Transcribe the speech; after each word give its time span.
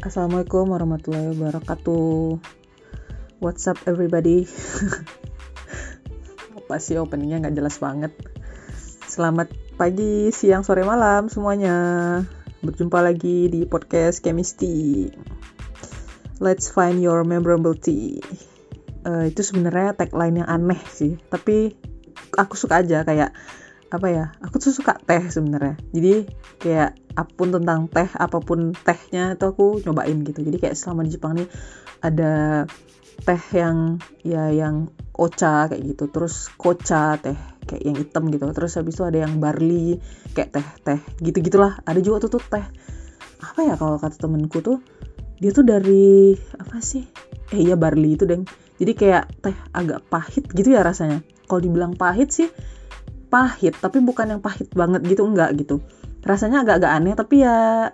Assalamualaikum 0.00 0.72
warahmatullahi 0.72 1.36
wabarakatuh. 1.36 2.40
What's 3.44 3.68
up 3.68 3.76
everybody? 3.84 4.48
Apa 6.56 6.80
sih 6.80 6.96
openingnya 6.96 7.44
nggak 7.44 7.60
jelas 7.60 7.76
banget. 7.76 8.16
Selamat 9.04 9.52
pagi, 9.76 10.32
siang, 10.32 10.64
sore, 10.64 10.88
malam 10.88 11.28
semuanya. 11.28 11.76
Berjumpa 12.64 13.04
lagi 13.04 13.52
di 13.52 13.68
podcast 13.68 14.24
Chemistry. 14.24 15.12
Let's 16.40 16.72
find 16.72 17.04
your 17.04 17.20
memorable 17.20 17.76
tea. 17.76 18.24
Uh, 19.04 19.28
itu 19.28 19.44
sebenarnya 19.44 20.00
tagline 20.00 20.40
yang 20.40 20.48
aneh 20.48 20.80
sih, 20.88 21.20
tapi 21.28 21.76
aku 22.40 22.56
suka 22.56 22.80
aja 22.80 23.04
kayak 23.04 23.36
apa 23.90 24.06
ya 24.06 24.24
aku 24.38 24.62
tuh 24.62 24.70
suka 24.70 24.94
teh 25.02 25.18
sebenarnya. 25.26 25.74
Jadi 25.90 26.30
kayak 26.62 26.94
apa 27.18 27.32
pun 27.34 27.50
tentang 27.50 27.90
teh 27.90 28.06
apa 28.06 28.38
pun 28.38 28.70
tehnya 28.70 29.34
itu 29.34 29.44
aku 29.50 29.82
nyobain 29.82 30.22
gitu. 30.22 30.46
Jadi 30.46 30.56
kayak 30.62 30.78
selama 30.78 31.02
di 31.02 31.10
Jepang 31.10 31.34
nih 31.34 31.48
ada 31.98 32.64
teh 33.26 33.42
yang 33.52 33.98
ya 34.22 34.54
yang 34.54 34.94
ocha 35.18 35.66
kayak 35.66 35.82
gitu. 35.82 36.06
Terus 36.06 36.54
kocha 36.54 37.18
teh 37.18 37.34
kayak 37.66 37.82
yang 37.82 37.96
hitam 37.98 38.30
gitu. 38.30 38.46
Terus 38.54 38.78
habis 38.78 38.94
itu 38.94 39.02
ada 39.02 39.26
yang 39.26 39.42
barley 39.42 39.98
kayak 40.38 40.54
teh 40.54 40.66
teh 40.86 41.00
gitu 41.18 41.42
gitulah 41.42 41.82
ada 41.82 41.98
juga 41.98 42.30
tuh 42.30 42.38
tuh 42.38 42.42
teh. 42.46 42.66
Apa 43.42 43.60
ya 43.66 43.74
kalau 43.74 43.98
kata 43.98 44.14
temenku 44.22 44.62
tuh 44.62 44.78
dia 45.42 45.50
tuh 45.50 45.66
dari 45.66 46.38
apa 46.62 46.78
sih? 46.78 47.02
Eh 47.50 47.66
iya 47.66 47.74
barley 47.74 48.14
itu 48.14 48.22
deng. 48.22 48.46
Jadi 48.78 48.92
kayak 48.94 49.42
teh 49.42 49.56
agak 49.74 50.06
pahit 50.06 50.46
gitu 50.54 50.78
ya 50.78 50.86
rasanya. 50.86 51.26
Kalau 51.50 51.58
dibilang 51.58 51.98
pahit 51.98 52.30
sih 52.30 52.46
pahit 53.30 53.78
tapi 53.78 54.02
bukan 54.02 54.36
yang 54.36 54.40
pahit 54.42 54.68
banget 54.74 55.06
gitu 55.06 55.24
enggak 55.24 55.54
gitu. 55.56 55.78
Rasanya 56.26 56.66
agak-agak 56.66 56.90
aneh 56.90 57.14
tapi 57.14 57.46
ya 57.46 57.88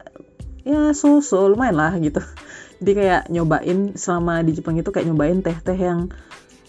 ya 0.67 0.91
so-so 0.97 1.47
lumayan 1.47 1.77
lah 1.77 1.93
gitu. 2.01 2.19
Jadi 2.80 2.93
kayak 2.93 3.23
nyobain 3.30 3.95
selama 3.95 4.43
di 4.43 4.57
Jepang 4.57 4.77
itu 4.80 4.88
kayak 4.91 5.07
nyobain 5.07 5.38
teh-teh 5.45 5.79
yang 5.79 6.10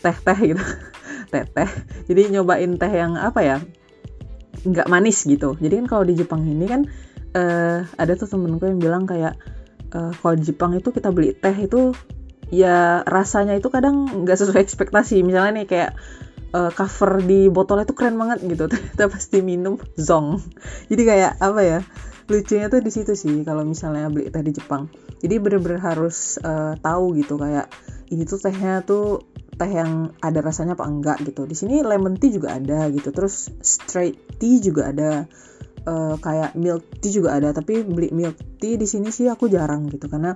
teh-teh 0.04 0.38
gitu. 0.54 0.64
Teh-teh. 1.34 1.70
Jadi 2.08 2.22
nyobain 2.32 2.72
teh 2.80 2.92
yang 2.92 3.20
apa 3.20 3.40
ya 3.44 3.58
nggak 4.64 4.88
manis 4.88 5.24
gitu. 5.24 5.56
Jadi 5.60 5.84
kan 5.84 5.86
kalau 5.88 6.04
di 6.08 6.14
Jepang 6.16 6.44
ini 6.48 6.66
kan 6.68 6.82
uh, 7.36 7.84
ada 8.00 8.14
tuh 8.16 8.28
temenku 8.30 8.64
yang 8.64 8.80
bilang 8.80 9.04
kayak 9.04 9.36
uh, 9.92 10.12
kalau 10.16 10.36
di 10.36 10.44
Jepang 10.48 10.72
itu 10.76 10.90
kita 10.92 11.12
beli 11.12 11.36
teh 11.36 11.56
itu 11.56 11.92
ya 12.48 13.04
rasanya 13.04 13.60
itu 13.60 13.68
kadang 13.68 14.24
nggak 14.24 14.38
sesuai 14.40 14.64
ekspektasi. 14.64 15.20
Misalnya 15.26 15.64
nih 15.64 15.68
kayak 15.68 15.92
uh, 16.58 16.72
cover 16.74 17.22
di 17.22 17.48
botolnya 17.54 17.86
tuh 17.86 17.94
keren 17.94 18.18
banget 18.18 18.42
gitu. 18.42 18.66
Kita 18.98 19.06
pasti 19.06 19.46
minum 19.46 19.78
zong. 19.94 20.42
Jadi 20.90 21.04
kayak 21.06 21.38
apa 21.38 21.62
ya 21.62 21.80
lucunya 22.28 22.68
tuh 22.68 22.84
di 22.84 22.92
situ 22.92 23.16
sih 23.16 23.48
kalau 23.48 23.64
misalnya 23.64 24.10
beli 24.10 24.34
teh 24.34 24.42
di 24.42 24.52
Jepang. 24.52 24.90
Jadi 25.22 25.40
bener-bener 25.40 25.80
harus 25.80 26.42
uh, 26.42 26.76
tahu 26.82 27.16
gitu 27.16 27.40
kayak 27.40 27.72
ini 28.12 28.28
tuh 28.28 28.40
tehnya 28.42 28.84
tuh 28.84 29.24
teh 29.58 29.72
yang 29.72 30.14
ada 30.20 30.44
rasanya 30.44 30.76
apa 30.76 30.86
enggak 30.86 31.18
gitu. 31.24 31.48
Di 31.48 31.56
sini 31.56 31.86
lemon 31.86 32.18
tea 32.20 32.34
juga 32.34 32.58
ada 32.58 32.90
gitu 32.92 33.14
terus 33.14 33.54
straight 33.64 34.18
tea 34.42 34.60
juga 34.60 34.92
ada 34.92 35.24
uh, 35.88 36.16
kayak 36.20 36.58
milk 36.60 37.00
tea 37.00 37.16
juga 37.16 37.40
ada. 37.40 37.56
Tapi 37.56 37.88
beli 37.88 38.12
milk 38.12 38.60
tea 38.60 38.76
di 38.76 38.86
sini 38.90 39.08
sih 39.08 39.32
aku 39.32 39.48
jarang 39.48 39.88
gitu 39.88 40.12
karena 40.12 40.36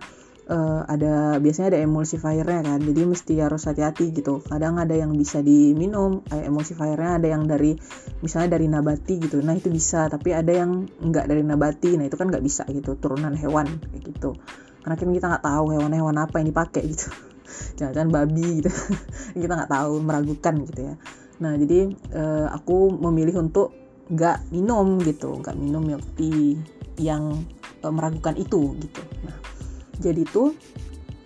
uh, 0.50 0.82
ada 0.88 1.38
biasanya 1.38 1.78
ada 1.78 1.80
emulsifiernya 1.86 2.66
kan 2.66 2.80
jadi 2.82 3.02
mesti 3.06 3.34
harus 3.38 3.68
hati-hati 3.68 4.16
gitu. 4.16 4.42
Kadang 4.42 4.82
ada 4.82 4.96
yang 4.96 5.14
bisa 5.14 5.44
diminum 5.44 6.26
eh, 6.34 6.48
emulsifiernya 6.48 7.22
ada 7.22 7.28
yang 7.28 7.46
dari 7.46 7.78
misalnya 8.24 8.58
dari 8.58 8.66
nabati 8.72 9.16
gitu. 9.22 9.38
Nah 9.44 9.54
itu 9.54 9.70
bisa 9.70 10.10
tapi 10.10 10.34
ada 10.34 10.50
yang 10.50 10.88
nggak 10.88 11.26
dari 11.30 11.44
nabati 11.46 12.00
nah 12.00 12.08
itu 12.08 12.18
kan 12.18 12.32
nggak 12.32 12.42
bisa 12.42 12.66
gitu 12.72 12.98
turunan 12.98 13.36
hewan 13.38 13.68
kayak 13.92 14.04
gitu. 14.10 14.34
Karena 14.82 14.96
kan 14.98 15.10
kita 15.14 15.26
nggak 15.30 15.46
tahu 15.46 15.66
hewan-hewan 15.78 16.16
apa 16.18 16.36
yang 16.42 16.48
dipakai 16.50 16.84
gitu. 16.90 17.08
Jangan-jangan 17.78 18.10
babi 18.10 18.48
gitu. 18.64 18.72
Kita 19.44 19.54
nggak 19.54 19.70
tahu 19.70 20.02
meragukan 20.02 20.56
gitu 20.66 20.82
ya. 20.90 20.96
Nah 21.44 21.54
jadi 21.60 21.94
uh, 22.18 22.48
aku 22.50 22.90
memilih 22.90 23.46
untuk 23.46 23.76
nggak 24.12 24.52
minum 24.52 25.00
gitu 25.00 25.40
nggak 25.40 25.56
minum 25.56 25.88
milk 25.88 26.04
tea 26.20 26.60
yang 27.00 27.46
uh, 27.86 27.94
meragukan 27.94 28.34
itu 28.36 28.74
gitu. 28.82 29.02
Nah 29.24 29.61
jadi 30.02 30.26
tuh 30.26 30.58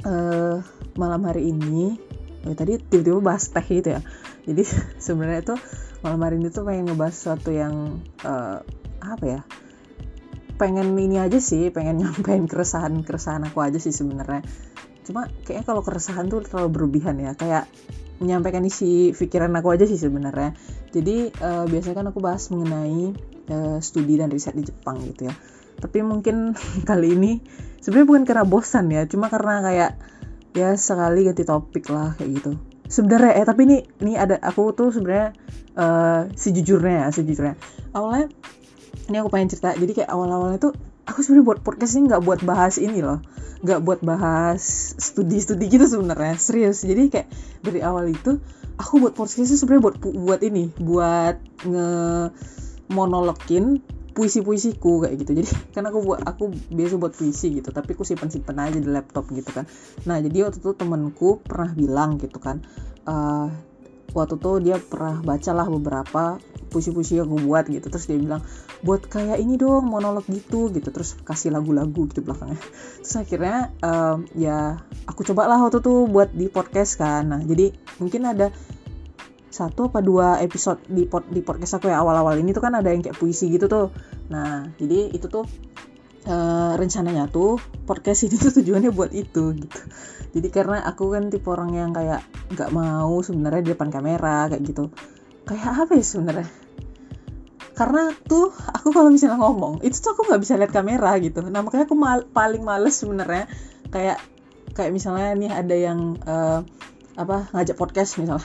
uh, 0.03 0.59
malam 0.99 1.21
hari 1.23 1.49
ini 1.55 1.95
ya 2.45 2.53
tadi 2.53 2.77
tiba-tiba 2.77 3.19
bahas 3.23 3.47
teh 3.49 3.65
gitu 3.65 3.95
ya. 3.95 4.01
Jadi 4.45 4.63
sebenarnya 5.05 5.55
tuh 5.55 5.59
malam 6.03 6.19
hari 6.21 6.37
ini 6.37 6.51
tuh 6.53 6.67
pengen 6.67 6.91
ngebahas 6.91 7.15
sesuatu 7.15 7.49
yang 7.49 8.03
uh, 8.21 8.59
apa 9.01 9.25
ya 9.25 9.41
pengen 10.55 10.95
ini 10.95 11.19
aja 11.19 11.37
sih 11.39 11.69
pengen 11.71 11.99
nyampein 12.03 12.47
keresahan 12.47 13.03
keresahan 13.03 13.47
aku 13.47 13.63
aja 13.63 13.79
sih 13.79 13.91
sebenarnya. 13.95 14.43
Cuma 15.05 15.29
kayaknya 15.45 15.65
kalau 15.65 15.81
keresahan 15.85 16.27
tuh 16.27 16.43
terlalu 16.43 16.69
berlebihan 16.73 17.17
ya 17.21 17.33
kayak 17.37 17.69
menyampaikan 18.15 18.63
isi 18.63 19.11
pikiran 19.11 19.51
aku 19.59 19.75
aja 19.75 19.85
sih 19.85 19.99
sebenarnya. 19.99 20.55
Jadi 20.95 21.35
uh, 21.43 21.67
biasanya 21.67 21.95
kan 21.99 22.07
aku 22.15 22.19
bahas 22.23 22.47
mengenai 22.47 23.11
uh, 23.51 23.77
studi 23.83 24.15
dan 24.15 24.31
riset 24.31 24.55
di 24.55 24.63
Jepang 24.63 25.03
gitu 25.03 25.27
ya. 25.27 25.35
Tapi 25.75 25.99
mungkin 26.01 26.55
kali 26.89 27.13
ini 27.13 27.31
sebenarnya 27.85 28.07
bukan 28.09 28.23
karena 28.25 28.45
bosan 28.49 28.89
ya 28.89 29.05
cuma 29.05 29.29
karena 29.29 29.61
kayak 29.61 29.91
ya 30.57 30.73
sekali 30.73 31.29
ganti 31.29 31.45
topik 31.45 31.85
lah 31.93 32.17
kayak 32.17 32.41
gitu. 32.41 32.51
Sebenarnya 32.89 33.37
eh 33.37 33.45
tapi 33.45 33.61
ini 33.69 33.77
ini 34.01 34.17
ada 34.17 34.41
aku 34.41 34.73
tuh 34.73 34.89
sebenarnya 34.89 35.37
uh, 35.77 36.25
sejujurnya 36.33 37.05
ya 37.05 37.07
sejujurnya. 37.13 37.55
Awalnya 37.93 38.33
ini 39.05 39.15
aku 39.21 39.29
pengen 39.29 39.53
cerita 39.53 39.77
jadi 39.77 40.01
kayak 40.01 40.09
awal-awalnya 40.09 40.57
tuh 40.57 40.73
aku 41.05 41.21
sebenarnya 41.21 41.45
buat 41.45 41.59
podcast 41.61 41.93
ini 42.01 42.09
nggak 42.09 42.23
buat 42.25 42.41
bahas 42.41 42.81
ini 42.81 43.05
loh. 43.05 43.21
Nggak 43.61 43.79
buat 43.85 43.99
bahas 44.01 44.65
studi-studi 44.97 45.69
gitu 45.69 45.85
sebenarnya 45.85 46.41
serius. 46.41 46.81
Jadi 46.81 47.13
kayak 47.13 47.29
dari 47.61 47.85
awal 47.85 48.09
itu 48.09 48.41
aku 48.81 48.97
buat 48.97 49.13
podcast 49.13 49.45
ini 49.45 49.61
sebenarnya 49.61 49.83
buat 49.85 49.95
buat 50.01 50.41
ini 50.41 50.73
buat 50.81 51.37
nge 51.69 51.89
monologin 52.89 53.81
puisi-puisiku 54.15 55.03
kayak 55.05 55.15
gitu. 55.21 55.31
Jadi 55.43 55.49
kan 55.75 55.83
aku 55.85 55.99
buat 56.01 56.23
aku 56.23 56.49
biasa 56.71 56.95
buat 56.95 57.13
puisi 57.13 57.59
gitu 57.59 57.69
tapi 57.69 57.93
aku 57.93 58.07
simpan 58.07 58.31
simpan 58.31 58.57
aja 58.63 58.79
di 58.79 58.89
laptop 58.89 59.27
gitu 59.35 59.51
kan. 59.51 59.67
Nah 60.07 60.17
jadi 60.23 60.47
waktu 60.47 60.63
itu 60.63 60.71
temenku 60.73 61.43
pernah 61.43 61.75
bilang 61.75 62.17
gitu 62.17 62.39
kan 62.39 62.63
uh, 63.05 63.51
waktu 64.15 64.39
itu 64.39 64.51
dia 64.63 64.79
pernah 64.79 65.19
bacalah 65.19 65.67
beberapa 65.67 66.39
puisi-puisi 66.71 67.19
yang 67.19 67.27
gue 67.27 67.43
buat 67.43 67.67
gitu. 67.67 67.87
Terus 67.91 68.07
dia 68.07 68.15
bilang 68.15 68.39
buat 68.79 69.03
kayak 69.03 69.39
ini 69.39 69.59
dong 69.59 69.91
monolog 69.91 70.23
gitu 70.31 70.71
gitu. 70.71 70.89
Terus 70.89 71.19
kasih 71.27 71.51
lagu-lagu 71.51 72.07
gitu 72.07 72.23
belakangnya. 72.23 72.59
Terus 73.03 73.15
akhirnya 73.19 73.75
um, 73.83 74.23
ya 74.35 74.79
aku 75.05 75.27
cobalah 75.27 75.59
waktu 75.59 75.83
itu 75.83 76.07
buat 76.07 76.31
di 76.31 76.47
podcast 76.47 76.95
kan. 76.95 77.27
Nah 77.27 77.43
jadi 77.43 77.75
mungkin 77.99 78.23
ada 78.31 78.55
satu 79.55 79.87
apa 79.87 80.03
dua 80.03 80.43
episode 80.43 80.83
di 80.91 81.07
pod, 81.07 81.31
di 81.31 81.39
podcast 81.39 81.79
aku 81.79 81.87
ya 81.87 82.03
awal-awal 82.03 82.35
ini 82.35 82.51
tuh 82.51 82.59
kan 82.59 82.75
ada 82.75 82.91
yang 82.91 82.99
kayak 82.99 83.15
puisi 83.15 83.47
gitu 83.47 83.71
tuh. 83.71 83.87
Nah 84.27 84.67
jadi 84.75 85.15
itu 85.15 85.31
tuh 85.31 85.47
uh, 86.27 86.75
rencananya 86.75 87.31
tuh 87.31 87.55
podcast 87.87 88.27
ini 88.27 88.35
tuh 88.35 88.51
tujuannya 88.51 88.91
buat 88.91 89.15
itu 89.15 89.55
gitu. 89.55 89.79
Jadi 90.35 90.47
karena 90.51 90.83
aku 90.83 91.15
kan 91.15 91.31
tipe 91.31 91.47
orang 91.47 91.71
yang 91.71 91.95
kayak 91.95 92.19
nggak 92.51 92.69
mau 92.75 93.23
sebenarnya 93.23 93.61
di 93.63 93.69
depan 93.71 93.87
kamera 93.87 94.51
kayak 94.51 94.63
gitu. 94.67 94.91
Kayak 95.47 95.87
apa 95.87 95.91
ya 95.95 96.03
sebenarnya? 96.03 96.49
Karena 97.75 98.11
tuh 98.27 98.51
aku 98.51 98.91
kalau 98.91 99.07
misalnya 99.07 99.39
ngomong 99.39 99.79
itu 99.87 99.95
tuh 100.03 100.19
aku 100.19 100.27
nggak 100.27 100.41
bisa 100.43 100.59
lihat 100.59 100.75
kamera 100.75 101.15
gitu. 101.23 101.39
Nah 101.47 101.63
makanya 101.63 101.87
aku 101.87 101.95
mal 101.95 102.27
paling 102.27 102.59
males 102.67 102.99
sebenarnya 102.99 103.47
kayak 103.87 104.19
kayak 104.75 104.91
misalnya 104.91 105.31
nih 105.31 105.51
ada 105.55 105.75
yang 105.79 106.19
uh, 106.27 106.59
apa 107.15 107.47
ngajak 107.55 107.79
podcast 107.79 108.19
misalnya 108.19 108.43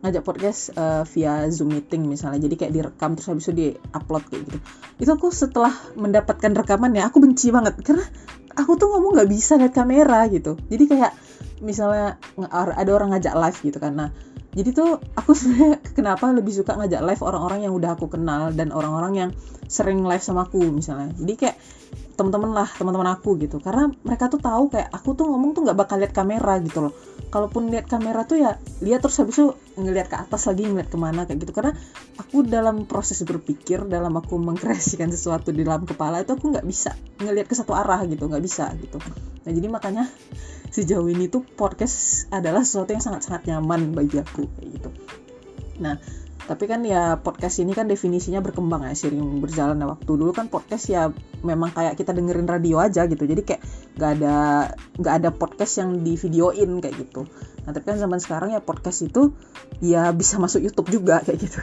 ngajak 0.00 0.24
podcast 0.24 0.72
uh, 0.76 1.04
via 1.04 1.48
Zoom 1.52 1.76
meeting 1.76 2.08
misalnya. 2.08 2.40
Jadi 2.40 2.54
kayak 2.56 2.72
direkam 2.72 3.16
terus 3.16 3.28
habis 3.28 3.44
itu 3.48 3.54
di-upload 3.56 4.24
kayak 4.32 4.42
gitu. 4.48 4.58
Itu 4.96 5.10
aku 5.12 5.28
setelah 5.28 5.72
mendapatkan 5.96 6.52
rekaman 6.56 6.96
ya 6.96 7.08
aku 7.08 7.20
benci 7.20 7.52
banget 7.52 7.76
karena 7.84 8.04
aku 8.56 8.80
tuh 8.80 8.88
ngomong 8.90 9.20
nggak 9.20 9.30
bisa 9.30 9.60
lihat 9.60 9.76
kamera 9.76 10.26
gitu. 10.32 10.56
Jadi 10.72 10.84
kayak 10.88 11.12
misalnya 11.60 12.16
ada 12.48 12.90
orang 12.90 13.12
ngajak 13.12 13.34
live 13.36 13.58
gitu. 13.60 13.78
Nah, 13.92 14.10
jadi 14.56 14.68
tuh 14.74 14.98
aku 15.14 15.30
sebenarnya 15.38 15.78
kenapa 15.92 16.32
lebih 16.32 16.52
suka 16.56 16.74
ngajak 16.80 17.00
live 17.04 17.22
orang-orang 17.22 17.60
yang 17.68 17.72
udah 17.76 17.94
aku 17.94 18.08
kenal 18.10 18.50
dan 18.50 18.72
orang-orang 18.72 19.12
yang 19.14 19.30
sering 19.70 20.02
live 20.02 20.24
sama 20.24 20.48
aku 20.48 20.58
misalnya. 20.72 21.12
Jadi 21.14 21.34
kayak 21.38 21.56
teman-teman 22.20 22.52
lah 22.52 22.68
teman-teman 22.68 23.08
aku 23.16 23.40
gitu. 23.40 23.56
Karena 23.64 23.88
mereka 24.04 24.28
tuh 24.28 24.36
tahu 24.36 24.68
kayak 24.68 24.92
aku 24.92 25.16
tuh 25.16 25.24
ngomong 25.24 25.56
tuh 25.56 25.64
nggak 25.64 25.78
bakal 25.80 25.96
lihat 25.96 26.12
kamera 26.12 26.60
gitu 26.60 26.84
loh. 26.84 26.92
Kalaupun 27.32 27.72
lihat 27.72 27.88
kamera 27.88 28.28
tuh 28.28 28.36
ya 28.44 28.60
lihat 28.84 29.00
terus 29.00 29.16
habis 29.24 29.40
itu 29.40 29.56
ngelihat 29.80 30.12
ke 30.12 30.16
atas 30.20 30.44
lagi 30.44 30.68
ngeliat 30.68 30.92
ke 30.92 30.98
mana 31.00 31.24
kayak 31.24 31.40
gitu. 31.40 31.56
Karena 31.56 31.72
aku 32.20 32.44
dalam 32.44 32.84
proses 32.84 33.24
berpikir 33.24 33.88
dalam 33.88 34.12
aku 34.20 34.36
mengkreasikan 34.36 35.08
sesuatu 35.08 35.48
di 35.48 35.64
dalam 35.64 35.88
kepala 35.88 36.20
itu 36.20 36.36
aku 36.36 36.52
nggak 36.52 36.66
bisa 36.68 36.92
ngelihat 37.24 37.48
ke 37.48 37.56
satu 37.56 37.72
arah 37.72 38.04
gitu 38.04 38.28
nggak 38.28 38.44
bisa 38.44 38.68
gitu. 38.76 39.00
Nah 39.40 39.50
jadi 39.56 39.66
makanya 39.72 40.04
sejauh 40.68 41.08
ini 41.08 41.32
tuh 41.32 41.40
podcast 41.42 42.28
adalah 42.28 42.60
sesuatu 42.60 42.92
yang 42.92 43.00
sangat-sangat 43.00 43.48
nyaman 43.48 43.96
bagi 43.96 44.20
aku 44.20 44.44
kayak 44.60 44.68
gitu. 44.76 44.90
Nah 45.80 45.96
tapi 46.48 46.64
kan 46.64 46.80
ya 46.82 47.20
podcast 47.20 47.60
ini 47.60 47.76
kan 47.76 47.84
definisinya 47.84 48.40
berkembang 48.40 48.88
ya 48.88 48.94
sering 48.96 49.42
berjalan 49.44 49.76
waktu. 49.84 50.08
Dulu 50.08 50.32
kan 50.32 50.48
podcast 50.48 50.88
ya 50.88 51.12
memang 51.44 51.72
kayak 51.76 52.00
kita 52.00 52.16
dengerin 52.16 52.48
radio 52.48 52.80
aja 52.80 53.04
gitu. 53.04 53.28
Jadi 53.28 53.42
kayak 53.44 53.62
nggak 54.00 54.10
ada 54.20 54.36
nggak 54.96 55.14
ada 55.20 55.30
podcast 55.36 55.84
yang 55.84 56.00
di 56.00 56.16
videoin 56.16 56.80
kayak 56.80 56.96
gitu. 56.96 57.28
Nah 57.64 57.70
tapi 57.76 57.84
kan 57.92 57.98
zaman 58.00 58.18
sekarang 58.18 58.50
ya 58.56 58.60
podcast 58.64 59.04
itu 59.04 59.36
ya 59.84 60.08
bisa 60.16 60.40
masuk 60.40 60.64
YouTube 60.64 60.88
juga 60.88 61.20
kayak 61.20 61.38
gitu. 61.38 61.60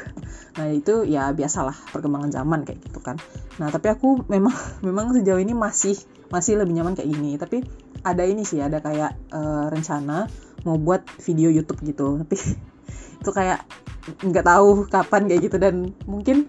Nah 0.61 0.65
itu 0.69 1.05
ya 1.09 1.33
biasalah 1.33 1.75
perkembangan 1.89 2.29
zaman 2.29 2.63
kayak 2.63 2.79
gitu 2.85 2.99
kan. 3.01 3.17
Nah 3.57 3.73
tapi 3.73 3.89
aku 3.89 4.25
memang 4.29 4.53
memang 4.87 5.13
sejauh 5.13 5.41
ini 5.41 5.57
masih 5.57 5.97
masih 6.29 6.59
lebih 6.59 6.77
nyaman 6.77 6.93
kayak 6.93 7.09
gini. 7.09 7.35
Tapi 7.35 7.65
ada 8.05 8.23
ini 8.23 8.45
sih 8.45 8.61
ada 8.61 8.79
kayak 8.79 9.33
uh, 9.33 9.67
rencana 9.73 10.29
mau 10.63 10.77
buat 10.77 11.03
video 11.23 11.49
YouTube 11.49 11.81
gitu. 11.83 12.21
Tapi 12.21 12.37
itu 13.19 13.31
kayak 13.33 13.65
nggak 14.23 14.45
tahu 14.45 14.87
kapan 14.87 15.27
kayak 15.27 15.41
gitu. 15.49 15.57
Dan 15.59 15.91
mungkin 16.07 16.47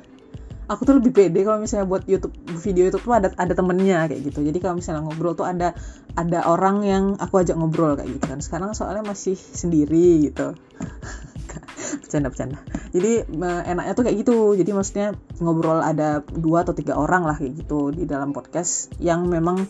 aku 0.69 0.85
tuh 0.85 0.95
lebih 1.01 1.17
pede 1.17 1.41
kalau 1.43 1.59
misalnya 1.59 1.89
buat 1.89 2.05
YouTube 2.05 2.37
video 2.61 2.93
itu 2.93 3.01
tuh 3.01 3.13
ada 3.17 3.33
ada 3.35 3.53
temennya 3.57 4.07
kayak 4.07 4.21
gitu. 4.29 4.45
Jadi 4.45 4.59
kalau 4.61 4.77
misalnya 4.77 5.03
ngobrol 5.03 5.33
tuh 5.33 5.49
ada 5.49 5.73
ada 6.15 6.45
orang 6.45 6.85
yang 6.85 7.05
aku 7.17 7.41
ajak 7.41 7.57
ngobrol 7.57 7.97
kayak 7.97 8.21
gitu 8.21 8.25
kan. 8.29 8.39
Sekarang 8.45 8.77
soalnya 8.77 9.03
masih 9.03 9.35
sendiri 9.35 10.29
gitu. 10.29 10.53
Bercanda 12.05 12.29
bercanda. 12.29 12.61
Jadi 12.93 13.25
enaknya 13.41 13.93
tuh 13.97 14.05
kayak 14.05 14.17
gitu. 14.21 14.37
Jadi 14.61 14.71
maksudnya 14.77 15.09
ngobrol 15.41 15.81
ada 15.81 16.21
dua 16.29 16.69
atau 16.69 16.77
tiga 16.77 17.01
orang 17.01 17.25
lah 17.25 17.41
kayak 17.41 17.65
gitu 17.65 17.91
di 17.91 18.05
dalam 18.05 18.37
podcast 18.37 18.93
yang 19.01 19.25
memang 19.25 19.65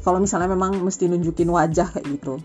kalau 0.00 0.20
misalnya 0.20 0.48
memang 0.52 0.80
mesti 0.80 1.08
nunjukin 1.08 1.48
wajah 1.48 1.88
kayak 1.92 2.06
gitu 2.20 2.40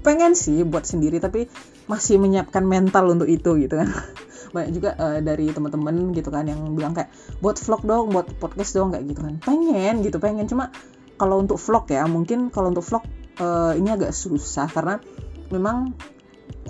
pengen 0.00 0.32
sih 0.32 0.64
buat 0.64 0.84
sendiri 0.84 1.20
tapi 1.20 1.46
masih 1.86 2.20
menyiapkan 2.20 2.64
mental 2.64 3.08
untuk 3.12 3.28
itu 3.28 3.56
gitu 3.60 3.80
kan. 3.80 3.88
Banyak 4.54 4.70
juga 4.74 4.90
uh, 4.98 5.18
dari 5.22 5.52
teman-teman 5.52 6.10
gitu 6.16 6.28
kan 6.32 6.48
yang 6.48 6.74
bilang 6.74 6.96
kayak 6.96 7.12
buat 7.38 7.60
vlog 7.60 7.82
dong 7.86 8.04
buat 8.10 8.26
podcast 8.40 8.74
dong 8.74 8.90
kayak 8.92 9.04
gitu 9.08 9.20
kan. 9.22 9.34
Pengen 9.40 10.02
gitu 10.02 10.18
pengen. 10.18 10.48
Cuma 10.50 10.74
kalau 11.20 11.38
untuk 11.38 11.60
vlog 11.60 11.84
ya 11.92 12.08
mungkin 12.08 12.48
kalau 12.48 12.72
untuk 12.72 12.82
vlog 12.82 13.04
uh, 13.38 13.76
ini 13.76 13.92
agak 13.92 14.16
susah 14.16 14.66
karena 14.72 14.98
memang 15.52 15.92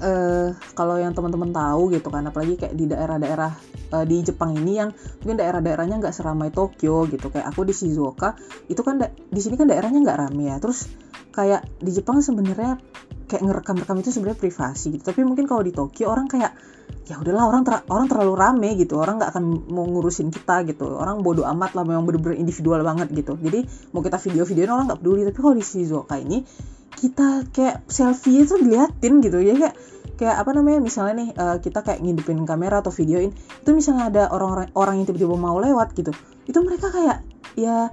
uh, 0.03 0.51
kalau 0.75 0.97
yang 0.99 1.13
teman-teman 1.13 1.53
tahu 1.53 1.95
gitu 1.95 2.09
kan 2.11 2.27
apalagi 2.27 2.57
kayak 2.59 2.75
di 2.75 2.91
daerah-daerah 2.91 3.53
uh, 3.95 4.05
di 4.07 4.23
Jepang 4.25 4.57
ini 4.57 4.81
yang 4.81 4.91
mungkin 5.23 5.37
daerah-daerahnya 5.39 6.01
nggak 6.01 6.15
seramai 6.15 6.51
Tokyo 6.51 7.07
gitu. 7.07 7.29
Kayak 7.31 7.53
aku 7.53 7.67
di 7.67 7.75
Shizuoka 7.77 8.35
itu 8.67 8.81
kan 8.81 8.99
di 9.11 9.41
sini 9.41 9.55
kan 9.55 9.69
daerahnya 9.69 10.01
nggak 10.03 10.19
rame 10.19 10.51
ya. 10.51 10.57
Terus 10.59 10.89
kayak 11.41 11.65
di 11.81 11.91
Jepang 11.97 12.21
sebenarnya 12.21 12.77
kayak 13.25 13.41
ngerekam-rekam 13.41 13.97
itu 14.05 14.13
sebenarnya 14.13 14.39
privasi 14.45 14.93
gitu. 14.93 15.09
Tapi 15.09 15.25
mungkin 15.25 15.49
kalau 15.49 15.65
di 15.65 15.73
Tokyo 15.73 16.13
orang 16.13 16.29
kayak 16.29 16.53
ya 17.09 17.17
udahlah 17.17 17.49
orang 17.49 17.63
ter 17.65 17.81
orang 17.89 18.07
terlalu 18.13 18.35
rame 18.37 18.71
gitu. 18.77 19.01
Orang 19.01 19.17
nggak 19.17 19.33
akan 19.33 19.45
mau 19.73 19.89
ngurusin 19.89 20.29
kita 20.29 20.69
gitu. 20.69 21.01
Orang 21.01 21.25
bodoh 21.25 21.49
amat 21.49 21.73
lah 21.73 21.89
memang 21.89 22.05
bener-bener 22.05 22.37
individual 22.37 22.85
banget 22.85 23.09
gitu. 23.17 23.41
Jadi 23.41 23.65
mau 23.97 24.05
kita 24.05 24.21
video-videoin 24.21 24.71
orang 24.71 24.85
nggak 24.93 25.01
peduli. 25.01 25.25
Tapi 25.25 25.39
kalau 25.41 25.55
di 25.57 25.65
Shizuoka 25.65 26.17
ini 26.21 26.45
kita 26.91 27.49
kayak 27.49 27.89
selfie 27.89 28.45
itu 28.45 28.61
diliatin 28.61 29.25
gitu. 29.25 29.41
Ya 29.41 29.57
kayak 29.57 29.75
kayak 30.21 30.37
apa 30.37 30.51
namanya 30.53 30.85
misalnya 30.85 31.15
nih 31.25 31.29
uh, 31.33 31.57
kita 31.65 31.81
kayak 31.81 32.05
ngidupin 32.05 32.45
kamera 32.45 32.85
atau 32.85 32.93
videoin 32.93 33.33
itu 33.33 33.71
misalnya 33.73 34.13
ada 34.13 34.23
orang-orang 34.29 34.69
orang 34.77 34.95
yang 35.01 35.07
tiba-tiba 35.09 35.33
mau 35.33 35.57
lewat 35.57 35.97
gitu 35.97 36.13
itu 36.45 36.59
mereka 36.61 36.93
kayak 36.93 37.25
ya 37.57 37.89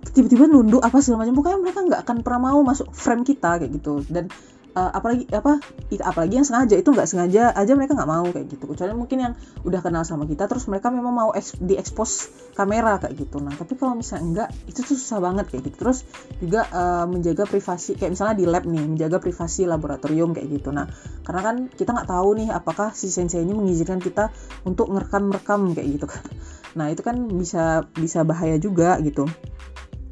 tiba-tiba 0.00 0.48
nunduk 0.48 0.82
apa 0.82 0.98
segala 1.04 1.24
macam. 1.26 1.36
Pokoknya 1.38 1.58
mereka 1.60 1.80
nggak 1.84 2.00
akan 2.08 2.16
pernah 2.24 2.40
mau 2.50 2.60
masuk 2.64 2.90
frame 2.92 3.22
kita 3.22 3.60
kayak 3.60 3.72
gitu. 3.76 4.02
Dan 4.08 4.32
uh, 4.74 4.90
apalagi 4.94 5.26
apa 5.30 5.58
apalagi 6.02 6.34
yang 6.40 6.46
sengaja. 6.46 6.74
Itu 6.78 6.94
nggak 6.94 7.08
sengaja 7.08 7.52
aja 7.54 7.72
mereka 7.76 7.94
nggak 7.94 8.10
mau 8.10 8.26
kayak 8.28 8.46
gitu. 8.50 8.64
Kecuali 8.70 8.92
mungkin 8.96 9.18
yang 9.20 9.32
udah 9.66 9.80
kenal 9.82 10.02
sama 10.06 10.26
kita 10.26 10.46
terus 10.46 10.66
mereka 10.66 10.88
memang 10.90 11.14
mau 11.14 11.30
eks, 11.34 11.58
diekspos 11.60 12.30
kamera 12.54 12.98
kayak 12.98 13.14
gitu. 13.18 13.38
Nah 13.42 13.54
tapi 13.54 13.76
kalau 13.78 13.98
misalnya 13.98 14.24
enggak 14.24 14.48
itu 14.66 14.80
tuh 14.82 14.96
susah 14.96 15.18
banget 15.22 15.46
kayak 15.50 15.62
gitu. 15.70 15.76
Terus 15.86 15.98
juga 16.40 16.66
uh, 16.70 17.06
menjaga 17.06 17.44
privasi 17.46 17.96
kayak 17.98 18.16
misalnya 18.16 18.34
di 18.38 18.46
lab 18.48 18.64
nih 18.66 18.84
menjaga 18.86 19.18
privasi 19.22 19.66
laboratorium 19.66 20.34
kayak 20.34 20.48
gitu. 20.48 20.70
Nah 20.74 20.88
karena 21.26 21.40
kan 21.44 21.56
kita 21.70 21.90
nggak 21.94 22.08
tahu 22.10 22.28
nih 22.40 22.48
apakah 22.50 22.90
si 22.96 23.12
sensei 23.12 23.42
ini 23.42 23.54
mengizinkan 23.54 24.00
kita 24.02 24.32
untuk 24.66 24.90
ngerekam 24.90 25.30
rekam 25.30 25.60
kayak 25.76 25.88
gitu 26.00 26.06
kan. 26.08 26.24
Nah 26.70 26.86
itu 26.90 27.02
kan 27.02 27.16
bisa 27.30 27.84
bisa 27.94 28.22
bahaya 28.22 28.56
juga 28.56 28.98
gitu 29.02 29.26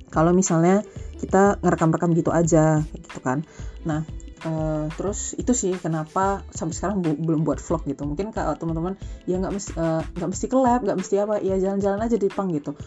kalau 0.09 0.33
misalnya 0.35 0.83
kita 1.19 1.59
ngerekam-rekam 1.61 2.11
gitu 2.15 2.31
aja 2.31 2.83
gitu 2.95 3.19
kan. 3.21 3.45
Nah 3.85 4.03
Uh, 4.47 4.87
terus 4.95 5.35
itu 5.35 5.51
sih 5.51 5.75
kenapa 5.75 6.47
sampai 6.55 6.71
sekarang 6.71 7.03
bu 7.03 7.19
belum 7.19 7.43
buat 7.43 7.59
vlog 7.59 7.83
gitu. 7.91 8.07
Mungkin 8.07 8.31
kalau 8.31 8.55
teman-teman 8.55 8.95
ya 9.27 9.35
nggak 9.35 9.51
mesti 9.51 9.75
eh, 9.75 10.03
nggak 10.15 10.29
uh, 10.29 10.31
mesti 10.31 10.47
ke 10.47 10.55
lab 10.55 10.81
nggak 10.87 10.95
mesti 10.95 11.15
apa 11.19 11.43
ya 11.43 11.59
jalan-jalan 11.59 11.99
aja 12.07 12.15
di 12.15 12.31
pang 12.31 12.47
gitu. 12.55 12.79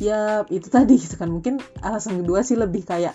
Ya 0.00 0.48
itu 0.48 0.64
tadi 0.80 0.96
gitu 0.96 1.20
kan. 1.20 1.28
Mungkin 1.28 1.60
alasan 1.84 2.24
kedua 2.24 2.40
sih 2.40 2.56
lebih 2.56 2.88
kayak 2.88 3.12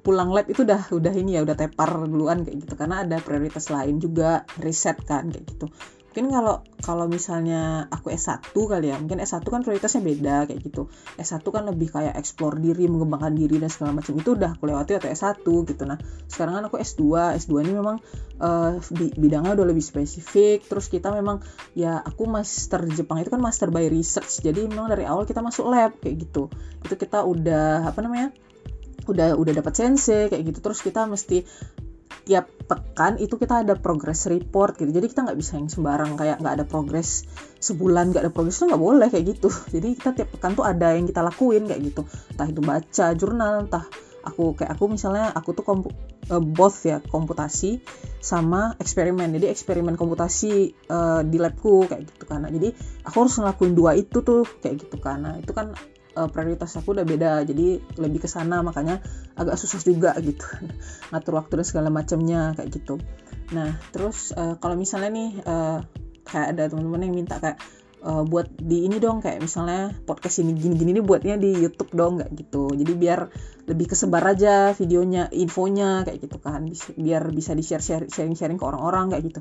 pulang 0.00 0.32
lab 0.32 0.48
itu 0.48 0.64
udah 0.64 0.88
udah 0.88 1.12
ini 1.12 1.36
ya 1.36 1.44
udah 1.44 1.60
tepar 1.60 2.08
duluan 2.08 2.40
kayak 2.40 2.56
gitu. 2.64 2.72
Karena 2.72 3.04
ada 3.04 3.20
prioritas 3.20 3.68
lain 3.68 4.00
juga 4.00 4.48
riset 4.56 4.96
kan 5.04 5.28
kayak 5.28 5.44
gitu 5.44 5.68
mungkin 6.16 6.32
kalau 6.32 6.64
kalau 6.80 7.04
misalnya 7.12 7.92
aku 7.92 8.08
S1 8.08 8.40
kali 8.56 8.88
ya 8.88 8.96
mungkin 8.96 9.20
S1 9.20 9.44
kan 9.44 9.60
prioritasnya 9.60 10.00
beda 10.00 10.48
kayak 10.48 10.64
gitu. 10.64 10.88
S1 11.20 11.44
kan 11.44 11.68
lebih 11.68 11.92
kayak 11.92 12.16
explore 12.16 12.56
diri 12.56 12.88
mengembangkan 12.88 13.36
diri 13.36 13.60
dan 13.60 13.68
segala 13.68 14.00
macam. 14.00 14.16
Itu 14.16 14.32
udah 14.32 14.56
aku 14.56 14.64
lewati 14.64 14.96
atau 14.96 15.12
S1 15.12 15.44
gitu. 15.44 15.84
Nah 15.84 16.00
sekarang 16.24 16.56
kan 16.56 16.64
aku 16.72 16.80
S2 16.80 17.36
S2 17.36 17.68
ini 17.68 17.72
memang 17.76 18.00
uh, 18.40 18.80
bidangnya 18.96 19.60
udah 19.60 19.66
lebih 19.68 19.84
spesifik. 19.84 20.64
Terus 20.64 20.88
kita 20.88 21.12
memang 21.12 21.44
ya 21.76 22.00
aku 22.00 22.24
master 22.24 22.88
Jepang 22.88 23.20
itu 23.20 23.28
kan 23.28 23.44
master 23.44 23.68
by 23.68 23.84
research. 23.92 24.40
Jadi 24.40 24.72
memang 24.72 24.88
dari 24.88 25.04
awal 25.04 25.28
kita 25.28 25.44
masuk 25.44 25.68
lab 25.68 26.00
kayak 26.00 26.16
gitu. 26.16 26.48
Itu 26.80 26.96
kita 26.96 27.28
udah 27.28 27.92
apa 27.92 28.00
namanya 28.00 28.32
udah 29.04 29.36
udah 29.36 29.52
dapat 29.52 29.76
sensei 29.76 30.32
kayak 30.32 30.48
gitu. 30.48 30.64
Terus 30.64 30.80
kita 30.80 31.04
mesti 31.04 31.44
tiap 32.26 32.50
pekan 32.66 33.22
itu 33.22 33.38
kita 33.38 33.62
ada 33.62 33.78
progress 33.78 34.26
report 34.26 34.74
gitu. 34.82 34.90
Jadi 34.90 35.06
kita 35.06 35.22
nggak 35.22 35.38
bisa 35.38 35.56
yang 35.56 35.70
sembarang 35.70 36.18
kayak 36.18 36.42
nggak 36.42 36.54
ada 36.60 36.66
progress 36.66 37.22
sebulan 37.62 38.10
nggak 38.10 38.26
ada 38.26 38.32
progress 38.34 38.58
itu 38.58 38.66
nggak 38.66 38.82
boleh 38.82 39.08
kayak 39.08 39.24
gitu. 39.38 39.48
Jadi 39.74 39.88
kita 39.94 40.10
tiap 40.12 40.28
pekan 40.34 40.58
tuh 40.58 40.66
ada 40.66 40.92
yang 40.98 41.06
kita 41.06 41.22
lakuin 41.22 41.70
kayak 41.70 41.80
gitu. 41.86 42.02
Entah 42.34 42.46
itu 42.50 42.60
baca 42.60 43.06
jurnal 43.14 43.70
entah 43.70 43.86
aku 44.26 44.58
kayak 44.58 44.74
aku 44.74 44.84
misalnya 44.90 45.30
aku 45.30 45.54
tuh 45.54 45.62
kompu, 45.62 45.94
uh, 46.34 46.42
both 46.42 46.82
ya 46.82 46.98
komputasi 46.98 47.78
sama 48.18 48.74
eksperimen. 48.82 49.30
Jadi 49.30 49.46
eksperimen 49.46 49.94
komputasi 49.94 50.74
uh, 50.90 51.22
di 51.22 51.38
labku 51.38 51.86
kayak 51.86 52.10
gitu 52.10 52.26
karena 52.26 52.50
jadi 52.50 52.74
aku 53.06 53.16
harus 53.22 53.38
ngelakuin 53.38 53.72
dua 53.78 53.94
itu 53.94 54.18
tuh 54.26 54.42
kayak 54.58 54.82
gitu 54.82 54.98
karena 54.98 55.38
itu 55.38 55.54
kan 55.54 55.70
uh, 56.16 56.28
prioritas 56.32 56.72
aku 56.80 56.96
udah 56.96 57.04
beda 57.04 57.44
jadi 57.44 57.78
lebih 58.00 58.24
ke 58.24 58.28
sana 58.28 58.64
makanya 58.64 59.04
agak 59.36 59.60
susah 59.60 59.78
juga 59.84 60.16
gitu. 60.18 60.44
Ngatur 61.12 61.36
waktu 61.36 61.62
dan 61.62 61.66
segala 61.68 61.88
macamnya 61.92 62.56
kayak 62.56 62.72
gitu. 62.72 62.96
Nah 63.52 63.76
terus 63.92 64.32
uh, 64.32 64.56
kalau 64.56 64.74
misalnya 64.74 65.12
nih 65.12 65.30
uh, 65.44 65.78
kayak 66.26 66.56
ada 66.56 66.72
teman-teman 66.72 67.06
yang 67.06 67.14
minta 67.14 67.38
kayak 67.38 67.60
uh, 68.02 68.22
buat 68.26 68.50
di 68.58 68.86
ini 68.86 68.98
dong 68.98 69.22
kayak 69.22 69.42
misalnya 69.42 69.94
podcast 70.06 70.42
ini 70.42 70.54
gini-gini 70.54 70.98
nih 70.98 71.04
buatnya 71.04 71.34
di 71.36 71.54
YouTube 71.54 71.92
dong 71.92 72.18
nggak 72.22 72.30
gitu. 72.34 72.72
Jadi 72.72 72.92
biar 72.96 73.30
lebih 73.66 73.86
kesebar 73.92 74.22
aja 74.22 74.74
videonya 74.74 75.30
infonya 75.34 76.06
kayak 76.06 76.18
gitu 76.22 76.38
kan. 76.42 76.66
Biar 76.98 77.30
bisa 77.30 77.52
di 77.52 77.62
share 77.62 77.82
sharing 77.82 78.34
sharing 78.34 78.58
ke 78.58 78.64
orang-orang 78.64 79.14
kayak 79.14 79.24
gitu. 79.30 79.40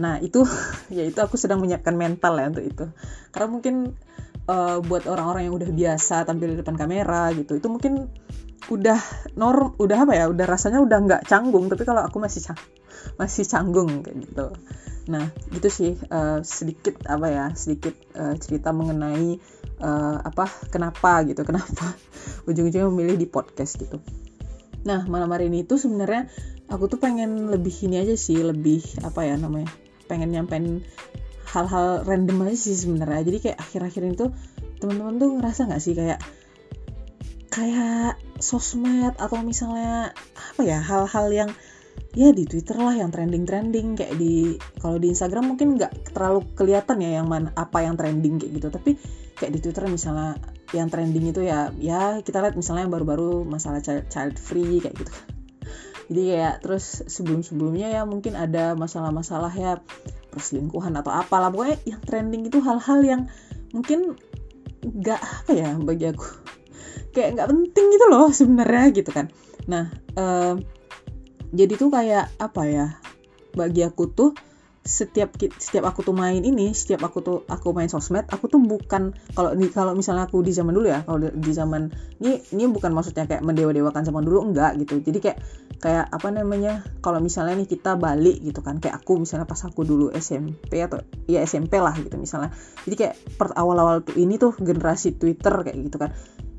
Nah 0.00 0.18
itu 0.20 0.44
ya 0.96 1.04
itu 1.04 1.18
aku 1.20 1.40
sedang 1.40 1.60
menyiapkan 1.64 1.96
mental 1.96 2.36
ya 2.40 2.46
untuk 2.52 2.64
itu. 2.64 2.84
Karena 3.32 3.48
mungkin 3.50 3.74
uh, 4.48 4.78
buat 4.84 5.04
orang-orang 5.08 5.48
yang 5.50 5.54
udah 5.56 5.70
biasa 5.70 6.24
tampil 6.28 6.54
di 6.54 6.58
depan 6.60 6.76
kamera 6.76 7.32
gitu. 7.32 7.58
Itu 7.58 7.68
mungkin 7.72 8.08
udah 8.72 8.96
norm 9.36 9.76
udah 9.76 10.08
apa 10.08 10.12
ya 10.16 10.24
udah 10.32 10.46
rasanya 10.48 10.80
udah 10.80 10.98
nggak 11.04 11.22
canggung 11.28 11.68
tapi 11.68 11.84
kalau 11.84 12.00
aku 12.00 12.16
masih 12.16 12.40
cang 12.40 12.56
masih 13.20 13.44
canggung 13.44 14.00
kayak 14.00 14.24
gitu. 14.24 14.46
Nah 15.12 15.28
gitu 15.52 15.68
sih 15.68 15.92
uh, 16.08 16.40
sedikit 16.40 16.96
apa 17.04 17.26
ya 17.28 17.44
sedikit 17.52 17.92
uh, 18.16 18.32
cerita 18.40 18.72
mengenai 18.72 19.36
uh, 19.84 20.16
apa 20.24 20.48
kenapa 20.72 21.28
gitu 21.28 21.44
kenapa 21.48 21.92
ujung-ujungnya 22.48 22.88
memilih 22.88 23.16
di 23.20 23.28
podcast 23.28 23.76
gitu. 23.76 24.00
Nah 24.88 25.04
malam 25.08 25.28
hari 25.28 25.52
ini 25.52 25.68
tuh 25.68 25.76
sebenarnya 25.76 26.32
aku 26.72 26.88
tuh 26.88 26.96
pengen 26.96 27.52
lebih 27.52 27.72
ini 27.84 28.00
aja 28.00 28.16
sih 28.16 28.40
lebih 28.40 28.80
apa 29.04 29.28
ya 29.28 29.36
namanya 29.36 29.68
pengen 30.08 30.32
nyampein 30.32 30.84
hal-hal 31.54 32.02
random 32.02 32.50
aja 32.50 32.58
sih 32.58 32.74
sebenarnya. 32.74 33.22
Jadi 33.22 33.38
kayak 33.38 33.58
akhir-akhir 33.62 34.02
itu 34.10 34.26
teman-teman 34.82 35.14
tuh 35.22 35.30
ngerasa 35.38 35.60
nggak 35.70 35.82
sih 35.82 35.94
kayak 35.94 36.18
kayak 37.54 38.18
sosmed 38.42 39.14
atau 39.14 39.38
misalnya 39.46 40.10
apa 40.34 40.60
ya 40.66 40.82
hal-hal 40.82 41.30
yang 41.30 41.50
ya 42.18 42.34
di 42.34 42.50
Twitter 42.50 42.74
lah 42.74 42.98
yang 42.98 43.14
trending-trending 43.14 43.94
kayak 43.94 44.18
di 44.18 44.58
kalau 44.82 44.98
di 44.98 45.14
Instagram 45.14 45.54
mungkin 45.54 45.78
nggak 45.78 46.10
terlalu 46.10 46.42
kelihatan 46.58 46.98
ya 46.98 47.22
yang 47.22 47.30
mana 47.30 47.54
apa 47.54 47.86
yang 47.86 47.94
trending 47.94 48.42
kayak 48.42 48.58
gitu. 48.58 48.68
Tapi 48.74 48.98
kayak 49.38 49.52
di 49.54 49.60
Twitter 49.62 49.86
misalnya 49.86 50.34
yang 50.74 50.90
trending 50.90 51.30
itu 51.30 51.46
ya 51.46 51.70
ya 51.78 52.18
kita 52.26 52.42
lihat 52.42 52.58
misalnya 52.58 52.90
yang 52.90 52.94
baru-baru 52.94 53.46
masalah 53.46 53.78
child, 53.78 54.10
child 54.10 54.34
free 54.34 54.82
kayak 54.82 54.98
gitu. 54.98 55.14
Jadi 56.10 56.22
kayak 56.34 56.54
terus 56.60 57.06
sebelum-sebelumnya 57.06 57.88
ya 57.94 58.02
mungkin 58.04 58.36
ada 58.36 58.76
masalah-masalah 58.76 59.52
ya 59.54 59.80
perselingkuhan 60.34 60.94
atau 60.98 61.10
apalah 61.14 61.48
pokoknya 61.48 61.78
yang 61.86 62.00
trending 62.02 62.50
itu 62.50 62.58
hal-hal 62.60 63.00
yang 63.02 63.22
mungkin 63.70 64.18
nggak 64.84 65.20
apa 65.20 65.50
ya 65.56 65.70
bagi 65.80 66.12
aku 66.12 66.26
kayak 67.14 67.38
nggak 67.38 67.48
penting 67.48 67.86
gitu 67.94 68.06
loh 68.10 68.28
sebenarnya 68.30 68.86
gitu 68.92 69.10
kan. 69.14 69.26
Nah 69.70 69.94
uh, 70.18 70.58
jadi 71.54 71.72
tuh 71.78 71.88
kayak 71.94 72.28
apa 72.42 72.62
ya 72.66 72.86
bagi 73.54 73.86
aku 73.86 74.10
tuh 74.10 74.30
setiap 74.84 75.32
setiap 75.56 75.88
aku 75.88 76.04
tuh 76.04 76.12
main 76.12 76.44
ini 76.44 76.76
setiap 76.76 77.08
aku 77.08 77.24
tuh 77.24 77.38
aku 77.48 77.72
main 77.72 77.88
sosmed 77.88 78.28
aku 78.28 78.52
tuh 78.52 78.60
bukan 78.60 79.16
kalau 79.32 79.56
kalau 79.72 79.96
misalnya 79.96 80.28
aku 80.28 80.44
di 80.44 80.52
zaman 80.52 80.76
dulu 80.76 80.92
ya 80.92 81.00
kalau 81.08 81.24
di, 81.24 81.52
zaman 81.56 81.88
ini 82.20 82.44
ini 82.52 82.68
bukan 82.68 82.92
maksudnya 82.92 83.24
kayak 83.24 83.40
mendewa-dewakan 83.40 84.04
zaman 84.04 84.28
dulu 84.28 84.52
enggak 84.52 84.76
gitu. 84.76 85.00
Jadi 85.00 85.18
kayak 85.24 85.38
kayak 85.80 86.04
apa 86.12 86.28
namanya 86.28 86.84
kalau 87.00 87.16
misalnya 87.24 87.56
nih 87.56 87.68
kita 87.68 87.96
balik 87.96 88.44
gitu 88.44 88.60
kan 88.60 88.76
kayak 88.76 89.00
aku 89.00 89.24
misalnya 89.24 89.48
pas 89.48 89.64
aku 89.64 89.88
dulu 89.88 90.12
SMP 90.12 90.84
atau 90.84 91.00
ya 91.24 91.40
SMP 91.40 91.80
lah 91.80 91.96
gitu 91.96 92.20
misalnya. 92.20 92.52
Jadi 92.84 92.94
kayak 92.94 93.14
per 93.40 93.56
awal-awal 93.56 94.04
tuh 94.04 94.20
ini 94.20 94.36
tuh 94.36 94.52
generasi 94.60 95.16
Twitter 95.16 95.64
kayak 95.64 95.80
gitu 95.80 95.96
kan 95.96 96.12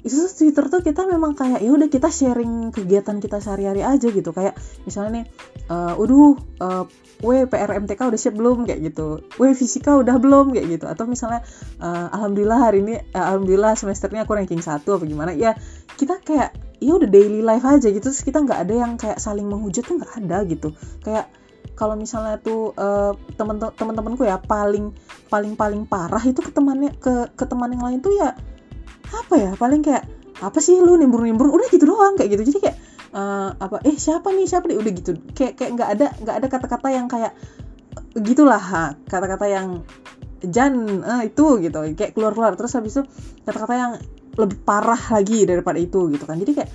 itu 0.06 0.22
tuh 0.22 0.30
Twitter 0.30 0.66
tuh 0.70 0.82
kita 0.86 1.10
memang 1.10 1.34
kayak 1.34 1.66
ya 1.66 1.74
udah 1.74 1.90
kita 1.90 2.14
sharing 2.14 2.70
kegiatan 2.70 3.18
kita 3.18 3.42
sehari-hari 3.42 3.82
aja 3.82 4.06
gitu. 4.14 4.30
Kayak 4.38 4.54
misalnya 4.86 5.12
nih 5.18 5.26
uh, 5.66 5.98
udah 5.98 6.22
uh, 6.62 6.84
we 7.26 7.42
PRMTK 7.50 8.14
udah 8.14 8.20
siap 8.22 8.38
belum? 8.38 8.70
Kayak 8.70 8.94
gitu. 8.94 9.26
We 9.42 9.58
fisika 9.58 9.98
udah 9.98 10.22
belum? 10.22 10.54
Kayak 10.54 10.78
gitu. 10.78 10.86
Atau 10.86 11.10
misalnya 11.10 11.42
uh, 11.82 12.14
alhamdulillah 12.14 12.60
hari 12.62 12.86
ini 12.86 13.02
uh, 13.18 13.34
alhamdulillah 13.34 13.74
semesternya 13.74 14.30
aku 14.30 14.38
ranking 14.38 14.62
satu 14.62 15.02
apa 15.02 15.10
gimana. 15.10 15.34
Ya 15.34 15.58
kita 15.98 16.22
kayak 16.22 16.54
ya 16.78 16.92
udah 17.02 17.10
daily 17.10 17.42
life 17.42 17.66
aja 17.66 17.90
gitu. 17.90 18.06
Terus 18.06 18.22
kita 18.22 18.46
nggak 18.46 18.62
ada 18.62 18.74
yang 18.78 19.02
kayak 19.02 19.18
saling 19.18 19.50
menghujat 19.50 19.90
tuh 19.90 19.98
nggak 19.98 20.22
ada 20.22 20.46
gitu. 20.46 20.70
Kayak 21.02 21.34
kalau 21.74 21.98
misalnya 21.98 22.38
tuh 22.38 22.78
uh, 22.78 23.18
temen 23.42 23.58
teman-temanku 23.58 24.22
ya 24.22 24.38
paling 24.38 24.94
paling 25.34 25.58
paling 25.58 25.90
parah 25.90 26.22
itu 26.22 26.46
ke 26.46 26.54
temannya 26.54 26.94
ke 27.02 27.34
ke 27.34 27.46
teman 27.50 27.74
yang 27.74 27.82
lain 27.82 28.00
tuh 28.06 28.14
ya 28.14 28.38
apa 29.12 29.34
ya? 29.38 29.52
Paling 29.58 29.82
kayak 29.86 30.04
apa 30.42 30.60
sih 30.60 30.78
lu 30.80 30.98
nimbur-nimbur? 30.98 31.52
Udah 31.52 31.68
gitu 31.70 31.86
doang 31.90 32.18
kayak 32.18 32.38
gitu. 32.38 32.44
Jadi 32.54 32.60
kayak 32.64 32.78
uh, 33.14 33.50
apa 33.56 33.82
eh 33.86 33.96
siapa 33.96 34.32
nih? 34.32 34.46
Siapa 34.48 34.66
nih? 34.70 34.78
Udah 34.78 34.92
gitu. 34.92 35.12
Kayak 35.34 35.54
kayak 35.60 35.72
nggak 35.78 35.90
ada 35.98 36.08
nggak 36.22 36.36
ada 36.42 36.48
kata-kata 36.48 36.88
yang 36.92 37.06
kayak 37.08 37.34
gitulah 38.16 38.96
kata-kata 39.06 39.46
yang 39.52 39.68
jan 40.46 40.74
uh, 41.04 41.24
itu 41.24 41.60
gitu. 41.62 41.80
Kayak 41.94 42.12
keluar-keluar. 42.16 42.54
Terus 42.58 42.72
habis 42.76 42.92
itu 42.98 43.04
kata-kata 43.46 43.74
yang 43.74 43.92
lebih 44.36 44.60
parah 44.64 45.00
lagi 45.00 45.48
daripada 45.48 45.80
itu 45.80 46.12
gitu 46.12 46.24
kan. 46.28 46.36
Jadi 46.40 46.52
kayak 46.56 46.72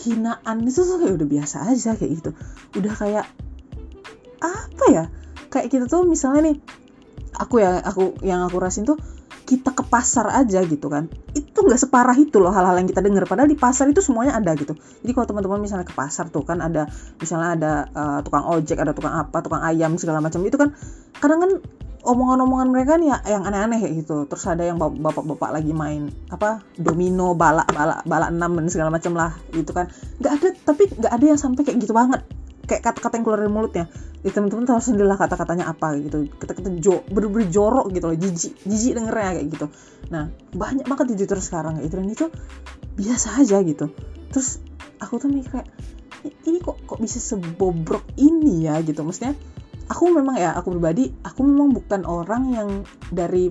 hinaan 0.00 0.64
itu 0.64 0.80
tuh 0.80 0.96
kayak 1.00 1.14
udah 1.20 1.28
biasa 1.28 1.56
aja 1.68 1.90
kayak 1.96 2.12
gitu. 2.20 2.30
Udah 2.76 2.94
kayak 2.96 3.26
apa 4.40 4.84
ya? 4.88 5.04
Kayak 5.50 5.66
kita 5.72 5.84
tuh 5.90 6.08
misalnya 6.08 6.52
nih 6.52 6.56
aku 7.36 7.62
ya 7.62 7.80
aku 7.80 8.20
yang 8.20 8.44
aku 8.44 8.56
rasin 8.60 8.84
tuh 8.84 9.00
kita 9.50 9.74
ke 9.74 9.82
pasar 9.82 10.30
aja 10.30 10.62
gitu 10.62 10.86
kan. 10.86 11.10
Itu 11.34 11.66
nggak 11.66 11.82
separah 11.82 12.14
itu 12.14 12.38
loh 12.38 12.54
hal-hal 12.54 12.78
yang 12.78 12.86
kita 12.86 13.02
dengar. 13.02 13.26
Padahal 13.26 13.50
di 13.50 13.58
pasar 13.58 13.90
itu 13.90 13.98
semuanya 13.98 14.38
ada 14.38 14.54
gitu. 14.54 14.78
Jadi 14.78 15.10
kalau 15.10 15.26
teman-teman 15.26 15.58
misalnya 15.58 15.82
ke 15.82 15.94
pasar 15.98 16.30
tuh 16.30 16.46
kan 16.46 16.62
ada 16.62 16.86
misalnya 17.18 17.48
ada 17.58 17.72
uh, 17.90 18.18
tukang 18.22 18.46
ojek 18.46 18.78
ada 18.78 18.94
tukang 18.94 19.18
apa 19.18 19.42
tukang 19.42 19.66
ayam 19.66 19.98
segala 19.98 20.22
macam 20.22 20.38
itu 20.46 20.54
kan 20.54 20.70
kadang 21.18 21.42
kan 21.42 21.52
omongan-omongan 22.00 22.68
mereka 22.72 22.96
nih 22.96 23.10
ya 23.10 23.18
yang 23.34 23.42
aneh-aneh 23.42 23.82
gitu. 23.98 24.30
Terus 24.30 24.46
ada 24.46 24.62
yang 24.62 24.78
bapak-bapak 24.78 25.50
lagi 25.58 25.74
main 25.74 26.14
apa 26.30 26.62
domino 26.78 27.34
balak 27.34 27.66
balak 27.74 28.06
balak 28.06 28.30
enam 28.30 28.54
dan 28.54 28.70
segala 28.70 28.94
macam 28.94 29.18
lah 29.18 29.34
gitu 29.50 29.74
kan. 29.74 29.90
Nggak 30.22 30.32
ada 30.38 30.48
tapi 30.62 30.86
nggak 30.94 31.12
ada 31.12 31.24
yang 31.26 31.40
sampai 31.42 31.66
kayak 31.66 31.82
gitu 31.82 31.90
banget 31.90 32.22
kayak 32.70 32.86
kata-kata 32.86 33.18
yang 33.18 33.24
keluar 33.26 33.40
dari 33.42 33.50
mulutnya 33.50 33.84
ya. 34.22 34.30
Teman-teman 34.30 34.62
tahu 34.62 34.78
sendiri 34.78 35.10
lah 35.10 35.18
kata-katanya 35.18 35.66
apa 35.66 35.98
gitu. 35.98 36.30
Kata-kata 36.38 36.70
jo 36.78 37.02
bener-bener 37.10 37.50
jorok 37.50 37.90
gitu 37.90 38.06
loh 38.06 38.14
jijik 38.14 38.54
jijik 38.62 38.92
dengernya 38.94 39.42
kayak 39.42 39.48
gitu. 39.50 39.66
Nah 40.14 40.30
banyak 40.54 40.86
banget 40.86 41.06
di 41.10 41.14
Twitter 41.18 41.42
sekarang 41.42 41.82
gitu. 41.82 41.98
Dan 41.98 42.06
itu 42.06 42.26
biasa 42.94 43.42
aja 43.42 43.58
gitu. 43.66 43.90
Terus 44.30 44.62
aku 45.02 45.18
tuh 45.18 45.26
mikir 45.26 45.50
kayak 45.58 45.68
ini 46.46 46.62
kok 46.62 46.78
kok 46.86 47.02
bisa 47.02 47.18
sebobrok 47.18 48.06
ini 48.14 48.70
ya? 48.70 48.78
gitu. 48.86 49.02
Maksudnya 49.02 49.34
aku 49.90 50.14
memang 50.14 50.38
ya 50.38 50.54
aku 50.54 50.70
pribadi 50.78 51.10
aku 51.26 51.42
memang 51.42 51.74
bukan 51.74 52.06
orang 52.06 52.54
yang 52.54 52.68
dari 53.10 53.50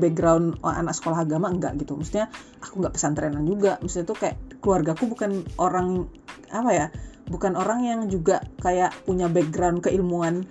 background 0.00 0.64
anak 0.64 0.96
sekolah 0.96 1.28
agama 1.28 1.52
enggak 1.52 1.76
gitu. 1.76 2.00
Maksudnya 2.00 2.32
aku 2.64 2.80
nggak 2.80 2.96
pesantrenan 2.96 3.44
juga. 3.44 3.76
Maksudnya 3.84 4.08
tuh 4.08 4.16
kayak 4.16 4.36
keluargaku 4.64 5.12
bukan 5.12 5.44
orang 5.60 6.08
apa 6.48 6.72
ya 6.72 6.86
bukan 7.30 7.54
orang 7.54 7.86
yang 7.86 8.00
juga 8.10 8.42
kayak 8.58 9.06
punya 9.06 9.30
background 9.30 9.86
keilmuan 9.86 10.50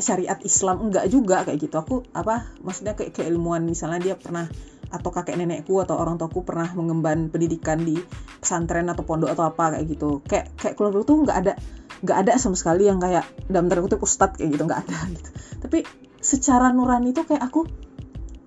syariat 0.00 0.38
Islam 0.40 0.88
enggak 0.88 1.10
juga 1.12 1.44
kayak 1.44 1.58
gitu. 1.60 1.74
Aku 1.76 1.94
apa 2.16 2.48
maksudnya 2.64 2.96
kayak 2.96 3.12
keilmuan 3.12 3.66
misalnya 3.66 4.00
dia 4.00 4.14
pernah 4.16 4.48
atau 4.92 5.08
kakek 5.08 5.40
nenekku 5.40 5.80
atau 5.80 5.96
orang 5.96 6.20
tuaku 6.20 6.44
pernah 6.44 6.68
mengemban 6.76 7.32
pendidikan 7.32 7.80
di 7.80 7.96
pesantren 8.40 8.88
atau 8.92 9.04
pondok 9.04 9.32
atau 9.32 9.50
apa 9.50 9.76
kayak 9.76 9.86
gitu. 9.90 10.10
Kayak 10.24 10.54
kayak 10.56 10.74
keluarga 10.78 11.00
tuh 11.04 11.16
nggak 11.26 11.38
ada 11.44 11.52
nggak 12.02 12.18
ada 12.26 12.32
sama 12.40 12.56
sekali 12.56 12.88
yang 12.88 12.98
kayak 13.02 13.26
dalam 13.46 13.68
tanda 13.68 13.84
kutip 13.84 14.00
ustadz 14.00 14.40
kayak 14.40 14.56
gitu 14.56 14.64
nggak 14.64 14.88
ada 14.88 14.98
gitu. 15.16 15.30
Tapi 15.60 15.78
secara 16.22 16.70
nurani 16.70 17.10
tuh 17.12 17.26
kayak 17.26 17.42
aku 17.42 17.66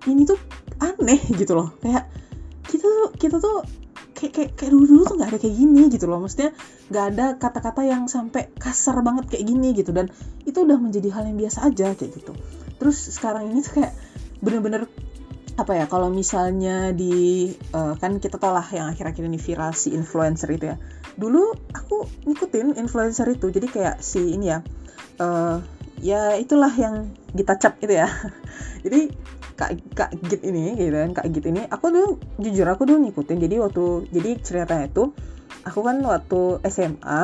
ini 0.08 0.24
tuh 0.24 0.38
aneh 0.82 1.20
gitu 1.34 1.54
loh. 1.54 1.76
Kayak 1.78 2.08
kita 2.66 2.86
tuh 2.86 3.08
kita 3.14 3.36
tuh 3.38 3.62
kayak 4.16 4.32
kayak, 4.32 4.50
kayak 4.56 4.70
dulu 4.72 4.84
dulu 4.88 5.02
tuh 5.04 5.14
nggak 5.20 5.30
ada 5.36 5.38
kayak 5.38 5.56
gini 5.60 5.82
gitu 5.92 6.04
loh. 6.08 6.18
Maksudnya 6.24 6.50
nggak 6.88 7.04
ada 7.12 7.26
kata-kata 7.36 7.82
yang 7.84 8.08
sampai 8.08 8.48
kasar 8.56 8.96
banget 9.04 9.36
kayak 9.36 9.44
gini 9.44 9.76
gitu. 9.76 9.92
Dan 9.92 10.08
itu 10.48 10.58
udah 10.64 10.80
menjadi 10.80 11.08
hal 11.12 11.28
yang 11.28 11.36
biasa 11.36 11.68
aja 11.68 11.92
kayak 11.92 12.10
gitu. 12.16 12.32
Terus 12.80 12.96
sekarang 13.12 13.52
ini 13.52 13.60
tuh 13.60 13.82
kayak 13.82 13.92
bener-bener 14.40 14.88
apa 15.56 15.72
ya 15.72 15.88
kalau 15.88 16.12
misalnya 16.12 16.92
di 16.92 17.48
uh, 17.72 17.96
kan 17.96 18.20
kita 18.20 18.36
tau 18.36 18.52
lah 18.52 18.68
yang 18.68 18.92
akhir-akhir 18.92 19.24
ini 19.24 19.40
viral 19.40 19.72
si 19.76 19.92
influencer 19.92 20.48
itu 20.52 20.72
ya. 20.72 20.76
Dulu 21.16 21.72
aku 21.72 22.08
ngikutin 22.24 22.80
influencer 22.80 23.28
itu. 23.28 23.52
Jadi 23.52 23.68
kayak 23.68 24.00
si 24.00 24.36
ini 24.36 24.52
ya 24.52 24.60
uh, 25.20 25.60
ya 26.00 26.36
itulah 26.36 26.72
yang 26.76 27.12
kita 27.32 27.56
cap 27.56 27.80
itu 27.80 27.96
ya. 27.96 28.08
Jadi 28.84 29.12
kak 29.56 29.80
kak 29.96 30.10
Git 30.28 30.44
ini 30.44 30.76
gitu 30.76 30.92
kan 30.92 31.10
kak 31.16 31.26
Git 31.32 31.48
ini 31.48 31.64
aku 31.66 31.88
tuh 31.88 32.08
jujur 32.38 32.68
aku 32.68 32.84
tuh 32.84 33.00
ngikutin 33.00 33.38
jadi 33.40 33.56
waktu 33.64 33.84
jadi 34.12 34.30
ceritanya 34.40 34.86
itu 34.92 35.16
aku 35.64 35.80
kan 35.82 35.98
waktu 36.04 36.62
SMA 36.68 37.22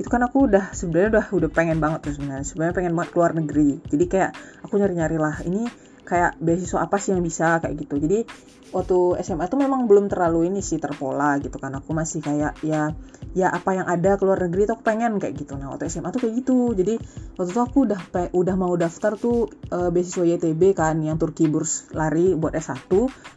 itu 0.00 0.08
kan 0.08 0.24
aku 0.24 0.48
udah 0.48 0.72
sebenarnya 0.72 1.20
udah 1.20 1.26
udah 1.36 1.50
pengen 1.52 1.76
banget 1.76 2.08
tuh 2.08 2.12
sebenarnya 2.16 2.44
sebenarnya 2.48 2.74
pengen 2.74 2.92
banget 2.96 3.10
keluar 3.12 3.32
negeri. 3.36 3.76
Jadi 3.92 4.04
kayak 4.08 4.32
aku 4.64 4.80
nyari 4.80 4.94
nyari 4.96 5.18
lah 5.20 5.36
ini 5.44 5.68
kayak 6.02 6.38
beasiswa 6.42 6.82
apa 6.82 6.98
sih 6.98 7.14
yang 7.14 7.22
bisa 7.22 7.62
kayak 7.62 7.78
gitu. 7.78 7.98
Jadi 7.98 8.26
waktu 8.72 9.20
SMA 9.20 9.46
tuh 9.46 9.60
memang 9.60 9.84
belum 9.84 10.08
terlalu 10.08 10.50
ini 10.50 10.60
sih 10.64 10.82
terpola 10.82 11.38
gitu 11.38 11.56
kan. 11.60 11.72
Aku 11.78 11.94
masih 11.94 12.24
kayak 12.24 12.58
ya 12.64 12.90
ya 13.32 13.48
apa 13.48 13.72
yang 13.72 13.86
ada 13.88 14.18
keluar 14.18 14.40
negeri 14.42 14.66
tuh 14.68 14.80
aku 14.80 14.84
pengen 14.84 15.16
kayak 15.22 15.38
gitu. 15.38 15.54
Nah 15.54 15.70
waktu 15.72 15.86
SMA 15.86 16.10
tuh 16.10 16.26
kayak 16.26 16.34
gitu. 16.42 16.74
Jadi 16.74 16.94
waktu 17.38 17.50
itu 17.54 17.60
aku 17.62 17.78
udah 17.86 18.00
udah 18.34 18.54
mau 18.58 18.74
daftar 18.74 19.14
tuh 19.14 19.46
uh, 19.70 19.88
beasiswa 19.94 20.24
YTB 20.26 20.74
kan 20.74 20.98
yang 21.00 21.16
Turki 21.16 21.46
burs 21.46 21.86
lari 21.94 22.34
buat 22.34 22.56
S1 22.56 22.90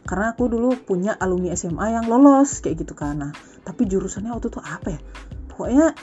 karena 0.08 0.34
aku 0.34 0.50
dulu 0.50 0.74
punya 0.82 1.14
alumni 1.14 1.54
SMA 1.54 1.94
yang 1.94 2.10
lolos 2.10 2.64
kayak 2.64 2.82
gitu 2.82 2.98
kan. 2.98 3.20
Nah 3.20 3.32
tapi 3.62 3.86
jurusannya 3.86 4.34
waktu 4.34 4.50
itu 4.50 4.60
apa 4.62 4.88
ya? 4.90 5.00
Pokoknya 5.52 5.96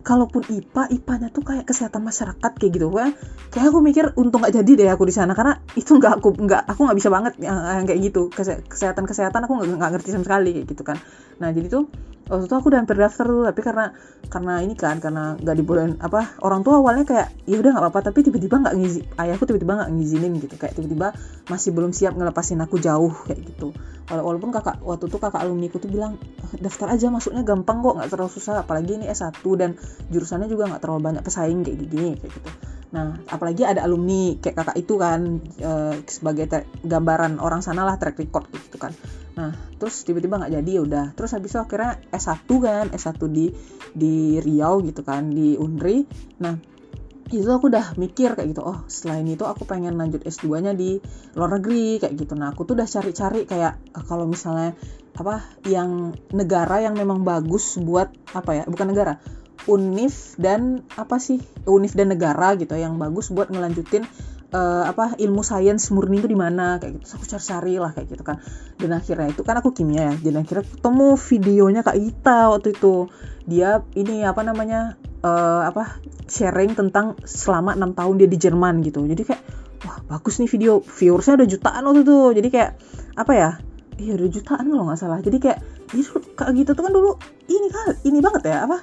kalaupun 0.00 0.42
IPA 0.48 0.88
IPA-nya 0.96 1.28
tuh 1.30 1.44
kayak 1.44 1.64
kesehatan 1.68 2.00
masyarakat 2.04 2.52
kayak 2.56 2.72
gitu. 2.72 2.88
Kan 2.92 3.12
kayak 3.52 3.66
aku 3.68 3.78
mikir 3.84 4.04
untung 4.16 4.40
nggak 4.40 4.56
jadi 4.62 4.70
deh 4.76 4.88
aku 4.92 5.04
di 5.08 5.14
sana 5.14 5.36
karena 5.36 5.60
itu 5.76 5.96
nggak 5.96 6.20
aku 6.20 6.28
nggak 6.36 6.62
aku 6.68 6.80
nggak 6.88 6.98
bisa 6.98 7.08
banget 7.12 7.32
yang, 7.40 7.58
yang 7.60 7.86
kayak 7.86 8.00
gitu. 8.10 8.32
Kesehatan 8.68 9.04
kesehatan 9.04 9.40
aku 9.44 9.52
nggak 9.60 9.90
ngerti 9.96 10.08
sama 10.12 10.24
sekali 10.24 10.50
kayak 10.56 10.66
gitu 10.72 10.82
kan. 10.82 10.96
Nah 11.38 11.52
jadi 11.52 11.68
tuh 11.68 11.84
waktu 12.30 12.46
itu 12.46 12.54
aku 12.54 12.66
udah 12.70 12.78
hampir 12.78 12.94
daftar 12.94 13.26
tuh 13.26 13.42
tapi 13.42 13.60
karena 13.66 13.84
karena 14.30 14.54
ini 14.62 14.78
kan 14.78 15.02
karena 15.02 15.34
nggak 15.34 15.56
dibolehin 15.58 15.98
apa 15.98 16.38
orang 16.46 16.62
tua 16.62 16.78
awalnya 16.78 17.02
kayak 17.02 17.34
ya 17.50 17.58
udah 17.58 17.74
nggak 17.74 17.84
apa-apa 17.90 18.14
tapi 18.14 18.22
tiba-tiba 18.22 18.62
nggak 18.62 18.74
ngizin 18.78 19.04
ayahku 19.18 19.44
tiba-tiba 19.50 19.72
nggak 19.82 19.90
ngizinin 19.98 20.32
gitu 20.38 20.54
kayak 20.54 20.78
tiba-tiba 20.78 21.10
masih 21.50 21.74
belum 21.74 21.90
siap 21.90 22.14
ngelepasin 22.14 22.62
aku 22.62 22.78
jauh 22.78 23.10
kayak 23.26 23.42
gitu. 23.42 23.74
Walaupun 24.10 24.50
kakak 24.50 24.82
waktu 24.82 25.06
itu 25.06 25.18
kakak 25.22 25.38
alumni 25.42 25.70
aku 25.70 25.78
tuh 25.78 25.90
bilang 25.90 26.18
daftar 26.58 26.94
aja 26.94 27.10
masuknya 27.10 27.46
gampang 27.46 27.82
kok 27.82 27.94
nggak 27.98 28.10
terlalu 28.10 28.30
susah 28.30 28.62
apalagi 28.62 28.98
ini 28.98 29.06
S1 29.06 29.42
dan 29.58 29.78
jurusannya 30.10 30.50
juga 30.50 30.66
nggak 30.66 30.82
terlalu 30.82 31.00
banyak 31.10 31.22
pesaing 31.22 31.62
kayak 31.62 31.78
gini 31.86 32.18
kayak 32.18 32.32
gitu 32.34 32.50
Nah, 32.90 33.22
apalagi 33.30 33.62
ada 33.62 33.86
alumni 33.86 34.34
kayak 34.42 34.56
kakak 34.58 34.76
itu 34.82 34.98
kan 34.98 35.38
e, 35.62 35.72
sebagai 36.10 36.66
gambaran 36.82 37.38
orang 37.38 37.62
sana 37.62 37.86
lah 37.86 37.96
track 38.02 38.18
record 38.18 38.50
gitu 38.50 38.82
kan. 38.82 38.90
Nah, 39.38 39.54
terus 39.78 40.02
tiba-tiba 40.02 40.42
nggak 40.42 40.58
jadi 40.58 40.70
ya 40.70 40.82
udah. 40.82 41.06
Terus 41.14 41.30
habis 41.38 41.54
itu 41.54 41.60
akhirnya 41.62 42.02
S1 42.10 42.50
kan, 42.58 42.84
S1 42.90 43.22
di 43.30 43.46
di 43.94 44.42
Riau 44.42 44.82
gitu 44.82 45.06
kan, 45.06 45.30
di 45.30 45.54
Unri. 45.54 46.02
Nah, 46.42 46.58
itu 47.30 47.46
aku 47.46 47.70
udah 47.70 47.94
mikir 47.94 48.34
kayak 48.34 48.50
gitu 48.50 48.66
oh 48.66 48.82
selain 48.90 49.22
itu 49.30 49.46
aku 49.46 49.62
pengen 49.62 49.94
lanjut 49.94 50.26
S2 50.26 50.66
nya 50.66 50.72
di 50.74 50.98
luar 51.38 51.62
negeri 51.62 52.02
kayak 52.02 52.18
gitu 52.18 52.34
nah 52.34 52.50
aku 52.50 52.66
tuh 52.66 52.74
udah 52.74 52.90
cari-cari 52.90 53.46
kayak 53.46 53.78
eh, 53.78 54.04
kalau 54.04 54.26
misalnya 54.26 54.74
apa 55.14 55.44
yang 55.68 56.10
negara 56.34 56.82
yang 56.82 56.98
memang 56.98 57.22
bagus 57.22 57.78
buat 57.78 58.10
apa 58.34 58.50
ya 58.50 58.64
bukan 58.66 58.90
negara 58.90 59.22
Unif 59.68 60.38
dan 60.40 60.84
apa 60.96 61.20
sih? 61.20 61.42
Unif 61.68 61.92
dan 61.92 62.12
negara 62.12 62.56
gitu 62.56 62.72
yang 62.78 62.96
bagus 62.96 63.28
buat 63.28 63.52
ngelanjutin 63.52 64.08
uh, 64.54 64.84
apa 64.86 65.18
ilmu 65.18 65.42
sains 65.44 65.90
murni 65.94 66.22
itu 66.22 66.28
di 66.30 66.38
mana 66.38 66.78
kayak 66.80 67.00
gitu. 67.00 67.04
Terus 67.04 67.14
aku 67.16 67.24
cari-cari 67.26 67.74
lah 67.76 67.90
kayak 67.92 68.08
gitu 68.08 68.22
kan. 68.24 68.36
Dan 68.80 68.90
akhirnya 68.96 69.28
itu 69.32 69.42
kan 69.42 69.56
aku 69.58 69.70
kimia 69.74 70.12
ya. 70.12 70.14
Dan 70.16 70.34
akhirnya 70.40 70.64
ketemu 70.66 71.06
videonya 71.16 71.80
kak 71.84 71.96
Ita 71.98 72.40
waktu 72.52 72.68
itu. 72.76 72.94
Dia 73.44 73.82
ini 73.96 74.22
apa 74.24 74.40
namanya 74.46 74.96
uh, 75.24 75.66
apa 75.66 75.98
sharing 76.30 76.78
tentang 76.78 77.18
selama 77.26 77.74
enam 77.74 77.92
tahun 77.92 78.22
dia 78.22 78.28
di 78.30 78.38
Jerman 78.38 78.80
gitu. 78.86 79.04
Jadi 79.04 79.22
kayak 79.26 79.42
wah 79.86 79.98
bagus 80.06 80.38
nih 80.40 80.50
video. 80.50 80.80
Viewersnya 80.80 81.40
ada 81.40 81.46
jutaan 81.46 81.82
waktu 81.84 82.02
itu. 82.06 82.18
Jadi 82.38 82.48
kayak 82.48 82.70
apa 83.18 83.32
ya? 83.36 83.50
Iya 84.00 84.16
ada 84.16 84.28
jutaan 84.32 84.64
kalau 84.72 84.84
nggak 84.88 85.00
salah. 85.00 85.20
Jadi 85.20 85.36
kayak 85.36 85.58
dia 85.90 86.06
kak 86.38 86.50
gitu 86.54 86.70
tuh 86.72 86.82
kan 86.86 86.92
dulu 86.94 87.18
ini 87.50 87.68
kan 87.68 87.98
ini 88.06 88.22
banget 88.22 88.46
ya 88.46 88.62
apa 88.62 88.78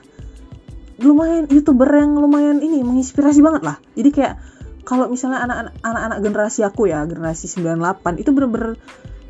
lumayan 1.02 1.46
youtuber 1.50 1.90
yang 1.90 2.18
lumayan 2.18 2.58
ini 2.62 2.82
menginspirasi 2.82 3.42
banget 3.46 3.64
lah 3.66 3.78
jadi 3.94 4.10
kayak 4.10 4.34
kalau 4.88 5.12
misalnya 5.12 5.44
anak-anak 5.84 6.20
generasi 6.24 6.64
aku 6.64 6.88
ya 6.88 7.04
generasi 7.04 7.52
98 7.52 8.24
itu 8.24 8.30
bener-bener 8.32 8.80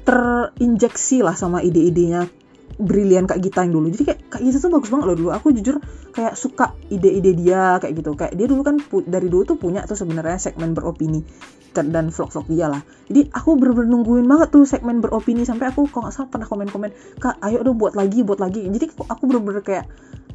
terinjeksi 0.05 1.25
lah 1.25 1.33
sama 1.33 1.65
ide-idenya 1.65 2.29
brilian 2.77 3.25
Kak 3.25 3.41
Gita 3.41 3.65
yang 3.65 3.73
dulu. 3.73 3.89
Jadi 3.89 4.03
kayak 4.05 4.19
Kak 4.29 4.41
Gita 4.45 4.61
tuh 4.61 4.69
bagus 4.69 4.93
banget 4.93 5.05
loh 5.09 5.17
dulu. 5.17 5.29
Aku 5.33 5.49
jujur 5.49 5.81
kayak 6.13 6.37
suka 6.37 6.77
ide-ide 6.93 7.33
dia 7.33 7.81
kayak 7.81 7.93
gitu. 7.97 8.13
Kayak 8.13 8.37
dia 8.37 8.47
dulu 8.47 8.61
kan 8.61 8.77
dari 9.09 9.27
dulu 9.27 9.43
tuh 9.49 9.57
punya 9.57 9.81
tuh 9.89 9.97
sebenarnya 9.97 10.37
segmen 10.37 10.77
beropini 10.77 11.25
dan 11.73 12.09
vlog-vlog 12.09 12.45
dia 12.49 12.69
lah. 12.69 12.81
Jadi 13.09 13.33
aku 13.33 13.57
bener-bener 13.57 13.89
nungguin 13.97 14.25
banget 14.29 14.49
tuh 14.53 14.65
segmen 14.65 15.01
beropini 15.01 15.45
sampai 15.45 15.73
aku 15.73 15.89
kok 15.89 16.05
nggak 16.05 16.13
salah 16.13 16.29
pernah 16.29 16.47
komen-komen, 16.49 16.89
"Kak, 17.21 17.41
ayo 17.45 17.61
dong 17.61 17.77
buat 17.77 17.93
lagi, 17.93 18.25
buat 18.25 18.41
lagi." 18.41 18.65
Jadi 18.65 18.93
aku 18.97 19.23
bener-bener 19.29 19.61
kayak 19.61 19.85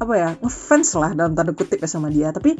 apa 0.02 0.14
ya 0.18 0.28
ngefans 0.42 0.98
lah 0.98 1.10
dalam 1.14 1.32
tanda 1.38 1.54
kutip 1.54 1.78
ya 1.78 1.88
sama 1.88 2.10
dia. 2.10 2.34
Tapi 2.34 2.58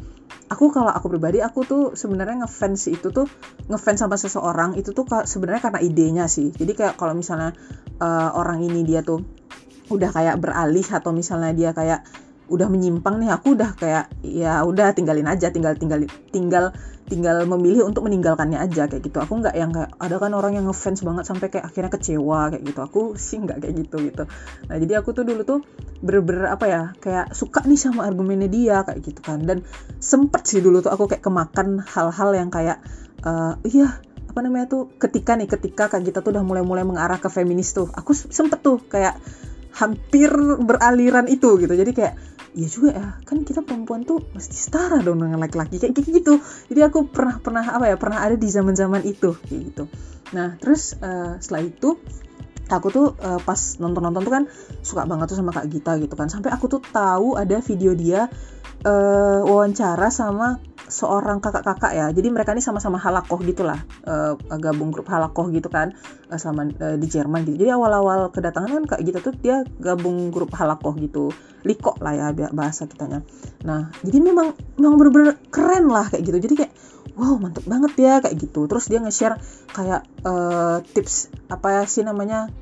aku 0.49 0.71
kalau 0.71 0.91
aku 0.91 1.11
pribadi 1.11 1.43
aku 1.43 1.67
tuh 1.67 1.83
sebenarnya 1.99 2.47
ngefans 2.47 2.89
itu 2.89 3.11
tuh 3.11 3.27
ngefans 3.67 3.99
sama 4.07 4.15
seseorang 4.15 4.79
itu 4.79 4.95
tuh 4.95 5.05
sebenarnya 5.27 5.63
karena 5.71 5.81
idenya 5.83 6.25
sih. 6.31 6.55
Jadi 6.55 6.73
kayak 6.79 6.95
kalau 6.95 7.19
misalnya 7.19 7.53
uh, 7.99 8.31
orang 8.39 8.63
ini 8.63 8.87
dia 8.87 9.03
tuh 9.03 9.23
udah 9.91 10.11
kayak 10.15 10.41
beralih 10.41 10.87
atau 10.87 11.11
misalnya 11.13 11.53
dia 11.53 11.71
kayak 11.77 12.07
udah 12.53 12.69
menyimpang 12.69 13.17
nih 13.17 13.33
aku 13.33 13.57
udah 13.57 13.73
kayak 13.81 14.13
ya 14.21 14.61
udah 14.61 14.93
tinggalin 14.93 15.25
aja 15.25 15.49
tinggal 15.49 15.73
tinggal 15.81 16.05
tinggal 16.29 16.65
tinggal 17.09 17.45
memilih 17.45 17.89
untuk 17.89 18.05
meninggalkannya 18.09 18.61
aja 18.61 18.89
kayak 18.89 19.03
gitu. 19.05 19.19
Aku 19.21 19.41
nggak 19.41 19.57
yang 19.57 19.73
kayak 19.73 19.97
ada 19.97 20.17
kan 20.17 20.33
orang 20.37 20.57
yang 20.57 20.65
ngefans 20.69 21.05
banget 21.05 21.25
sampai 21.29 21.49
kayak 21.53 21.69
akhirnya 21.69 21.91
kecewa 21.93 22.41
kayak 22.53 22.63
gitu. 22.69 22.81
Aku 22.85 23.01
sih 23.17 23.41
nggak 23.41 23.59
kayak 23.61 23.75
gitu 23.85 23.97
gitu. 24.05 24.25
Nah 24.69 24.77
jadi 24.77 24.93
aku 25.01 25.17
tuh 25.17 25.25
dulu 25.25 25.43
tuh 25.45 25.61
bener-bener 26.05 26.53
apa 26.53 26.65
ya 26.69 26.83
kayak 27.01 27.33
suka 27.33 27.65
nih 27.65 27.81
sama 27.81 28.05
argumennya 28.05 28.49
dia 28.49 28.77
kayak 28.85 29.01
gitu 29.01 29.21
kan. 29.25 29.45
Dan 29.45 29.65
sempet 29.99 30.45
sih 30.45 30.61
dulu 30.61 30.81
tuh 30.85 30.93
aku 30.93 31.09
kayak 31.09 31.25
kemakan 31.25 31.83
hal-hal 31.85 32.31
yang 32.37 32.49
kayak 32.53 32.81
uh, 33.25 33.57
iya 33.67 34.01
apa 34.33 34.41
namanya 34.41 34.65
tuh 34.65 34.89
ketika 34.97 35.37
nih 35.37 35.45
ketika 35.45 35.93
kayak 35.93 36.09
kita 36.09 36.25
tuh 36.25 36.33
udah 36.33 36.41
mulai-mulai 36.41 36.89
mengarah 36.89 37.21
ke 37.21 37.29
feminis 37.29 37.77
tuh 37.77 37.93
aku 37.93 38.17
sempet 38.17 38.65
tuh 38.65 38.81
kayak 38.81 39.21
hampir 39.73 40.31
beraliran 40.61 41.27
itu 41.29 41.57
gitu. 41.61 41.73
Jadi 41.73 41.93
kayak 41.93 42.15
iya 42.53 42.69
juga 42.69 42.91
ya 42.93 43.07
kan 43.25 43.41
kita 43.49 43.65
perempuan 43.65 44.05
tuh 44.05 44.21
mesti 44.37 44.57
setara 44.57 45.01
dong 45.01 45.21
dengan 45.21 45.41
laki-laki. 45.41 45.81
Kayak 45.81 45.97
gitu. 45.97 46.41
Jadi 46.69 46.81
aku 46.85 47.09
pernah 47.09 47.41
pernah 47.41 47.65
apa 47.65 47.89
ya 47.89 47.97
pernah 47.97 48.21
ada 48.21 48.37
di 48.37 48.49
zaman 48.49 48.77
zaman 48.77 49.03
itu 49.09 49.33
kayak 49.49 49.61
gitu. 49.73 49.85
Nah 50.37 50.57
terus 50.61 50.97
uh, 51.01 51.41
setelah 51.41 51.65
itu 51.65 51.97
aku 52.73 52.89
tuh 52.89 53.07
uh, 53.21 53.41
pas 53.41 53.59
nonton-nonton 53.81 54.23
tuh 54.25 54.33
kan 54.33 54.45
suka 54.81 55.05
banget 55.05 55.33
tuh 55.33 55.39
sama 55.41 55.53
Kak 55.53 55.69
Gita 55.69 55.97
gitu 56.01 56.15
kan. 56.17 56.29
Sampai 56.29 56.53
aku 56.53 56.69
tuh 56.69 56.81
tahu 56.81 57.37
ada 57.37 57.61
video 57.65 57.97
dia 57.97 58.29
uh, 58.87 59.41
wawancara 59.47 60.11
sama 60.11 60.59
seorang 60.93 61.41
kakak-kakak 61.41 61.93
ya. 61.97 62.07
Jadi 62.13 62.29
mereka 62.29 62.53
ini 62.53 62.61
sama-sama 62.61 63.01
halakoh 63.01 63.41
gitulah 63.41 63.81
uh, 64.05 64.37
gabung 64.61 64.93
grup 64.93 65.09
halakoh 65.09 65.49
gitu 65.49 65.73
kan 65.73 65.97
uh, 66.29 66.37
sama 66.37 66.69
uh, 66.69 66.97
di 67.01 67.07
Jerman 67.09 67.49
gitu. 67.49 67.65
Jadi 67.65 67.71
awal-awal 67.73 68.29
kedatangan 68.29 68.71
kan 68.71 68.85
kak 68.85 69.01
gitu 69.07 69.19
tuh 69.25 69.35
dia 69.41 69.65
gabung 69.81 70.29
grup 70.29 70.53
halakoh 70.53 70.93
gitu. 71.01 71.33
Liko 71.63 71.97
lah 72.03 72.13
ya 72.19 72.27
bahasa 72.53 72.85
kitanya. 72.85 73.25
Nah 73.65 73.89
jadi 74.05 74.19
memang 74.21 74.53
memang 74.77 74.97
bener-bener 75.01 75.39
keren 75.49 75.89
lah 75.89 76.11
kayak 76.13 76.23
gitu. 76.29 76.39
Jadi 76.43 76.55
kayak 76.67 76.73
wow 77.17 77.41
mantep 77.41 77.65
banget 77.65 77.93
ya 77.97 78.15
kayak 78.21 78.37
gitu. 78.37 78.69
Terus 78.69 78.85
dia 78.91 78.99
nge-share 79.01 79.41
kayak 79.73 80.05
uh, 80.27 80.85
tips 80.93 81.33
apa 81.49 81.87
sih 81.89 82.05
namanya 82.05 82.53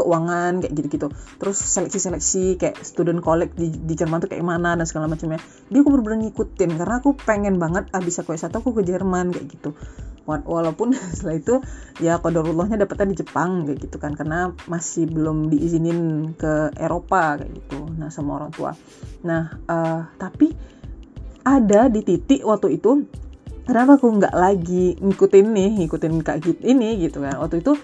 keuangan 0.00 0.64
kayak 0.64 0.72
gitu-gitu. 0.72 1.08
Terus 1.36 1.56
seleksi-seleksi 1.60 2.56
kayak 2.56 2.80
student 2.80 3.20
college 3.20 3.52
di, 3.54 3.68
di 3.68 3.94
Jerman 3.94 4.24
tuh 4.24 4.32
kayak 4.32 4.42
mana 4.42 4.74
dan 4.74 4.88
segala 4.88 5.06
macamnya. 5.06 5.38
Dia 5.68 5.84
aku 5.84 5.88
bener-bener 5.92 6.28
ngikutin 6.28 6.70
karena 6.80 6.94
aku 7.04 7.14
pengen 7.20 7.60
banget 7.60 7.92
abis 7.92 8.24
aku 8.24 8.32
S1 8.32 8.50
aku 8.56 8.72
ke 8.72 8.82
Jerman 8.88 9.36
kayak 9.36 9.46
gitu. 9.52 9.76
Walaupun 10.24 10.96
setelah 11.16 11.36
itu 11.36 11.54
ya 12.00 12.16
kodorullahnya 12.22 12.80
dapetnya 12.80 13.12
di 13.12 13.16
Jepang 13.20 13.68
kayak 13.68 13.78
gitu 13.84 13.96
kan. 14.00 14.16
Karena 14.16 14.56
masih 14.64 15.04
belum 15.04 15.52
diizinin 15.52 16.32
ke 16.34 16.72
Eropa 16.80 17.36
kayak 17.36 17.52
gitu 17.52 17.92
nah 18.00 18.08
sama 18.08 18.40
orang 18.40 18.50
tua. 18.56 18.72
Nah 19.22 19.60
uh, 19.68 20.08
tapi 20.16 20.52
ada 21.44 21.88
di 21.88 22.00
titik 22.04 22.44
waktu 22.44 22.76
itu 22.76 23.08
kenapa 23.64 23.96
aku 23.96 24.06
nggak 24.18 24.34
lagi 24.34 24.98
ngikutin 24.98 25.46
nih 25.54 25.70
ngikutin 25.84 26.14
kak 26.26 26.38
Git 26.42 26.58
ini 26.66 26.98
gitu 27.00 27.22
kan. 27.22 27.38
Waktu 27.38 27.62
itu 27.62 27.78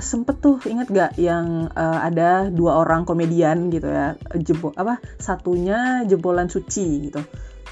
sempet 0.00 0.40
tuh 0.40 0.60
inget 0.68 0.88
gak 0.92 1.12
yang 1.16 1.72
uh, 1.72 2.00
ada 2.04 2.52
dua 2.52 2.80
orang 2.80 3.08
komedian 3.08 3.72
gitu 3.72 3.88
ya 3.88 4.16
jebol 4.36 4.72
apa 4.76 5.00
satunya 5.16 6.04
jebolan 6.04 6.48
suci 6.48 7.10
gitu. 7.10 7.20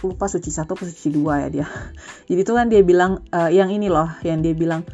Lupa 0.05 0.29
suci 0.29 0.53
satu 0.53 0.77
atau 0.77 0.85
suci 0.85 1.09
dua 1.09 1.47
ya 1.47 1.49
dia. 1.49 1.67
Jadi 2.29 2.41
tuh 2.45 2.55
kan 2.57 2.69
dia 2.69 2.85
bilang 2.85 3.25
uh, 3.33 3.49
yang 3.49 3.73
ini 3.73 3.89
loh 3.89 4.09
yang 4.21 4.45
dia 4.45 4.53
bilang 4.53 4.85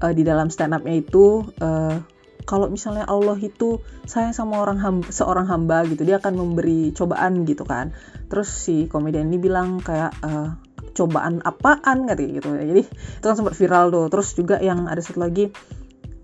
uh, 0.00 0.12
di 0.12 0.24
dalam 0.24 0.52
stand 0.52 0.76
upnya 0.76 1.00
itu 1.00 1.48
uh, 1.60 1.96
kalau 2.44 2.66
misalnya 2.66 3.06
Allah 3.06 3.38
itu 3.38 3.78
sayang 4.08 4.34
sama 4.34 4.58
orang 4.58 4.80
hamba, 4.80 5.06
seorang 5.12 5.46
hamba 5.46 5.86
gitu 5.86 6.02
dia 6.02 6.18
akan 6.18 6.34
memberi 6.34 6.90
cobaan 6.96 7.44
gitu 7.44 7.62
kan. 7.62 7.92
Terus 8.26 8.48
si 8.48 8.88
komedian 8.88 9.28
ini 9.30 9.38
bilang 9.38 9.78
kayak 9.78 10.12
uh, 10.24 10.56
cobaan 10.90 11.38
apaan 11.46 12.10
katanya 12.10 12.42
gitu 12.42 12.48
jadi 12.58 12.82
itu 12.82 13.24
kan 13.24 13.36
sempat 13.36 13.54
viral 13.54 13.92
tuh. 13.92 14.06
Terus 14.10 14.28
juga 14.34 14.56
yang 14.58 14.88
ada 14.90 14.98
satu 14.98 15.22
lagi 15.22 15.52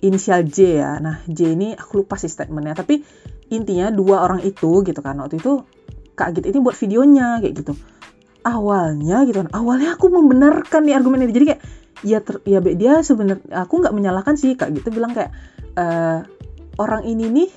inisial 0.04 0.44
J 0.44 0.56
ya. 0.82 0.92
Nah, 1.00 1.24
J 1.24 1.56
ini 1.56 1.72
aku 1.72 2.04
lupa 2.04 2.20
sih 2.20 2.28
statementnya, 2.28 2.76
tapi 2.76 3.00
intinya 3.48 3.88
dua 3.94 4.26
orang 4.26 4.42
itu 4.42 4.82
gitu 4.82 5.00
kan 5.00 5.22
waktu 5.22 5.38
itu 5.38 5.62
Kak 6.16 6.34
Git 6.34 6.48
ini 6.48 6.58
buat 6.58 6.74
videonya 6.76 7.40
kayak 7.44 7.54
gitu. 7.62 7.72
Awalnya 8.46 9.26
gitu 9.28 9.44
kan, 9.44 9.50
awalnya 9.52 9.94
aku 9.98 10.08
membenarkan 10.08 10.86
nih 10.86 10.94
argumen 10.96 11.24
ini. 11.24 11.32
Jadi 11.34 11.46
kayak 11.52 11.62
ya 12.04 12.18
ter, 12.20 12.40
ya 12.44 12.58
dia 12.60 13.00
sebenarnya 13.04 13.44
aku 13.52 13.84
nggak 13.84 13.94
menyalahkan 13.94 14.34
sih 14.36 14.56
Kak 14.56 14.72
gitu 14.72 14.88
bilang 14.92 15.12
kayak 15.16 15.32
e, 15.76 15.86
orang 16.80 17.04
ini 17.04 17.24
nih 17.28 17.48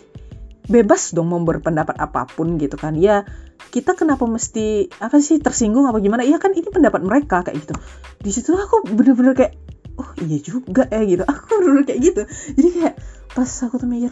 bebas 0.70 1.12
dong 1.16 1.32
mau 1.32 1.42
berpendapat 1.42 1.96
apa 2.00 2.28
pun 2.28 2.60
gitu 2.60 2.76
kan. 2.76 3.00
Ya 3.00 3.24
kita 3.70 3.94
kenapa 3.96 4.26
mesti 4.26 4.90
apa 5.00 5.22
sih 5.24 5.40
tersinggung 5.40 5.88
apa 5.88 6.02
gimana? 6.04 6.28
Iya 6.28 6.42
kan 6.42 6.52
ini 6.52 6.68
pendapat 6.68 7.00
mereka 7.06 7.46
kayak 7.48 7.64
gitu. 7.64 7.76
Di 8.20 8.32
situ 8.34 8.52
aku 8.58 8.90
bener-bener 8.92 9.38
kayak 9.38 9.54
oh 10.00 10.10
iya 10.24 10.38
juga 10.40 10.88
ya 10.88 11.04
gitu. 11.04 11.24
Aku 11.32 11.60
dulu 11.60 11.84
kayak 11.84 12.00
gitu. 12.02 12.22
Jadi 12.56 12.70
kayak 12.80 12.96
pas 13.30 13.52
aku 13.62 13.78
tuh 13.78 13.86
mikir 13.86 14.10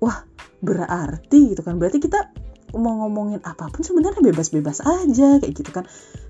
wah 0.00 0.24
berarti 0.64 1.52
gitu 1.52 1.60
kan. 1.60 1.76
Berarti 1.76 2.00
kita 2.00 2.32
mau 2.74 3.06
ngomongin 3.06 3.38
apa 3.46 3.70
pun 3.70 3.86
sebenarnya 3.86 4.18
bebas-bebas 4.22 4.82
aja 4.82 5.38
kayak 5.42 5.54
gitu 5.54 5.70
kan. 5.70 5.84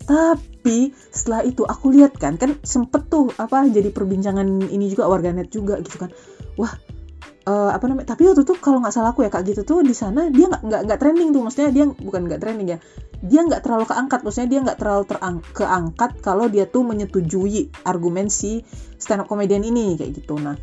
Tapi 0.05 0.93
setelah 1.13 1.45
itu 1.45 1.65
aku 1.65 1.95
lihat 1.95 2.17
kan 2.21 2.37
kan 2.37 2.61
sempet 2.61 3.09
tuh 3.09 3.33
apa 3.41 3.65
jadi 3.69 3.89
perbincangan 3.89 4.69
ini 4.69 4.93
juga 4.93 5.09
warganet 5.09 5.49
juga 5.53 5.81
gitu 5.81 5.97
kan. 6.01 6.11
Wah 6.61 6.73
uh, 7.45 7.71
apa 7.73 7.85
namanya 7.89 8.17
tapi 8.17 8.29
waktu 8.29 8.43
itu 8.45 8.55
kalau 8.59 8.81
nggak 8.81 8.95
salah 8.95 9.13
aku 9.13 9.25
ya 9.25 9.31
kak 9.31 9.45
gitu 9.45 9.63
tuh 9.65 9.81
di 9.85 9.93
sana 9.93 10.29
dia 10.33 10.49
nggak 10.49 10.83
nggak 10.89 10.99
trending 10.99 11.31
tuh 11.33 11.41
maksudnya 11.45 11.71
dia 11.71 11.85
bukan 11.89 12.21
nggak 12.29 12.41
trending 12.41 12.69
ya 12.77 12.79
dia 13.25 13.41
nggak 13.45 13.61
terlalu 13.65 13.85
keangkat 13.89 14.21
maksudnya 14.25 14.49
dia 14.51 14.61
nggak 14.65 14.79
terlalu 14.81 15.05
terang 15.09 15.37
keangkat 15.53 16.11
kalau 16.21 16.47
dia 16.49 16.65
tuh 16.69 16.83
menyetujui 16.85 17.73
argumen 17.85 18.29
si 18.29 18.65
stand 19.01 19.25
up 19.25 19.29
comedian 19.29 19.65
ini 19.65 19.97
kayak 19.97 20.13
gitu. 20.17 20.37
Nah 20.41 20.57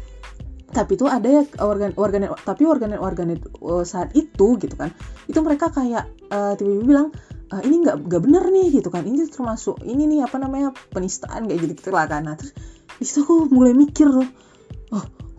tapi 0.72 0.96
itu 0.96 1.04
ada 1.04 1.28
ya 1.28 1.44
organ 1.60 1.92
warganet 2.00 2.32
tapi 2.48 2.64
warganet 2.64 2.96
warganet 2.96 3.44
uh, 3.60 3.84
saat 3.84 4.16
itu 4.16 4.56
gitu 4.56 4.72
kan 4.80 4.88
itu 5.28 5.36
mereka 5.44 5.68
kayak 5.68 6.08
uh, 6.32 6.56
tiba-tiba 6.56 6.88
bilang 6.88 7.08
uh, 7.52 7.60
ini 7.60 7.84
nggak 7.84 8.08
nggak 8.08 8.22
benar 8.24 8.48
nih 8.48 8.80
gitu 8.80 8.88
kan 8.88 9.04
ini 9.04 9.20
termasuk 9.28 9.84
ini 9.84 10.08
nih 10.08 10.20
apa 10.24 10.40
namanya 10.40 10.72
penistaan 10.96 11.52
kayak 11.52 11.60
gitu 11.68 11.74
gitu 11.76 11.90
lah 11.92 12.08
kan. 12.08 12.24
Nah 12.24 12.40
terus 12.40 12.56
di 12.96 13.04
situ 13.04 13.28
aku 13.28 13.52
mulai 13.52 13.76
mikir 13.76 14.08
loh 14.08 14.24
oh 14.24 14.51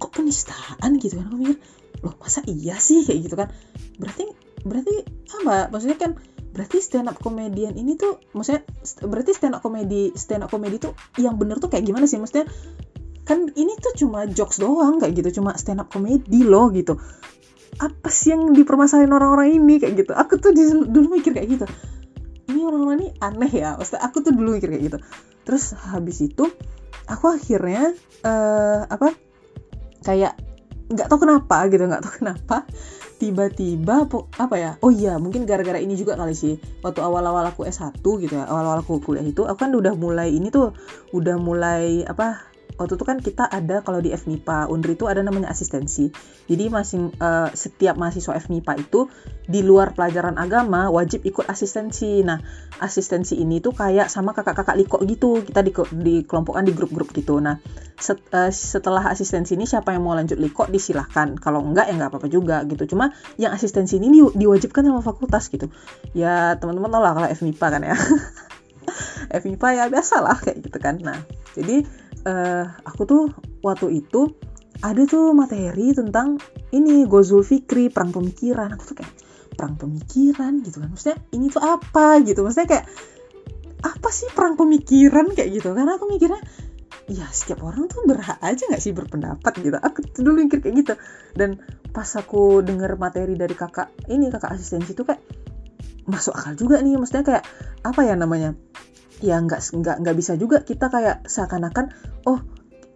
kok 0.02 0.18
penistaan 0.18 0.98
gitu 0.98 1.22
kan? 1.22 1.30
Aku 1.30 1.38
mikir 1.38 1.58
loh 2.02 2.18
masa 2.18 2.42
iya 2.50 2.74
sih? 2.82 3.06
Kayak 3.06 3.20
gitu 3.30 3.34
kan. 3.38 3.48
Berarti 4.02 4.24
berarti 4.62 4.94
apa 5.42 5.70
maksudnya 5.70 5.98
kan 5.98 6.12
berarti 6.52 6.78
stand 6.84 7.08
up 7.08 7.18
comedian 7.18 7.74
ini 7.74 7.96
tuh 7.96 8.20
maksudnya 8.36 8.62
berarti 9.02 9.32
stand 9.32 9.56
up 9.58 9.62
comedy 9.64 10.12
stand 10.14 10.44
up 10.44 10.50
comedy 10.52 10.76
tuh 10.78 10.92
yang 11.18 11.38
bener 11.38 11.62
tuh 11.62 11.70
kayak 11.70 11.86
gimana 11.86 12.10
sih? 12.10 12.18
Maksudnya 12.18 12.50
kan 13.22 13.46
ini 13.54 13.78
tuh 13.78 13.94
cuma 14.02 14.26
jokes 14.26 14.58
doang 14.58 14.98
kayak 14.98 15.14
gitu 15.22 15.40
cuma 15.40 15.54
stand 15.54 15.78
up 15.78 15.88
comedy 15.88 16.42
loh 16.42 16.68
gitu. 16.74 16.98
Apa 17.78 18.12
sih 18.12 18.34
yang 18.34 18.52
dipermasalahin 18.52 19.14
orang-orang 19.14 19.56
ini? 19.56 19.80
Kayak 19.80 20.04
gitu. 20.04 20.12
Aku 20.12 20.36
tuh 20.36 20.52
dulu 20.86 21.16
mikir 21.16 21.32
kayak 21.32 21.48
gitu. 21.48 21.66
Ini 22.50 22.60
orang-orang 22.66 22.96
ini 23.00 23.08
aneh 23.22 23.48
ya 23.48 23.78
maksudnya 23.78 24.02
aku 24.04 24.20
tuh 24.20 24.34
dulu 24.34 24.58
mikir 24.58 24.68
kayak 24.68 24.84
gitu. 24.92 24.98
Terus 25.46 25.72
habis 25.78 26.20
itu 26.20 26.44
aku 27.08 27.26
akhirnya 27.32 27.96
uh, 28.22 28.86
apa 28.86 29.14
kayak 30.04 30.36
nggak 30.92 31.08
tahu 31.08 31.24
kenapa 31.24 31.56
gitu 31.72 31.88
nggak 31.88 32.02
tahu 32.04 32.14
kenapa 32.20 32.56
tiba-tiba 33.22 34.10
apa 34.34 34.56
ya? 34.58 34.70
Oh 34.82 34.90
iya 34.90 35.14
mungkin 35.16 35.46
gara-gara 35.46 35.78
ini 35.78 35.94
juga 35.94 36.18
kali 36.18 36.34
sih. 36.34 36.58
Waktu 36.82 37.00
awal-awal 37.00 37.54
aku 37.54 37.62
S1 37.64 38.02
gitu 38.02 38.34
ya 38.34 38.50
awal-awal 38.50 38.82
aku 38.82 38.98
kuliah 38.98 39.22
itu 39.22 39.46
aku 39.46 39.62
kan 39.62 39.70
udah 39.70 39.94
mulai 39.94 40.34
ini 40.34 40.50
tuh 40.50 40.74
udah 41.14 41.38
mulai 41.38 42.02
apa 42.02 42.51
waktu 42.76 42.94
itu 42.96 43.04
kan 43.04 43.18
kita 43.20 43.44
ada 43.46 43.84
kalau 43.84 44.00
di 44.00 44.10
FMIPA 44.12 44.68
Undri 44.72 44.96
itu 44.96 45.06
ada 45.08 45.20
namanya 45.20 45.52
asistensi. 45.52 46.08
Jadi 46.48 46.72
masing 46.72 47.12
uh, 47.20 47.48
setiap 47.52 47.94
mahasiswa 48.00 48.36
FMIPA 48.40 48.72
itu 48.80 49.08
di 49.46 49.60
luar 49.60 49.92
pelajaran 49.92 50.38
agama 50.40 50.88
wajib 50.88 51.22
ikut 51.26 51.46
asistensi. 51.46 52.24
Nah 52.24 52.40
asistensi 52.80 53.38
ini 53.38 53.60
tuh 53.60 53.76
kayak 53.76 54.08
sama 54.08 54.32
kakak-kakak 54.32 54.76
liko 54.78 54.98
gitu 55.04 55.44
kita 55.44 55.60
di, 55.60 55.72
dikelompokkan 55.74 56.64
di 56.64 56.72
grup-grup 56.72 57.12
gitu. 57.12 57.38
Nah 57.38 57.60
set, 58.00 58.18
uh, 58.32 58.50
setelah 58.50 59.12
asistensi 59.12 59.54
ini 59.54 59.68
siapa 59.68 59.92
yang 59.92 60.02
mau 60.02 60.16
lanjut 60.16 60.40
liko 60.40 60.66
disilahkan. 60.66 61.36
Kalau 61.38 61.60
enggak 61.62 61.92
ya 61.92 61.94
nggak 61.98 62.10
apa-apa 62.10 62.28
juga 62.32 62.64
gitu. 62.64 62.96
Cuma 62.96 63.12
yang 63.36 63.52
asistensi 63.52 64.00
ini 64.00 64.08
di, 64.10 64.20
diwajibkan 64.24 64.82
sama 64.82 65.00
fakultas 65.04 65.52
gitu. 65.52 65.68
Ya 66.16 66.56
teman-teman 66.56 66.88
tau 66.88 67.02
lah 67.04 67.12
kalau 67.14 67.28
FMIPA 67.28 67.66
kan 67.68 67.82
ya. 67.84 67.96
FMIPA 69.40 69.68
ya 69.78 69.84
biasa 69.88 70.20
lah 70.20 70.36
kayak 70.40 70.66
gitu 70.66 70.78
kan. 70.82 70.98
Nah 70.98 71.22
jadi 71.52 71.84
uh, 72.26 72.64
aku 72.86 73.02
tuh 73.06 73.22
waktu 73.62 74.02
itu 74.02 74.30
ada 74.82 75.02
tuh 75.06 75.30
materi 75.30 75.94
tentang 75.94 76.42
ini 76.74 77.06
Gozul 77.06 77.46
Fikri 77.46 77.92
perang 77.92 78.10
pemikiran. 78.10 78.74
Aku 78.74 78.82
tuh 78.92 78.96
kayak 78.98 79.14
perang 79.54 79.78
pemikiran? 79.78 80.64
gitu 80.66 80.82
kan. 80.82 80.90
Maksudnya 80.90 81.18
ini 81.36 81.46
tuh 81.52 81.62
apa? 81.62 82.18
gitu. 82.26 82.42
Maksudnya 82.42 82.68
kayak 82.68 82.86
apa 83.82 84.08
sih 84.10 84.28
perang 84.34 84.58
pemikiran? 84.58 85.30
kayak 85.36 85.50
gitu. 85.54 85.70
Karena 85.70 85.94
aku 85.94 86.10
mikirnya 86.10 86.42
ya 87.10 87.26
setiap 87.28 87.66
orang 87.66 87.90
tuh 87.90 88.06
berhak 88.06 88.38
aja 88.42 88.62
nggak 88.66 88.82
sih 88.82 88.90
berpendapat? 88.90 89.52
gitu. 89.62 89.78
Aku 89.78 89.98
dulu 90.18 90.50
mikir 90.50 90.58
kayak 90.64 90.74
gitu. 90.82 90.94
Dan 91.38 91.62
pas 91.94 92.08
aku 92.18 92.64
denger 92.66 92.98
materi 92.98 93.38
dari 93.38 93.54
kakak 93.54 93.94
ini 94.10 94.32
kakak 94.34 94.50
asistensi 94.56 94.98
tuh 94.98 95.06
kayak 95.06 95.22
masuk 96.10 96.34
akal 96.34 96.58
juga 96.58 96.82
nih. 96.82 96.98
Maksudnya 96.98 97.22
kayak 97.22 97.44
apa 97.86 98.00
ya 98.02 98.18
namanya 98.18 98.58
ya 99.22 99.38
nggak 99.38 99.62
nggak 99.78 99.96
nggak 100.02 100.16
bisa 100.18 100.34
juga 100.34 100.60
kita 100.66 100.90
kayak 100.90 101.24
seakan-akan 101.30 101.94
oh 102.26 102.42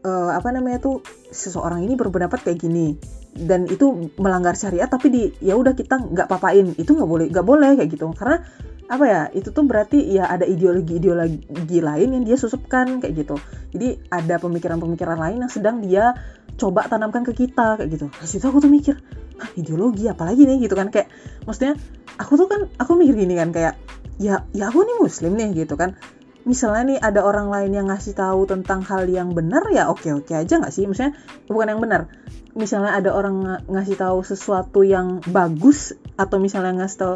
uh, 0.06 0.30
apa 0.34 0.48
namanya 0.54 0.78
tuh 0.78 1.02
seseorang 1.34 1.82
ini 1.82 1.98
berpendapat 1.98 2.46
kayak 2.46 2.58
gini. 2.62 2.94
Dan 3.36 3.68
itu 3.68 4.08
melanggar 4.16 4.56
syariat 4.56 4.88
tapi 4.88 5.12
di 5.12 5.22
ya 5.44 5.58
udah 5.58 5.76
kita 5.76 6.00
nggak 6.00 6.28
papain. 6.30 6.72
Itu 6.78 6.96
nggak 6.96 7.10
boleh 7.10 7.26
nggak 7.28 7.46
boleh 7.46 7.70
kayak 7.76 7.90
gitu. 7.92 8.08
Karena 8.14 8.40
apa 8.86 9.04
ya 9.04 9.22
itu 9.34 9.50
tuh 9.50 9.66
berarti 9.66 9.98
ya 10.14 10.30
ada 10.30 10.46
ideologi 10.46 11.02
ideologi 11.02 11.78
lain 11.82 12.08
yang 12.16 12.24
dia 12.24 12.38
susupkan 12.38 13.02
kayak 13.02 13.26
gitu. 13.26 13.36
Jadi 13.74 14.08
ada 14.08 14.40
pemikiran-pemikiran 14.40 15.18
lain 15.18 15.38
yang 15.44 15.52
sedang 15.52 15.82
dia 15.82 16.14
coba 16.56 16.88
tanamkan 16.88 17.26
ke 17.26 17.36
kita 17.36 17.76
kayak 17.76 17.90
gitu. 17.92 18.06
Di 18.08 18.28
situ 18.30 18.46
aku 18.46 18.62
tuh 18.62 18.72
mikir 18.72 18.96
Hah, 19.36 19.52
ideologi 19.52 20.08
apalagi 20.08 20.48
nih? 20.48 20.64
Gitu 20.64 20.72
kan 20.72 20.88
kayak 20.88 21.12
maksudnya 21.44 21.76
aku 22.16 22.40
tuh 22.40 22.48
kan 22.48 22.72
aku 22.80 22.96
mikir 22.96 23.20
gini 23.20 23.36
kan 23.36 23.52
kayak 23.52 23.76
ya 24.16 24.48
ya 24.56 24.72
aku 24.72 24.80
nih 24.80 24.96
muslim 24.96 25.36
nih 25.36 25.52
gitu 25.52 25.76
kan 25.76 25.92
misalnya 26.46 26.82
nih 26.94 26.98
ada 27.02 27.26
orang 27.26 27.50
lain 27.50 27.74
yang 27.74 27.86
ngasih 27.90 28.14
tahu 28.14 28.46
tentang 28.46 28.80
hal 28.86 29.10
yang 29.10 29.34
benar 29.34 29.66
ya 29.74 29.90
oke 29.90 30.06
oke 30.22 30.32
aja 30.32 30.62
nggak 30.62 30.72
sih? 30.72 30.86
Misalnya 30.86 31.18
bukan 31.50 31.74
yang 31.74 31.82
benar. 31.82 32.06
Misalnya 32.56 32.96
ada 32.96 33.12
orang 33.12 33.66
ngasih 33.66 33.98
tahu 33.98 34.22
sesuatu 34.22 34.86
yang 34.86 35.20
bagus 35.28 35.92
atau 36.14 36.38
misalnya 36.40 36.86
ngasih 36.86 36.98
tahu 37.02 37.14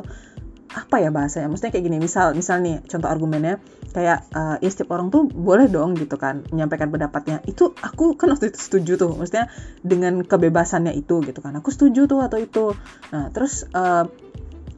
apa 0.70 0.96
ya 0.98 1.14
bahasanya? 1.14 1.46
Maksudnya 1.46 1.72
kayak 1.72 1.84
gini 1.86 1.98
misal 2.02 2.34
misal 2.34 2.58
nih 2.60 2.82
contoh 2.90 3.06
argumennya 3.06 3.62
kayak 3.90 4.26
uh, 4.34 4.54
ya 4.62 4.70
setiap 4.70 4.94
orang 4.94 5.10
tuh 5.10 5.26
boleh 5.26 5.66
dong 5.66 5.98
gitu 5.98 6.18
kan 6.18 6.42
menyampaikan 6.50 6.90
pendapatnya. 6.90 7.38
Itu 7.46 7.74
aku 7.78 8.18
kan 8.18 8.34
waktu 8.34 8.50
itu 8.50 8.58
setuju 8.58 8.98
tuh 8.98 9.14
maksudnya 9.14 9.46
dengan 9.82 10.26
kebebasannya 10.26 10.94
itu 10.98 11.22
gitu 11.22 11.38
kan. 11.38 11.54
Aku 11.58 11.70
setuju 11.70 12.10
tuh 12.10 12.18
atau 12.22 12.38
itu. 12.38 12.74
Nah 13.14 13.30
terus 13.30 13.66
uh, 13.70 14.10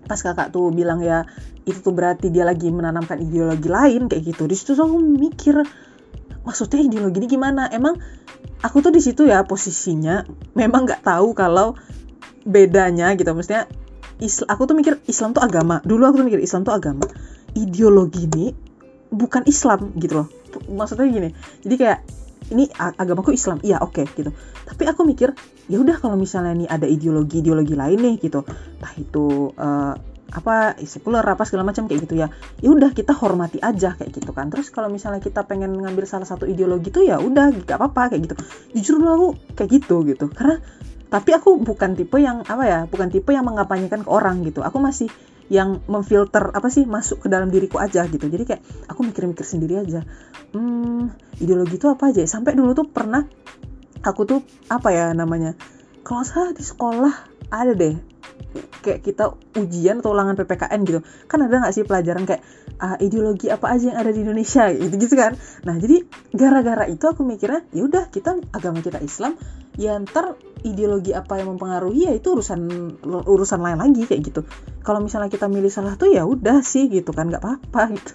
pas 0.06 0.18
kakak 0.18 0.50
tuh 0.50 0.74
bilang 0.74 1.00
ya 1.00 1.24
itu 1.62 1.78
tuh 1.78 1.94
berarti 1.94 2.28
dia 2.28 2.42
lagi 2.42 2.68
menanamkan 2.68 3.22
ideologi 3.22 3.70
lain 3.70 4.10
kayak 4.10 4.34
gitu 4.34 4.50
di 4.50 4.56
situ 4.58 4.74
aku 4.74 4.98
mikir 4.98 5.62
maksudnya 6.42 6.82
ideologi 6.82 7.22
ini 7.22 7.28
gimana 7.30 7.70
emang 7.70 7.96
aku 8.66 8.82
tuh 8.82 8.90
di 8.90 8.98
situ 8.98 9.30
ya 9.30 9.46
posisinya 9.46 10.26
memang 10.58 10.90
nggak 10.90 11.06
tahu 11.06 11.34
kalau 11.38 11.78
bedanya 12.42 13.14
gitu 13.14 13.30
maksudnya 13.30 13.70
aku 14.28 14.62
tuh 14.68 14.76
mikir 14.78 15.02
Islam 15.10 15.34
tuh 15.34 15.42
agama. 15.42 15.82
Dulu 15.82 16.02
aku 16.06 16.16
tuh 16.22 16.26
mikir 16.26 16.42
Islam 16.42 16.62
tuh 16.62 16.74
agama. 16.74 17.06
Ideologi 17.58 18.28
ini 18.30 18.54
bukan 19.10 19.42
Islam 19.50 19.92
gitu 19.98 20.22
loh. 20.22 20.28
Maksudnya 20.70 21.06
gini. 21.10 21.30
Jadi 21.64 21.74
kayak 21.74 21.98
ini 22.54 22.68
agamaku 22.78 23.34
Islam. 23.34 23.58
Iya, 23.64 23.82
oke 23.82 24.02
okay, 24.02 24.04
gitu. 24.14 24.30
Tapi 24.68 24.82
aku 24.86 25.02
mikir, 25.02 25.34
ya 25.70 25.78
udah 25.78 25.96
kalau 25.98 26.18
misalnya 26.18 26.52
ini 26.56 26.66
ada 26.66 26.86
ideologi-ideologi 26.88 27.74
lain 27.78 27.98
nih 27.98 28.14
gitu. 28.18 28.42
Entah 28.46 28.92
itu 28.98 29.54
uh, 29.54 29.94
apa 30.32 30.80
sekuler 30.80 31.20
apa 31.22 31.44
segala 31.44 31.68
macam 31.68 31.84
kayak 31.86 32.08
gitu 32.08 32.14
ya. 32.18 32.32
Ya 32.64 32.68
udah 32.72 32.90
kita 32.96 33.12
hormati 33.12 33.60
aja 33.60 33.94
kayak 33.94 34.10
gitu 34.16 34.32
kan. 34.32 34.48
Terus 34.48 34.72
kalau 34.72 34.88
misalnya 34.88 35.20
kita 35.20 35.44
pengen 35.44 35.76
ngambil 35.76 36.08
salah 36.08 36.24
satu 36.24 36.48
ideologi 36.48 36.88
tuh 36.88 37.04
ya 37.04 37.20
udah 37.20 37.52
gak 37.62 37.76
apa-apa 37.76 38.16
kayak 38.16 38.32
gitu. 38.32 38.34
Jujur 38.72 38.94
dulu 38.98 39.10
aku 39.12 39.28
kayak 39.54 39.70
gitu 39.76 39.96
gitu. 40.08 40.26
Karena 40.32 40.58
tapi 41.12 41.36
aku 41.36 41.60
bukan 41.60 41.92
tipe 41.92 42.16
yang 42.16 42.40
apa 42.48 42.64
ya 42.64 42.78
bukan 42.88 43.12
tipe 43.12 43.28
yang 43.36 43.44
mengapanyakan 43.44 44.02
ke 44.02 44.10
orang 44.10 44.40
gitu. 44.48 44.64
Aku 44.64 44.80
masih 44.80 45.12
yang 45.52 45.84
memfilter 45.84 46.48
apa 46.56 46.72
sih 46.72 46.88
masuk 46.88 47.20
ke 47.20 47.28
dalam 47.28 47.52
diriku 47.52 47.76
aja 47.76 48.08
gitu. 48.08 48.24
Jadi 48.24 48.44
kayak 48.48 48.62
aku 48.88 49.04
mikir-mikir 49.04 49.44
sendiri 49.44 49.84
aja. 49.84 50.00
Hmm 50.56 51.12
ideologi 51.36 51.76
itu 51.76 51.92
apa 51.92 52.08
aja 52.08 52.24
sampai 52.24 52.56
dulu 52.56 52.72
tuh 52.72 52.88
pernah 52.88 53.28
aku 54.02 54.26
tuh 54.26 54.40
apa 54.68 54.90
ya 54.90 55.10
namanya 55.14 55.54
kalau 56.02 56.26
saya 56.26 56.50
di 56.54 56.66
sekolah 56.66 57.14
ada 57.50 57.72
deh 57.74 57.94
kayak 58.82 59.00
kita 59.06 59.32
ujian 59.56 60.02
atau 60.02 60.12
ulangan 60.12 60.36
PPKN 60.36 60.80
gitu. 60.84 61.00
Kan 61.30 61.46
ada 61.46 61.62
nggak 61.62 61.72
sih 61.72 61.84
pelajaran 61.86 62.26
kayak 62.28 62.42
uh, 62.82 62.96
ideologi 63.00 63.48
apa 63.48 63.72
aja 63.72 63.94
yang 63.94 63.98
ada 64.02 64.10
di 64.12 64.20
Indonesia? 64.26 64.68
Gitu 64.82 64.94
gitu 64.98 65.14
kan. 65.16 65.38
Nah 65.64 65.78
jadi 65.78 66.04
gara-gara 66.34 66.84
itu 66.90 67.04
aku 67.06 67.22
mikirnya 67.24 67.64
ya 67.72 67.86
udah 67.86 68.10
kita 68.12 68.36
agama 68.52 68.84
kita 68.84 69.00
Islam 69.00 69.38
ya 69.80 69.96
ntar 70.04 70.36
ideologi 70.68 71.16
apa 71.16 71.40
yang 71.40 71.56
mempengaruhi 71.56 72.10
ya 72.10 72.12
itu 72.12 72.36
urusan 72.36 72.60
urusan 73.06 73.60
lain 73.62 73.78
lagi 73.80 74.04
kayak 74.04 74.22
gitu. 74.28 74.40
Kalau 74.84 75.00
misalnya 75.00 75.32
kita 75.32 75.48
milih 75.48 75.72
salah 75.72 75.96
tuh 75.96 76.12
ya 76.12 76.26
udah 76.26 76.60
sih 76.60 76.90
gitu 76.92 77.14
kan 77.14 77.30
nggak 77.30 77.40
apa-apa 77.40 77.96
gitu 77.96 78.12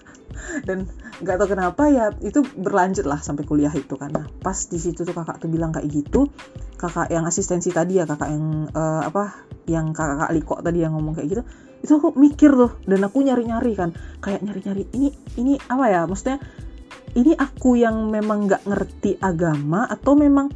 dan 0.64 0.88
nggak 1.22 1.36
tahu 1.40 1.50
kenapa 1.54 1.84
ya 1.90 2.14
itu 2.22 2.44
berlanjut 2.56 3.06
lah 3.06 3.20
sampai 3.20 3.44
kuliah 3.44 3.72
itu. 3.74 3.96
Karena 3.98 4.26
pas 4.42 4.58
di 4.68 4.80
situ 4.80 5.04
tuh 5.04 5.16
kakak 5.16 5.42
tuh 5.44 5.50
bilang 5.50 5.74
kayak 5.74 5.88
gitu. 5.90 6.30
Kakak 6.78 7.10
yang 7.10 7.26
asistensi 7.26 7.74
tadi 7.74 7.98
ya 7.98 8.06
kakak 8.06 8.30
yang 8.30 8.70
uh, 8.72 9.02
apa 9.06 9.48
yang 9.68 9.92
kakak 9.92 10.32
Liko 10.34 10.60
tadi 10.62 10.82
yang 10.86 10.94
ngomong 10.98 11.18
kayak 11.18 11.28
gitu. 11.32 11.44
Itu 11.82 12.02
aku 12.02 12.18
mikir 12.18 12.54
tuh 12.54 12.72
dan 12.86 13.02
aku 13.06 13.22
nyari-nyari 13.22 13.74
kan. 13.78 13.90
Kayak 14.24 14.46
nyari-nyari 14.46 14.84
ini 14.94 15.10
ini 15.38 15.54
apa 15.70 15.86
ya 15.90 16.02
maksudnya 16.06 16.38
ini 17.18 17.34
aku 17.34 17.80
yang 17.80 18.14
memang 18.14 18.46
nggak 18.46 18.64
ngerti 18.70 19.18
agama 19.18 19.90
atau 19.90 20.14
memang 20.14 20.54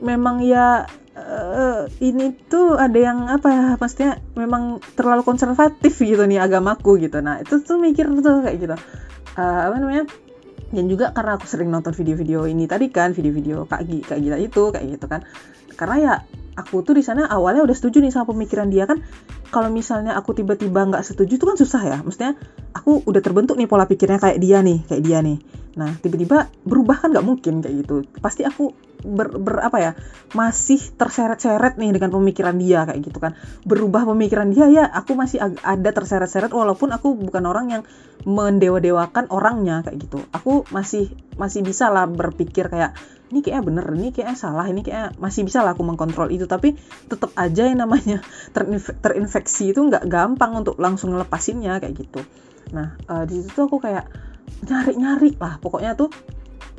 memang 0.00 0.40
ya 0.40 0.86
uh, 1.16 1.90
ini 1.98 2.36
tuh 2.46 2.78
ada 2.78 2.98
yang 2.98 3.26
apa 3.26 3.48
ya 3.50 3.64
maksudnya 3.78 4.22
memang 4.38 4.78
terlalu 4.94 5.22
konservatif 5.26 5.98
gitu 5.98 6.22
nih 6.26 6.42
agamaku 6.42 7.00
gitu. 7.02 7.18
Nah 7.22 7.42
itu 7.42 7.62
tuh 7.62 7.78
mikir 7.80 8.06
tuh 8.20 8.44
kayak 8.44 8.56
gitu. 8.60 8.76
Uh, 9.38 9.60
apa 9.70 9.76
namanya? 9.78 10.04
Dan 10.70 10.86
juga 10.86 11.10
karena 11.10 11.34
aku 11.34 11.50
sering 11.50 11.66
nonton 11.66 11.90
video-video 11.90 12.46
ini 12.46 12.70
tadi 12.70 12.94
kan 12.94 13.10
video-video 13.10 13.66
kak 13.66 13.82
Gi, 13.90 14.06
kak 14.06 14.18
Gita 14.22 14.38
itu 14.38 14.62
kayak 14.70 14.86
gitu 14.98 15.06
kan. 15.10 15.26
Karena 15.74 15.96
ya 15.98 16.14
aku 16.60 16.84
tuh 16.84 16.94
di 16.96 17.02
sana 17.02 17.26
awalnya 17.26 17.64
udah 17.64 17.76
setuju 17.76 18.04
nih 18.04 18.12
sama 18.12 18.36
pemikiran 18.36 18.68
dia 18.68 18.84
kan. 18.84 19.00
Kalau 19.50 19.72
misalnya 19.72 20.14
aku 20.14 20.36
tiba-tiba 20.36 20.86
nggak 20.86 21.02
setuju 21.02 21.40
itu 21.40 21.44
kan 21.48 21.56
susah 21.58 21.82
ya. 21.82 21.98
Maksudnya 22.04 22.38
aku 22.76 23.02
udah 23.02 23.20
terbentuk 23.24 23.56
nih 23.58 23.66
pola 23.66 23.88
pikirnya 23.88 24.22
kayak 24.22 24.38
dia 24.38 24.62
nih 24.62 24.84
kayak 24.86 25.02
dia 25.02 25.18
nih. 25.24 25.38
Nah 25.74 25.96
tiba-tiba 25.98 26.50
berubah 26.62 27.02
kan 27.02 27.08
nggak 27.10 27.26
mungkin 27.26 27.64
kayak 27.64 27.74
gitu. 27.82 28.06
Pasti 28.22 28.46
aku 28.46 28.70
ber, 29.02 29.32
ber 29.40 29.64
apa 29.64 29.78
ya 29.80 29.92
masih 30.36 30.78
terseret-seret 30.94 31.80
nih 31.80 31.90
dengan 31.96 32.12
pemikiran 32.14 32.54
dia 32.60 32.86
kayak 32.86 33.00
gitu 33.00 33.18
kan. 33.18 33.32
Berubah 33.64 34.06
pemikiran 34.06 34.52
dia 34.54 34.66
ya 34.70 34.84
aku 34.86 35.16
masih 35.16 35.40
ada 35.42 35.90
terseret-seret 35.90 36.52
walaupun 36.52 36.94
aku 36.94 37.16
bukan 37.16 37.44
orang 37.48 37.66
yang 37.70 37.82
mendewa-dewakan 38.28 39.32
orangnya 39.32 39.82
kayak 39.82 39.98
gitu. 40.06 40.22
Aku 40.30 40.68
masih 40.70 41.10
masih 41.40 41.64
bisa 41.64 41.88
lah 41.88 42.06
berpikir 42.06 42.68
kayak 42.68 42.94
ini 43.30 43.40
kayaknya 43.40 43.62
bener 43.62 43.86
ini 43.94 44.10
kayaknya 44.10 44.36
salah 44.36 44.66
ini 44.66 44.82
kayaknya 44.82 45.14
masih 45.22 45.46
bisa 45.46 45.62
lah 45.62 45.78
aku 45.78 45.86
mengkontrol 45.86 46.28
itu. 46.34 46.50
Tapi 46.50 46.74
tetap 47.06 47.30
aja 47.38 47.66
yang 47.66 47.82
namanya 47.82 48.22
terinf 48.54 48.90
terinfeksi 48.98 49.70
itu 49.70 49.80
nggak 49.80 50.06
gampang 50.10 50.58
untuk 50.58 50.76
langsung 50.82 51.14
ngelepasinnya 51.14 51.78
kayak 51.78 51.94
gitu. 51.94 52.20
Nah 52.74 52.98
uh, 53.06 53.24
di 53.24 53.40
situ 53.42 53.60
aku 53.62 53.78
kayak 53.78 54.10
nyari-nyari 54.66 55.38
lah. 55.38 55.62
Pokoknya 55.62 55.94
tuh 55.94 56.10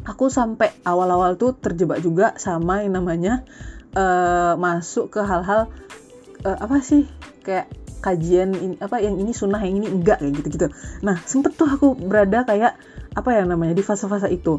aku 0.05 0.27
sampai 0.27 0.73
awal-awal 0.83 1.37
tuh 1.37 1.55
terjebak 1.55 2.01
juga 2.01 2.33
sama 2.37 2.81
yang 2.81 2.99
namanya 2.99 3.45
uh, 3.95 4.57
masuk 4.57 5.13
ke 5.13 5.21
hal-hal 5.21 5.69
uh, 6.45 6.57
apa 6.57 6.81
sih 6.81 7.05
kayak 7.45 7.69
kajian 8.01 8.57
ini, 8.57 8.75
apa 8.81 8.97
yang 8.97 9.21
ini 9.21 9.29
sunnah 9.29 9.61
yang 9.61 9.77
ini 9.77 9.87
enggak 9.87 10.19
kayak 10.19 10.33
gitu 10.41 10.47
gitu 10.57 10.67
nah 11.05 11.21
sempet 11.21 11.53
tuh 11.53 11.69
aku 11.69 11.93
berada 11.93 12.43
kayak 12.43 12.73
apa 13.13 13.29
yang 13.37 13.53
namanya 13.53 13.77
di 13.77 13.85
fase-fase 13.85 14.33
itu 14.33 14.57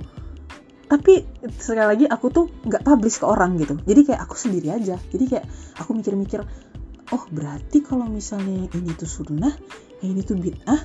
tapi 0.87 1.25
sekali 1.57 1.87
lagi 1.87 2.05
aku 2.07 2.27
tuh 2.29 2.45
nggak 2.64 2.83
publish 2.85 3.23
ke 3.23 3.27
orang 3.27 3.57
gitu. 3.57 3.79
Jadi 3.81 4.01
kayak 4.12 4.21
aku 4.29 4.35
sendiri 4.37 4.75
aja. 4.75 4.97
Jadi 4.99 5.25
kayak 5.25 5.47
aku 5.81 5.97
mikir-mikir 5.97 6.45
oh 7.12 7.25
berarti 7.29 7.85
kalau 7.85 8.09
misalnya 8.09 8.68
ini 8.73 8.90
tuh 8.97 9.09
sunnah 9.09 9.53
yang 10.01 10.16
ini 10.16 10.23
tuh 10.25 10.37
bid'ah 10.40 10.81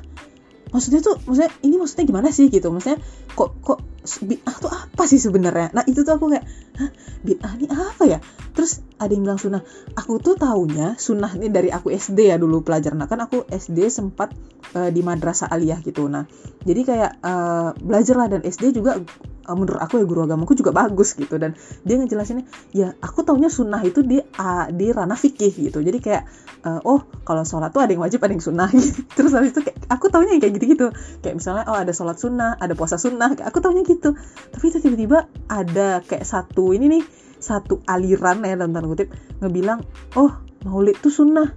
maksudnya 0.68 1.00
tuh 1.00 1.16
maksudnya 1.24 1.52
ini 1.64 1.76
maksudnya 1.80 2.06
gimana 2.08 2.30
sih? 2.32 2.52
Gitu. 2.52 2.68
Maksudnya 2.68 3.00
kok 3.36 3.52
kok 3.64 3.80
bid'ah 4.24 4.56
tuh 4.60 4.72
apa 4.72 5.04
sih 5.08 5.20
sebenarnya? 5.20 5.72
Nah 5.76 5.84
itu 5.88 6.04
tuh 6.04 6.16
aku 6.16 6.32
kayak 6.32 6.46
hah 6.80 6.92
bid'ah 7.24 7.52
ini 7.60 7.68
apa 7.72 8.04
ya? 8.08 8.20
Terus 8.56 8.84
ada 8.98 9.12
yang 9.14 9.24
bilang 9.24 9.40
sunnah. 9.40 9.62
Aku 9.94 10.18
tuh 10.18 10.34
taunya 10.36 10.98
sunnah 10.98 11.30
ini 11.38 11.54
dari 11.54 11.70
aku 11.70 11.94
SD 11.94 12.34
ya 12.34 12.38
dulu 12.42 12.66
pelajar 12.66 12.98
nah 12.98 13.06
kan 13.06 13.22
aku 13.22 13.46
SD 13.46 13.88
sempat 13.94 14.34
uh, 14.74 14.90
di 14.90 15.06
madrasah 15.06 15.48
aliyah 15.50 15.80
gitu. 15.86 16.10
Nah 16.10 16.26
jadi 16.66 16.82
kayak 16.84 17.12
uh, 17.22 17.70
belajar 17.78 18.16
lah 18.18 18.28
dan 18.28 18.42
SD 18.42 18.74
juga 18.74 18.98
uh, 18.98 19.56
menurut 19.56 19.80
aku 19.80 20.02
ya 20.02 20.06
guru 20.10 20.26
agamaku 20.26 20.58
juga 20.58 20.74
bagus 20.74 21.14
gitu. 21.14 21.38
Dan 21.38 21.54
dia 21.86 21.96
ngejelasinnya 22.02 22.46
ya 22.74 22.98
aku 23.00 23.22
taunya 23.22 23.48
sunnah 23.54 23.80
itu 23.86 24.02
di 24.02 24.18
uh, 24.18 24.68
di 24.74 24.90
ranah 24.90 25.18
fikih 25.18 25.54
gitu. 25.70 25.80
Jadi 25.86 25.98
kayak 26.02 26.24
uh, 26.66 26.82
oh 26.84 27.06
kalau 27.22 27.46
sholat 27.46 27.70
tuh 27.70 27.86
ada 27.86 27.94
yang 27.94 28.02
wajib 28.02 28.20
ada 28.26 28.34
yang 28.34 28.44
sunnah. 28.44 28.68
Gitu. 28.74 29.06
terus 29.18 29.32
habis 29.38 29.54
itu 29.54 29.62
kayak, 29.62 29.78
aku 29.94 30.10
taunya 30.10 30.42
kayak 30.42 30.54
gitu-gitu. 30.58 30.90
Kayak 31.22 31.36
misalnya 31.38 31.64
oh 31.70 31.78
ada 31.78 31.94
sholat 31.94 32.18
sunnah 32.18 32.58
ada 32.58 32.74
puasa 32.74 32.98
sunnah. 32.98 33.32
Aku 33.46 33.62
taunya 33.62 33.86
gitu. 33.86 34.18
Tapi 34.52 34.66
itu 34.74 34.82
tiba-tiba 34.82 35.30
ada 35.48 36.02
kayak 36.02 36.26
satu 36.26 36.74
ini 36.74 36.90
nih 36.98 37.27
satu 37.38 37.82
aliran 37.86 38.44
ya 38.44 38.58
dalam 38.58 38.74
tanda 38.74 38.90
kutip 38.90 39.14
ngebilang 39.42 39.86
oh 40.18 40.32
maulid 40.66 40.98
tuh 41.00 41.14
sunnah. 41.14 41.54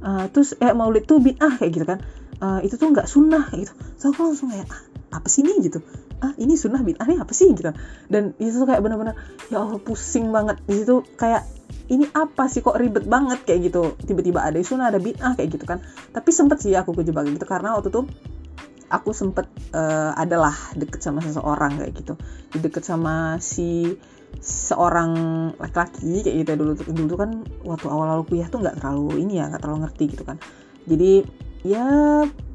Uh, 0.00 0.24
terus 0.32 0.56
eh 0.56 0.72
maulid 0.72 1.04
tuh 1.04 1.20
bid'ah 1.20 1.60
kayak 1.60 1.72
gitu 1.76 1.86
kan. 1.86 1.98
Uh, 2.40 2.58
itu 2.64 2.80
tuh 2.80 2.88
nggak 2.88 3.04
sunnah 3.04 3.52
gitu. 3.52 3.72
So 4.00 4.16
aku 4.16 4.32
langsung 4.32 4.48
kayak 4.48 4.66
ah, 4.72 4.80
apa 5.20 5.28
sih 5.28 5.44
ini? 5.44 5.60
Gitu. 5.60 5.78
Ah 6.24 6.32
ini 6.40 6.56
sunnah 6.56 6.80
bid'ah 6.80 7.04
ini 7.08 7.20
apa 7.20 7.32
sih? 7.36 7.52
Gitu 7.52 7.68
dan 8.08 8.32
itu 8.40 8.54
tuh 8.56 8.66
kayak 8.68 8.80
bener-bener 8.80 9.14
ya 9.52 9.60
Allah 9.60 9.80
pusing 9.80 10.32
banget. 10.32 10.58
Di 10.64 10.82
situ 10.82 11.04
kayak 11.20 11.44
ini 11.92 12.06
apa 12.16 12.48
sih 12.48 12.64
kok 12.64 12.80
ribet 12.80 13.04
banget? 13.04 13.44
Kayak 13.44 13.70
gitu. 13.70 13.82
Tiba-tiba 14.02 14.40
ada 14.40 14.56
sunnah 14.64 14.88
ada 14.88 14.98
bid'ah 14.98 15.36
kayak 15.36 15.48
gitu 15.52 15.64
kan. 15.68 15.84
Tapi 16.16 16.30
sempet 16.32 16.64
sih 16.64 16.72
aku 16.72 16.96
kejebak 16.96 17.28
gitu 17.28 17.44
karena 17.44 17.76
waktu 17.76 17.92
tuh 17.92 18.08
aku 18.90 19.14
sempet 19.14 19.46
uh, 19.70 20.12
adalah 20.18 20.52
deket 20.74 21.00
sama 21.00 21.22
seseorang 21.22 21.78
kayak 21.78 21.94
gitu. 21.94 22.14
Deket 22.58 22.82
sama 22.82 23.38
si 23.38 23.94
seorang 24.40 25.12
laki-laki 25.58 26.22
kayak 26.22 26.36
gitu 26.46 26.50
dulu 26.56 26.72
dulu 26.78 27.06
tuh 27.10 27.18
kan 27.18 27.30
waktu 27.66 27.86
awal-awal 27.90 28.22
kuliah 28.24 28.46
tuh 28.46 28.62
nggak 28.62 28.78
terlalu 28.78 29.26
ini 29.26 29.42
ya 29.42 29.50
nggak 29.50 29.60
terlalu 29.60 29.84
ngerti 29.84 30.04
gitu 30.14 30.24
kan. 30.24 30.38
Jadi 30.86 31.26
ya 31.66 31.86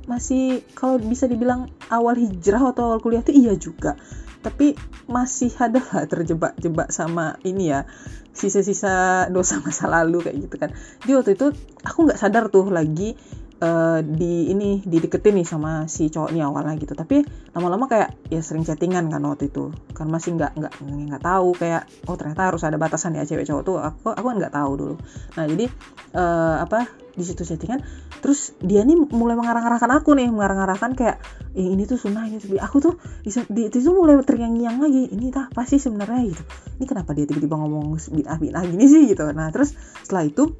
masih 0.06 0.62
kalau 0.78 1.02
bisa 1.02 1.26
dibilang 1.26 1.70
awal 1.90 2.18
hijrah 2.18 2.74
atau 2.74 2.94
awal 2.94 3.00
kuliah 3.04 3.22
tuh 3.22 3.36
iya 3.36 3.54
juga. 3.60 4.00
Tapi 4.42 4.78
masih 5.10 5.54
ada 5.58 5.82
lah 5.82 6.06
terjebak-jebak 6.06 6.94
sama 6.94 7.38
ini 7.42 7.74
ya 7.74 7.90
sisa-sisa 8.36 9.26
dosa 9.32 9.62
masa 9.64 9.90
lalu 9.90 10.26
kayak 10.26 10.38
gitu 10.50 10.56
kan. 10.58 10.70
Jadi 11.06 11.12
waktu 11.14 11.32
itu 11.38 11.48
aku 11.82 12.00
nggak 12.10 12.20
sadar 12.20 12.50
tuh 12.50 12.70
lagi 12.70 13.18
uh, 13.65 13.99
di 14.06 14.54
ini 14.54 14.86
dideketin 14.86 15.41
nih 15.41 15.47
sama 15.47 15.89
si 15.89 16.13
cowok 16.13 16.30
ini 16.32 16.41
awalnya 16.45 16.78
gitu. 16.78 16.93
Tapi 16.93 17.25
lama-lama 17.58 17.89
kayak 17.89 18.30
ya 18.30 18.41
sering 18.45 18.62
chattingan 18.62 19.10
kan 19.10 19.21
waktu 19.25 19.49
itu. 19.49 19.73
Kan 19.97 20.13
masih 20.13 20.38
nggak 20.38 20.54
nggak 20.54 20.73
nggak 20.86 21.21
tahu 21.25 21.58
kayak 21.58 21.89
oh 22.06 22.15
ternyata 22.15 22.54
harus 22.54 22.62
ada 22.62 22.78
batasan 22.78 23.17
ya 23.17 23.25
cewek 23.25 23.49
cowok 23.49 23.63
tuh. 23.65 23.78
Aku 23.82 24.13
aku 24.13 24.25
kan 24.25 24.38
nggak 24.38 24.54
tahu 24.54 24.71
dulu. 24.78 24.95
Nah 25.36 25.43
jadi 25.49 25.65
uh, 26.13 26.56
apa 26.62 26.93
di 27.15 27.23
situ 27.25 27.41
chattingan. 27.41 27.82
Terus 28.21 28.58
dia 28.62 28.82
nih 28.86 28.97
mulai 29.13 29.34
mengarang-arahkan 29.38 29.91
aku 29.97 30.13
nih. 30.13 30.30
Mengarang-arahkan 30.30 30.91
kayak 30.93 31.17
eh, 31.58 31.65
ini 31.65 31.89
tuh 31.89 31.97
sunnah 31.97 32.30
ini 32.30 32.38
tuh 32.38 32.58
aku 32.62 32.78
tuh 32.82 32.93
di, 33.25 33.32
di 33.49 33.62
itu 33.69 33.89
mulai 33.89 34.21
terngiang-ngiang 34.21 34.78
lagi. 34.78 35.10
Ini 35.10 35.34
tah 35.34 35.49
apa 35.49 35.65
sih 35.65 35.82
sebenarnya? 35.82 36.21
Gitu. 36.30 36.43
Ini 36.82 36.86
kenapa 36.86 37.17
dia 37.17 37.25
tiba-tiba 37.25 37.58
ngomong 37.58 37.97
bid'ah 37.97 38.38
bid'ah 38.38 38.63
gini 38.67 38.86
sih? 38.86 39.10
Gitu. 39.10 39.25
Nah 39.34 39.49
terus 39.49 39.73
setelah 40.06 40.28
itu 40.28 40.54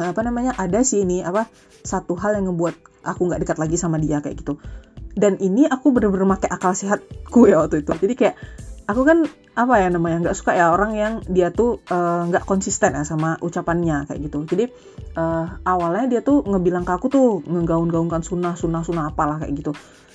apa 0.00 0.24
namanya 0.24 0.56
ada 0.56 0.80
sih 0.80 1.04
ini 1.04 1.20
apa 1.20 1.46
satu 1.82 2.14
hal 2.18 2.38
yang 2.38 2.50
ngebuat 2.50 3.04
aku 3.06 3.20
nggak 3.28 3.40
dekat 3.46 3.58
lagi 3.58 3.76
sama 3.78 3.98
dia 3.98 4.22
kayak 4.22 4.42
gitu. 4.42 4.58
Dan 5.12 5.36
ini 5.42 5.68
aku 5.68 5.92
bener-bener 5.92 6.24
pakai 6.38 6.48
akal 6.48 6.72
sehatku 6.72 7.44
ya 7.44 7.60
waktu 7.60 7.84
itu. 7.84 7.92
Jadi 7.92 8.14
kayak 8.16 8.36
aku 8.88 9.04
kan 9.04 9.28
apa 9.52 9.74
ya 9.84 9.92
namanya 9.92 10.24
nggak 10.24 10.36
suka 10.36 10.56
ya 10.56 10.72
orang 10.72 10.96
yang 10.96 11.12
dia 11.28 11.52
tuh 11.52 11.84
eh, 11.84 12.22
nggak 12.32 12.44
uh, 12.44 12.48
konsisten 12.48 12.96
ya 12.96 13.04
sama 13.04 13.36
ucapannya 13.44 14.08
kayak 14.08 14.20
gitu. 14.32 14.48
Jadi 14.48 14.64
uh, 15.20 15.60
awalnya 15.68 16.08
dia 16.08 16.20
tuh 16.24 16.40
ngebilang 16.48 16.88
ke 16.88 16.92
aku 16.96 17.06
tuh 17.12 17.26
ngegaun-gaunkan 17.44 18.24
sunnah 18.24 18.56
sunnah 18.56 18.80
sunnah 18.80 19.12
apalah 19.12 19.36
kayak 19.42 19.52
gitu 19.60 19.72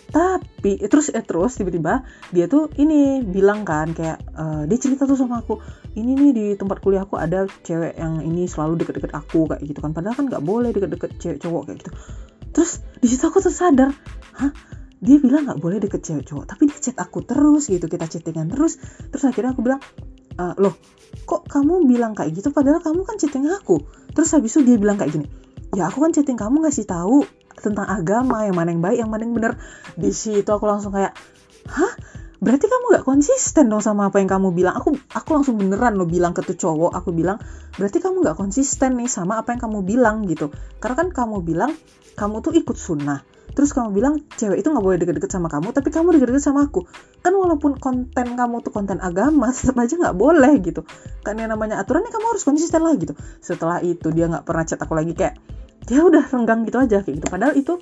tapi 0.07 0.79
eh, 0.79 0.87
terus 0.87 1.11
eh 1.11 1.23
terus 1.23 1.59
tiba-tiba 1.59 2.07
dia 2.31 2.47
tuh 2.47 2.71
ini 2.79 3.19
bilang 3.27 3.67
kan 3.67 3.91
kayak 3.91 4.23
uh, 4.39 4.63
dia 4.63 4.79
cerita 4.79 5.03
tuh 5.03 5.19
sama 5.19 5.43
aku 5.43 5.59
ini 5.99 6.15
nih 6.15 6.31
di 6.31 6.45
tempat 6.55 6.79
kuliahku 6.79 7.19
ada 7.19 7.43
cewek 7.67 7.99
yang 7.99 8.23
ini 8.23 8.47
selalu 8.47 8.79
deket-deket 8.79 9.11
aku 9.11 9.51
kayak 9.51 9.61
gitu 9.67 9.79
kan. 9.83 9.91
Padahal 9.91 10.15
kan 10.15 10.25
nggak 10.31 10.43
boleh 10.45 10.71
deket-deket 10.71 11.19
cewek 11.19 11.39
cowok 11.43 11.61
kayak 11.67 11.77
gitu. 11.83 11.91
Terus 12.55 12.71
di 13.03 13.07
situ 13.11 13.23
aku 13.27 13.43
tuh 13.43 13.51
sadar 13.51 13.91
hah? 14.39 14.51
Dia 14.97 15.21
bilang 15.21 15.45
nggak 15.45 15.59
boleh 15.61 15.77
deket 15.77 16.01
cewek 16.01 16.25
cowok 16.25 16.45
tapi 16.55 16.71
dia 16.71 16.79
chat 16.79 16.97
aku 16.97 17.21
terus 17.27 17.67
gitu 17.67 17.85
kita 17.85 18.07
chattingan 18.07 18.47
terus. 18.47 18.79
Terus 19.11 19.23
akhirnya 19.27 19.53
aku 19.53 19.61
bilang 19.61 19.83
e, 20.39 20.43
loh 20.57 20.73
kok 21.27 21.45
kamu 21.51 21.83
bilang 21.83 22.15
kayak 22.15 22.31
gitu? 22.33 22.49
Padahal 22.55 22.79
kamu 22.79 23.03
kan 23.03 23.19
chatting 23.19 23.45
aku. 23.51 23.83
Terus 24.15 24.29
habis 24.33 24.55
itu 24.55 24.63
dia 24.63 24.77
bilang 24.79 24.97
kayak 24.97 25.13
gini 25.13 25.27
ya 25.75 25.91
aku 25.91 25.99
kan 25.99 26.15
chatting 26.15 26.39
kamu 26.39 26.63
ngasih 26.63 26.87
tahu 26.87 27.27
tentang 27.57 27.89
agama 27.89 28.45
yang 28.45 28.55
mana 28.55 28.69
yang 28.71 28.81
baik 28.81 28.97
yang 29.01 29.11
mana 29.11 29.21
yang 29.25 29.35
benar. 29.35 29.53
Di 29.97 30.13
situ 30.13 30.47
aku 30.47 30.65
langsung 30.69 30.93
kayak 30.93 31.17
hah? 31.69 31.93
Berarti 32.37 32.69
kamu 32.69 33.01
gak 33.01 33.05
konsisten 33.09 33.65
dong 33.65 33.81
sama 33.81 34.13
apa 34.13 34.21
yang 34.21 34.29
kamu 34.29 34.53
bilang? 34.53 34.77
Aku 34.77 34.93
aku 34.93 35.29
langsung 35.33 35.57
beneran 35.57 35.97
lo 35.97 36.05
bilang 36.05 36.37
ke 36.37 36.45
tuh 36.45 36.53
cowok 36.53 36.93
aku 36.93 37.09
bilang 37.09 37.41
berarti 37.81 37.97
kamu 37.97 38.21
gak 38.21 38.37
konsisten 38.37 38.93
nih 38.93 39.09
sama 39.09 39.41
apa 39.41 39.57
yang 39.57 39.61
kamu 39.65 39.81
bilang 39.81 40.21
gitu. 40.29 40.53
Karena 40.77 40.95
kan 41.01 41.09
kamu 41.09 41.41
bilang 41.41 41.73
kamu 42.13 42.45
tuh 42.45 42.53
ikut 42.53 42.77
sunnah. 42.77 43.25
Terus 43.57 43.73
kamu 43.73 43.89
bilang 43.89 44.21
cewek 44.37 44.61
itu 44.61 44.69
nggak 44.69 44.85
boleh 44.85 45.01
deket-deket 45.01 45.33
sama 45.33 45.49
kamu 45.49 45.73
tapi 45.73 45.89
kamu 45.89 46.13
deket-deket 46.13 46.45
sama 46.45 46.69
aku. 46.69 46.85
Kan 47.25 47.33
walaupun 47.33 47.81
konten 47.81 48.37
kamu 48.37 48.61
tuh 48.61 48.69
konten 48.69 49.01
agama 49.01 49.49
tetap 49.57 49.81
aja 49.81 49.97
nggak 49.97 50.13
boleh 50.13 50.61
gitu. 50.61 50.85
Kan 51.25 51.41
yang 51.41 51.49
namanya 51.49 51.81
aturannya 51.81 52.13
kamu 52.13 52.37
harus 52.37 52.45
konsisten 52.45 52.85
lah 52.85 52.93
gitu. 53.01 53.17
Setelah 53.41 53.81
itu 53.81 54.13
dia 54.13 54.29
nggak 54.29 54.45
pernah 54.45 54.61
chat 54.61 54.77
aku 54.77 54.93
lagi 54.93 55.17
kayak 55.17 55.41
dia 55.87 56.03
udah 56.03 56.27
renggang 56.27 56.67
gitu 56.67 56.77
aja 56.83 56.99
kayak 57.01 57.23
gitu. 57.23 57.27
Padahal 57.31 57.53
itu 57.55 57.79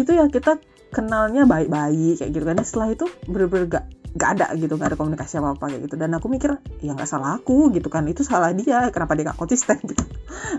itu 0.00 0.10
ya 0.10 0.24
kita 0.32 0.56
kenalnya 0.88 1.44
baik-baik 1.44 2.24
kayak 2.24 2.30
gitu 2.32 2.44
kan. 2.48 2.56
Setelah 2.64 2.88
itu 2.96 3.04
bener-bener 3.28 3.68
gak, 3.68 3.84
gak 4.16 4.30
ada 4.40 4.46
gitu 4.56 4.80
gak 4.80 4.92
ada 4.92 4.96
komunikasi 4.96 5.40
apa 5.40 5.54
apa 5.54 5.64
kayak 5.68 5.82
gitu. 5.84 5.94
Dan 6.00 6.16
aku 6.16 6.26
mikir 6.32 6.56
ya 6.80 6.96
nggak 6.96 7.08
salah 7.08 7.36
aku 7.36 7.68
gitu 7.76 7.92
kan. 7.92 8.08
Itu 8.08 8.24
salah 8.24 8.56
dia 8.56 8.88
kenapa 8.88 9.12
dia 9.12 9.28
gak 9.28 9.38
konsisten 9.38 9.76
gitu. 9.90 10.04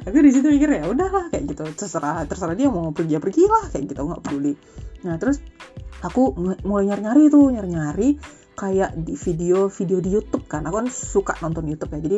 Tapi 0.06 0.17
di 0.21 0.32
situ 0.32 0.47
mikir 0.53 0.69
ya 0.69 0.86
udahlah 0.86 1.34
kayak 1.34 1.43
gitu. 1.49 1.65
Terserah 1.73 2.29
terserah 2.29 2.53
dia 2.53 2.69
mau 2.69 2.93
pergi 2.93 3.17
ya 3.17 3.21
pergi 3.21 3.43
lah 3.49 3.73
kayak 3.73 3.84
gitu 3.89 4.01
nggak 4.06 4.21
peduli. 4.21 4.53
Nah 5.10 5.17
terus 5.17 5.41
aku 6.06 6.38
mulai 6.62 6.93
nyari-nyari 6.93 7.34
tuh 7.34 7.49
nyari-nyari 7.49 8.10
kayak 8.53 8.93
di 9.01 9.17
video 9.17 9.65
video 9.69 9.97
di 9.97 10.10
YouTube 10.13 10.45
kan. 10.45 10.62
Aku 10.69 10.77
kan 10.77 10.88
suka 10.93 11.34
nonton 11.41 11.65
YouTube 11.65 11.89
ya. 11.97 12.01
Jadi 12.06 12.17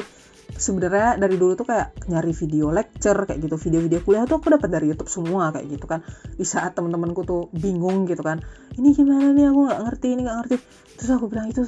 sebenarnya 0.53 1.17
dari 1.17 1.35
dulu 1.35 1.57
tuh 1.57 1.65
kayak 1.65 2.05
nyari 2.07 2.31
video 2.31 2.69
lecture 2.69 3.17
kayak 3.25 3.41
gitu 3.41 3.55
video-video 3.57 3.99
kuliah 4.05 4.23
tuh 4.29 4.37
aku 4.37 4.53
dapat 4.53 4.69
dari 4.69 4.93
YouTube 4.93 5.09
semua 5.09 5.49
kayak 5.49 5.67
gitu 5.73 5.85
kan. 5.89 6.05
Di 6.37 6.45
saat 6.45 6.77
teman-temanku 6.77 7.25
tuh 7.25 7.49
bingung 7.51 8.05
gitu 8.05 8.21
kan. 8.21 8.45
Ini 8.77 8.93
gimana 8.93 9.33
nih? 9.33 9.49
Aku 9.49 9.59
nggak 9.67 9.81
ngerti 9.89 10.07
ini 10.13 10.21
nggak 10.27 10.37
ngerti. 10.43 10.55
Terus 10.95 11.09
aku 11.11 11.25
bilang 11.27 11.51
itu 11.51 11.61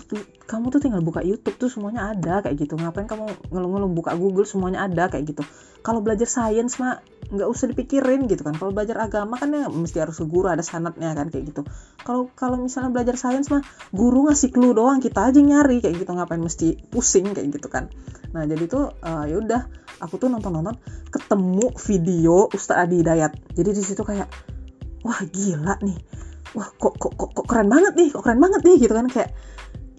kamu 0.47 0.71
tuh 0.71 0.79
tinggal 0.79 1.03
buka 1.03 1.19
YouTube 1.25 1.55
tuh 1.59 1.67
semuanya 1.67 2.15
ada 2.15 2.45
kayak 2.45 2.55
gitu. 2.55 2.79
Ngapain 2.79 3.09
kamu 3.09 3.27
ngeluh-ngeluh? 3.51 3.91
Buka 3.91 4.15
Google 4.15 4.47
semuanya 4.47 4.87
ada 4.87 5.11
kayak 5.11 5.35
gitu 5.35 5.43
kalau 5.87 6.03
belajar 6.03 6.27
sains 6.27 6.83
mah 6.83 6.99
nggak 7.31 7.47
usah 7.47 7.71
dipikirin 7.71 8.27
gitu 8.27 8.43
kan. 8.43 8.59
Kalau 8.59 8.75
belajar 8.75 8.99
agama 8.99 9.39
kan 9.39 9.55
ya 9.55 9.71
mesti 9.71 10.03
harus 10.03 10.19
ke 10.19 10.27
guru 10.27 10.51
ada 10.51 10.59
sanatnya 10.59 11.15
kan 11.15 11.31
kayak 11.31 11.55
gitu. 11.55 11.63
Kalau 12.03 12.27
kalau 12.35 12.59
misalnya 12.59 12.91
belajar 12.91 13.15
sains 13.15 13.47
mah 13.47 13.63
guru 13.95 14.27
ngasih 14.27 14.51
clue 14.51 14.75
doang 14.75 14.99
kita 14.99 15.31
aja 15.31 15.39
nyari 15.39 15.79
kayak 15.79 15.95
gitu. 16.03 16.11
Ngapain 16.11 16.43
mesti 16.43 16.75
pusing 16.91 17.31
kayak 17.31 17.55
gitu 17.55 17.71
kan. 17.71 17.87
Nah 18.35 18.43
jadi 18.43 18.67
tuh 18.67 18.99
uh, 18.99 19.23
ya 19.31 19.39
udah 19.39 19.61
aku 20.03 20.19
tuh 20.19 20.27
nonton 20.27 20.59
nonton 20.59 20.75
ketemu 21.07 21.71
video 21.79 22.51
Ustadz 22.51 22.83
Adi 22.83 22.99
Hidayat. 22.99 23.31
Jadi 23.55 23.69
di 23.71 23.83
situ 23.87 24.03
kayak 24.03 24.27
wah 25.07 25.23
gila 25.23 25.79
nih. 25.87 25.95
Wah 26.51 26.67
kok 26.75 26.99
kok 26.99 27.15
kok, 27.15 27.31
kok 27.31 27.47
keren 27.47 27.71
banget 27.71 27.95
nih 27.95 28.11
kok 28.11 28.27
keren 28.27 28.43
banget 28.43 28.59
nih 28.67 28.75
gitu 28.75 28.91
kan. 28.91 29.07
Kayak 29.07 29.31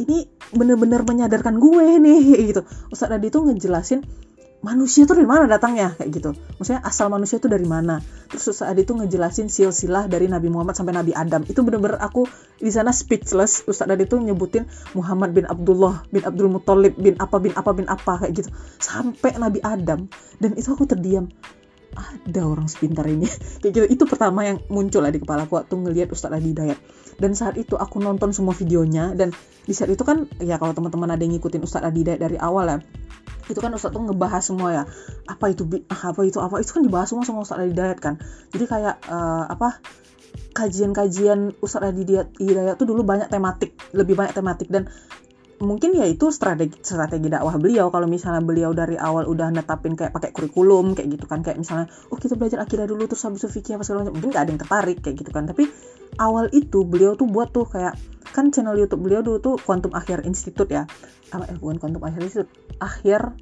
ini 0.05 0.29
bener-bener 0.53 1.01
menyadarkan 1.01 1.57
gue 1.57 1.97
nih 1.97 2.21
gitu. 2.53 2.61
Ustadz 2.93 3.17
Adi 3.17 3.33
tuh 3.33 3.49
ngejelasin 3.49 4.29
manusia 4.59 5.07
tuh 5.07 5.19
dari 5.19 5.29
mana 5.29 5.47
datangnya? 5.47 5.95
Kayak 5.95 6.11
gitu. 6.11 6.31
Maksudnya 6.59 6.83
asal 6.83 7.07
manusia 7.11 7.39
tuh 7.39 7.51
dari 7.51 7.67
mana? 7.67 8.03
Terus 8.31 8.51
Ustaz 8.51 8.71
Adi 8.71 8.83
tuh 8.83 8.99
ngejelasin 8.99 9.47
silsilah 9.47 10.11
dari 10.11 10.27
Nabi 10.27 10.51
Muhammad 10.51 10.75
sampai 10.75 10.95
Nabi 10.95 11.15
Adam. 11.15 11.47
Itu 11.47 11.63
bener-bener 11.63 11.99
aku 12.03 12.27
di 12.59 12.71
sana 12.73 12.91
speechless. 12.91 13.63
Ustaz 13.71 13.87
Adi 13.87 14.05
tuh 14.11 14.19
nyebutin 14.19 14.67
Muhammad 14.99 15.31
bin 15.35 15.47
Abdullah 15.47 16.03
bin 16.11 16.27
Abdul 16.27 16.51
Muthalib 16.51 16.99
bin 16.99 17.15
apa 17.23 17.37
bin 17.39 17.55
apa 17.55 17.71
bin 17.71 17.87
apa 17.87 18.13
kayak 18.27 18.33
gitu. 18.35 18.51
Sampai 18.83 19.39
Nabi 19.39 19.63
Adam. 19.63 20.11
Dan 20.43 20.59
itu 20.59 20.75
aku 20.75 20.87
terdiam. 20.87 21.31
Ada 21.99 22.47
orang 22.47 22.71
sepintar 22.71 23.11
ini. 23.11 23.27
Kayak 23.65 23.73
gitu. 23.75 23.87
Itu 23.91 24.05
pertama 24.07 24.47
yang 24.47 24.63
muncul 24.71 25.03
lah 25.03 25.11
di 25.11 25.19
kepala 25.19 25.51
aku 25.51 25.59
waktu 25.59 25.75
ngelihat 25.75 26.15
Ustadz 26.15 26.37
Adi 26.37 26.55
Dayat 26.55 26.79
dan 27.19 27.35
saat 27.35 27.59
itu 27.59 27.75
aku 27.75 27.99
nonton 27.99 28.31
semua 28.31 28.55
videonya 28.55 29.13
dan 29.19 29.35
di 29.67 29.75
saat 29.75 29.91
itu 29.91 30.03
kan 30.07 30.31
ya 30.39 30.57
kalau 30.57 30.73
teman-teman 30.73 31.13
ada 31.13 31.21
yang 31.21 31.35
ngikutin 31.37 31.61
Ustadz 31.67 31.91
Adi 31.91 32.07
Dayat 32.07 32.23
dari 32.23 32.39
awal 32.39 32.67
ya 32.73 32.79
itu 33.49 33.59
kan 33.59 33.73
Ustadz 33.73 33.97
tuh 33.97 34.05
ngebahas 34.05 34.45
semua 34.45 34.69
ya 34.71 34.83
apa 35.27 35.45
itu 35.51 35.65
apa 35.89 36.21
itu 36.25 36.39
apa 36.39 36.55
itu 36.61 36.71
kan 36.71 36.83
dibahas 36.85 37.09
semua 37.11 37.25
sama 37.25 37.43
Ustadz 37.43 37.65
Adi 37.65 37.75
Dayat 37.75 37.99
kan. 37.99 38.21
Jadi 38.53 38.65
kayak 38.69 38.97
uh, 39.09 39.45
apa 39.49 39.81
kajian-kajian 40.53 41.57
Ustadz 41.65 41.91
Adi 41.91 42.03
Dayat 42.05 42.77
tuh 42.77 42.87
dulu 42.87 43.03
banyak 43.03 43.33
tematik 43.33 43.75
lebih 43.97 44.15
banyak 44.15 44.37
tematik. 44.37 44.69
Dan 44.69 44.93
mungkin 45.59 45.95
ya 45.95 46.07
itu 46.07 46.31
strategi 46.31 46.79
strategi 46.81 47.27
dakwah 47.27 47.59
beliau. 47.59 47.91
Kalau 47.91 48.07
misalnya 48.07 48.43
beliau 48.43 48.71
dari 48.71 48.95
awal 48.95 49.27
udah 49.27 49.51
netapin 49.51 49.99
kayak 49.99 50.15
pakai 50.15 50.31
kurikulum 50.31 50.95
kayak 50.95 51.19
gitu 51.19 51.27
kan. 51.27 51.43
Kayak 51.43 51.59
misalnya 51.63 51.87
oh 52.11 52.19
kita 52.19 52.39
belajar 52.39 52.63
akidah 52.63 52.87
dulu 52.87 53.11
terus 53.11 53.23
habis 53.27 53.43
itu 53.43 53.51
fikih 53.51 53.79
apa 53.79 53.83
segala 53.87 54.07
macam. 54.07 54.15
Mungkin 54.19 54.31
gak 54.35 54.43
ada 54.47 54.51
yang 54.55 54.61
tertarik 54.63 54.99
kayak 55.03 55.17
gitu 55.19 55.31
kan. 55.35 55.45
Tapi 55.51 55.65
awal 56.23 56.51
itu 56.55 56.87
beliau 56.87 57.19
tuh 57.19 57.27
buat 57.27 57.51
tuh 57.51 57.67
kayak 57.67 57.95
kan 58.31 58.55
channel 58.55 58.79
YouTube 58.79 59.03
beliau 59.03 59.21
dulu 59.25 59.39
tuh 59.43 59.55
Quantum 59.59 59.93
Akhir 59.95 60.23
Institute 60.25 60.71
ya. 60.71 60.87
Apa 61.35 61.51
eh 61.51 61.59
bukan 61.59 61.83
Quantum 61.83 62.03
Akhir 62.07 62.21
Institute. 62.23 62.51
Akhir 62.79 63.35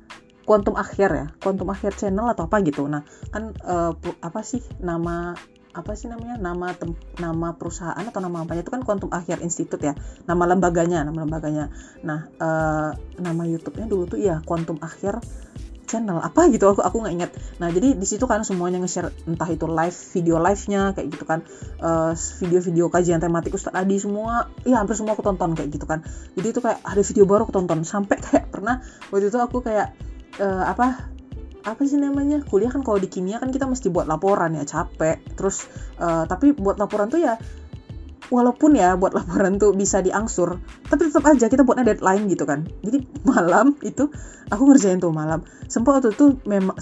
Quantum 0.49 0.75
Akhir 0.79 1.11
ya. 1.13 1.27
Quantum 1.43 1.69
Akhir 1.69 1.93
channel 1.95 2.33
atau 2.33 2.49
apa 2.49 2.65
gitu. 2.65 2.89
Nah 2.89 3.05
kan 3.29 3.53
uh, 3.61 3.93
apa 4.25 4.41
sih 4.41 4.65
nama 4.81 5.37
apa 5.77 5.93
sih 5.93 6.09
namanya 6.09 6.41
nama 6.41 6.73
tem, 6.73 6.97
nama 7.21 7.53
perusahaan 7.53 8.01
atau 8.01 8.21
nama 8.25 8.49
apa 8.49 8.57
itu 8.57 8.73
kan 8.73 8.81
Quantum 8.81 9.13
Akhir 9.13 9.45
Institute 9.45 9.85
ya 9.85 9.93
nama 10.25 10.49
lembaganya 10.49 11.05
nama 11.05 11.29
lembaganya. 11.29 11.69
Nah 12.01 12.33
uh, 12.41 12.91
nama 13.21 13.43
YouTube-nya 13.45 13.85
dulu 13.85 14.09
tuh 14.09 14.17
ya 14.17 14.41
Quantum 14.41 14.81
Akhir 14.81 15.21
channel 15.87 16.19
apa 16.19 16.51
gitu 16.51 16.67
aku 16.67 16.83
aku 16.83 16.99
nggak 16.99 17.15
inget 17.15 17.31
nah 17.63 17.71
jadi 17.71 17.95
di 17.95 18.03
situ 18.03 18.27
kan 18.27 18.43
semuanya 18.43 18.83
nge-share 18.83 19.15
entah 19.31 19.47
itu 19.47 19.71
live 19.71 19.95
video 19.95 20.43
live-nya 20.43 20.93
kayak 20.99 21.09
gitu 21.15 21.25
kan. 21.25 21.47
Uh, 21.79 22.13
video-video 22.43 22.91
kajian 22.91 23.23
tematik 23.23 23.55
Ustadz 23.55 23.79
Adi 23.79 24.03
semua 24.03 24.51
ya 24.67 24.83
hampir 24.83 24.99
semua 24.99 25.15
aku 25.15 25.23
tonton 25.23 25.55
kayak 25.55 25.71
gitu 25.71 25.87
kan. 25.87 26.03
Jadi 26.35 26.47
itu 26.51 26.59
kayak 26.59 26.83
ada 26.83 27.03
video 27.07 27.25
baru 27.25 27.47
aku 27.47 27.55
tonton 27.55 27.87
sampai 27.87 28.19
kayak 28.19 28.51
pernah 28.51 28.83
waktu 29.15 29.31
itu 29.31 29.39
aku 29.39 29.63
kayak 29.63 29.95
uh, 30.43 30.65
apa 30.67 31.16
apa 31.67 31.83
sih 31.83 31.99
namanya? 31.99 32.47
Kuliah 32.47 32.71
kan 32.71 32.87
kalau 32.87 33.03
di 33.03 33.11
kimia 33.11 33.43
kan 33.43 33.51
kita 33.51 33.67
mesti 33.67 33.91
buat 33.91 34.07
laporan 34.07 34.55
ya 34.55 34.63
capek. 34.63 35.19
Terus 35.35 35.67
uh, 35.99 36.25
tapi 36.31 36.55
buat 36.55 36.79
laporan 36.79 37.11
tuh 37.11 37.19
ya 37.19 37.35
walaupun 38.27 38.75
ya 38.75 38.99
buat 38.99 39.15
laporan 39.15 39.55
tuh 39.55 39.71
bisa 39.71 40.03
diangsur 40.03 40.59
tapi 40.91 41.07
tetap 41.07 41.23
aja 41.31 41.47
kita 41.47 41.63
buatnya 41.63 41.95
deadline 41.95 42.27
gitu 42.31 42.47
kan. 42.47 42.67
Jadi 42.83 43.03
malam 43.27 43.75
itu 43.83 44.11
aku 44.51 44.63
ngerjain 44.71 45.03
tuh 45.03 45.11
malam. 45.11 45.43
Sempat 45.67 46.03
waktu 46.03 46.15
itu 46.15 46.39
memang 46.47 46.79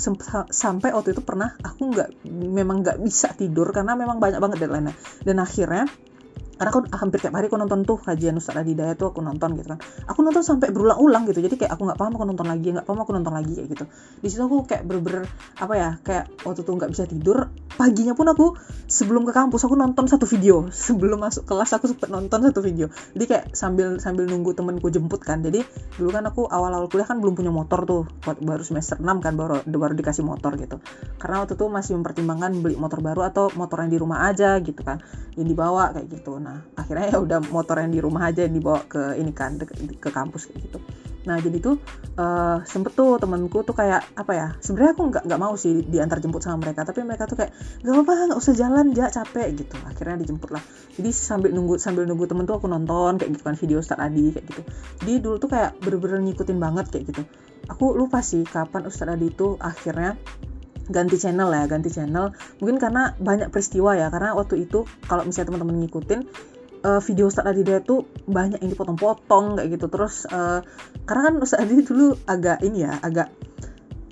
sampai 0.53 0.93
waktu 0.93 1.17
itu 1.17 1.23
pernah 1.25 1.53
aku 1.61 1.93
nggak 1.93 2.09
memang 2.33 2.85
nggak 2.85 2.99
bisa 3.01 3.33
tidur 3.33 3.73
karena 3.73 3.97
memang 3.97 4.21
banyak 4.21 4.41
banget 4.41 4.69
deadline-nya. 4.69 4.95
Dan 5.25 5.41
akhirnya 5.41 5.89
karena 6.55 6.71
aku 6.71 6.81
hampir 6.95 7.19
tiap 7.19 7.35
hari 7.35 7.51
aku 7.51 7.59
nonton 7.59 7.83
tuh 7.83 7.99
kajian 7.99 8.39
Ustadz 8.39 8.63
Adidaya 8.63 8.95
tuh 8.95 9.11
aku 9.11 9.19
nonton 9.19 9.59
gitu 9.59 9.75
kan. 9.75 9.81
Aku 10.07 10.23
nonton 10.23 10.47
sampai 10.47 10.71
berulang-ulang 10.71 11.27
gitu. 11.27 11.43
Jadi 11.43 11.59
kayak 11.59 11.75
aku 11.75 11.83
nggak 11.91 11.99
paham 11.99 12.13
aku 12.15 12.25
nonton 12.31 12.47
lagi 12.47 12.69
nggak 12.71 12.87
paham 12.87 13.01
aku 13.03 13.11
nonton 13.11 13.35
lagi 13.35 13.53
kayak 13.59 13.69
gitu. 13.75 13.85
Di 14.23 14.29
situ 14.31 14.43
aku 14.47 14.63
kayak 14.63 14.87
berber 14.87 15.27
apa 15.59 15.75
ya 15.75 15.91
kayak 16.07 16.31
waktu 16.47 16.63
tuh 16.63 16.75
nggak 16.79 16.91
bisa 16.95 17.05
tidur 17.11 17.51
paginya 17.75 18.15
pun 18.15 18.31
aku 18.31 18.55
sebelum 18.87 19.27
ke 19.27 19.33
kampus 19.35 19.67
aku 19.67 19.75
nonton 19.75 20.07
satu 20.07 20.31
video. 20.31 20.71
Sebelum 20.85 21.19
masuk 21.19 21.43
kelas 21.49 21.75
aku 21.75 21.91
sempet 21.91 22.07
nonton 22.13 22.39
satu 22.47 22.63
video. 22.63 22.87
Jadi 23.19 23.25
kayak 23.27 23.45
sambil 23.57 23.99
sambil 23.99 24.31
nunggu 24.31 24.55
temenku 24.55 24.95
jemput 24.95 25.19
kan. 25.27 25.43
Jadi 25.43 25.67
dulu 25.99 26.11
kan 26.15 26.23
aku 26.31 26.47
awal-awal 26.47 26.87
kuliah 26.87 27.09
kan 27.09 27.19
belum 27.19 27.35
punya 27.35 27.51
motor 27.51 27.83
tuh. 27.83 28.03
Baru 28.23 28.63
semester 28.63 29.03
6 29.03 29.07
kan 29.25 29.35
baru 29.35 29.67
baru 29.67 29.95
dikasih 29.99 30.23
motor 30.23 30.55
gitu. 30.55 30.79
Karena 31.19 31.43
waktu 31.43 31.59
itu 31.59 31.67
masih 31.67 31.99
mempertimbangkan 31.99 32.63
beli 32.63 32.79
motor 32.79 33.03
baru 33.03 33.27
atau 33.27 33.51
motor 33.59 33.83
yang 33.83 33.91
di 33.91 33.99
rumah 33.99 34.31
aja 34.31 34.63
gitu 34.63 34.87
kan. 34.87 35.03
Yang 35.35 35.47
dibawa 35.57 35.91
kayak 35.91 36.07
gitu 36.15 36.44
nah 36.45 36.61
akhirnya 36.77 37.17
ya 37.17 37.19
udah 37.25 37.41
motor 37.49 37.81
yang 37.81 37.89
di 37.89 38.05
rumah 38.05 38.29
aja 38.29 38.45
yang 38.45 38.53
dibawa 38.53 38.85
ke 38.85 39.17
ini 39.17 39.33
kan 39.33 39.57
ke, 39.57 40.09
kampus 40.13 40.53
kayak 40.53 40.69
gitu. 40.69 40.79
Nah 41.25 41.41
jadi 41.41 41.57
tuh 41.57 41.81
uh, 42.21 42.61
sempet 42.69 42.93
tuh 42.93 43.17
temenku 43.17 43.65
tuh 43.65 43.73
kayak 43.73 44.05
apa 44.13 44.33
ya 44.37 44.49
sebenarnya 44.61 44.93
aku 44.93 45.03
nggak 45.09 45.23
nggak 45.25 45.41
mau 45.41 45.57
sih 45.57 45.81
diantar 45.81 46.21
jemput 46.21 46.45
sama 46.45 46.61
mereka 46.61 46.85
tapi 46.85 47.01
mereka 47.01 47.25
tuh 47.25 47.41
kayak 47.41 47.57
nggak 47.81 47.97
apa 47.97 48.13
nggak 48.29 48.41
usah 48.45 48.53
jalan 48.53 48.93
ja 48.93 49.09
capek 49.09 49.57
gitu. 49.57 49.77
Akhirnya 49.89 50.21
dijemput 50.21 50.53
lah. 50.53 50.61
Jadi 51.01 51.11
sambil 51.17 51.51
nunggu 51.57 51.81
sambil 51.81 52.05
nunggu 52.05 52.29
temen 52.29 52.45
tuh 52.45 52.61
aku 52.61 52.69
nonton 52.69 53.17
kayak 53.17 53.41
gitu 53.41 53.43
kan 53.49 53.57
video 53.57 53.81
Ustadz 53.81 54.05
Adi 54.05 54.37
kayak 54.37 54.45
gitu. 54.53 54.63
Jadi 55.01 55.13
dulu 55.25 55.37
tuh 55.41 55.49
kayak 55.49 55.81
bener-bener 55.81 56.21
ngikutin 56.29 56.59
banget 56.61 56.87
kayak 56.93 57.05
gitu. 57.09 57.23
Aku 57.73 57.97
lupa 57.97 58.21
sih 58.21 58.45
kapan 58.45 58.85
Ustadz 58.85 59.17
Adi 59.17 59.33
itu 59.33 59.57
akhirnya 59.57 60.21
ganti 60.89 61.17
channel 61.17 61.49
ya 61.51 61.65
ganti 61.65 61.89
channel. 61.89 62.37
Mungkin 62.61 62.77
karena 62.77 63.17
banyak 63.17 63.49
peristiwa 63.49 63.97
ya 63.97 64.13
karena 64.13 64.37
waktu 64.37 64.69
itu 64.69 64.85
kalau 65.09 65.25
misalnya 65.25 65.55
teman-teman 65.55 65.81
ngikutin 65.85 66.21
uh, 66.85 67.01
video 67.01 67.33
Ustadz 67.33 67.49
Adida 67.49 67.81
tuh 67.81 68.05
banyak 68.29 68.61
yang 68.61 68.71
dipotong-potong 68.77 69.59
kayak 69.59 69.69
gitu. 69.81 69.87
Terus 69.89 70.29
uh, 70.29 70.61
karena 71.09 71.23
kan 71.33 71.35
Ustadz 71.41 71.65
Adida 71.65 71.83
dulu 71.89 72.15
agak 72.29 72.61
ini 72.61 72.85
ya 72.85 73.01
agak 73.01 73.33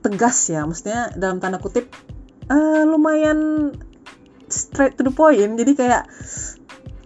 tegas 0.00 0.36
ya. 0.48 0.64
Maksudnya 0.64 1.12
dalam 1.14 1.38
tanda 1.38 1.60
kutip 1.60 1.92
uh, 2.48 2.82
lumayan 2.88 3.70
straight 4.48 4.96
to 4.96 5.04
the 5.04 5.12
point. 5.12 5.60
Jadi 5.60 5.72
kayak 5.76 6.08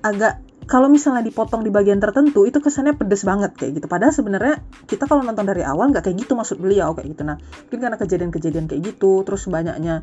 agak 0.07 0.46
kalau 0.67 0.91
misalnya 0.91 1.23
dipotong 1.23 1.63
di 1.63 1.71
bagian 1.71 2.03
tertentu 2.03 2.43
itu 2.43 2.59
kesannya 2.59 2.99
pedes 2.99 3.23
banget 3.23 3.55
kayak 3.55 3.79
gitu. 3.79 3.87
Padahal 3.87 4.11
sebenarnya 4.11 4.59
kita 4.91 5.07
kalau 5.07 5.23
nonton 5.23 5.47
dari 5.47 5.63
awal 5.63 5.95
nggak 5.95 6.11
kayak 6.11 6.27
gitu 6.27 6.35
maksud 6.35 6.59
beliau 6.59 6.91
kayak 6.93 7.15
gitu. 7.15 7.23
Nah 7.23 7.39
mungkin 7.39 7.79
karena 7.79 7.97
kejadian-kejadian 7.97 8.67
kayak 8.67 8.83
gitu 8.95 9.23
terus 9.23 9.47
banyaknya 9.47 10.03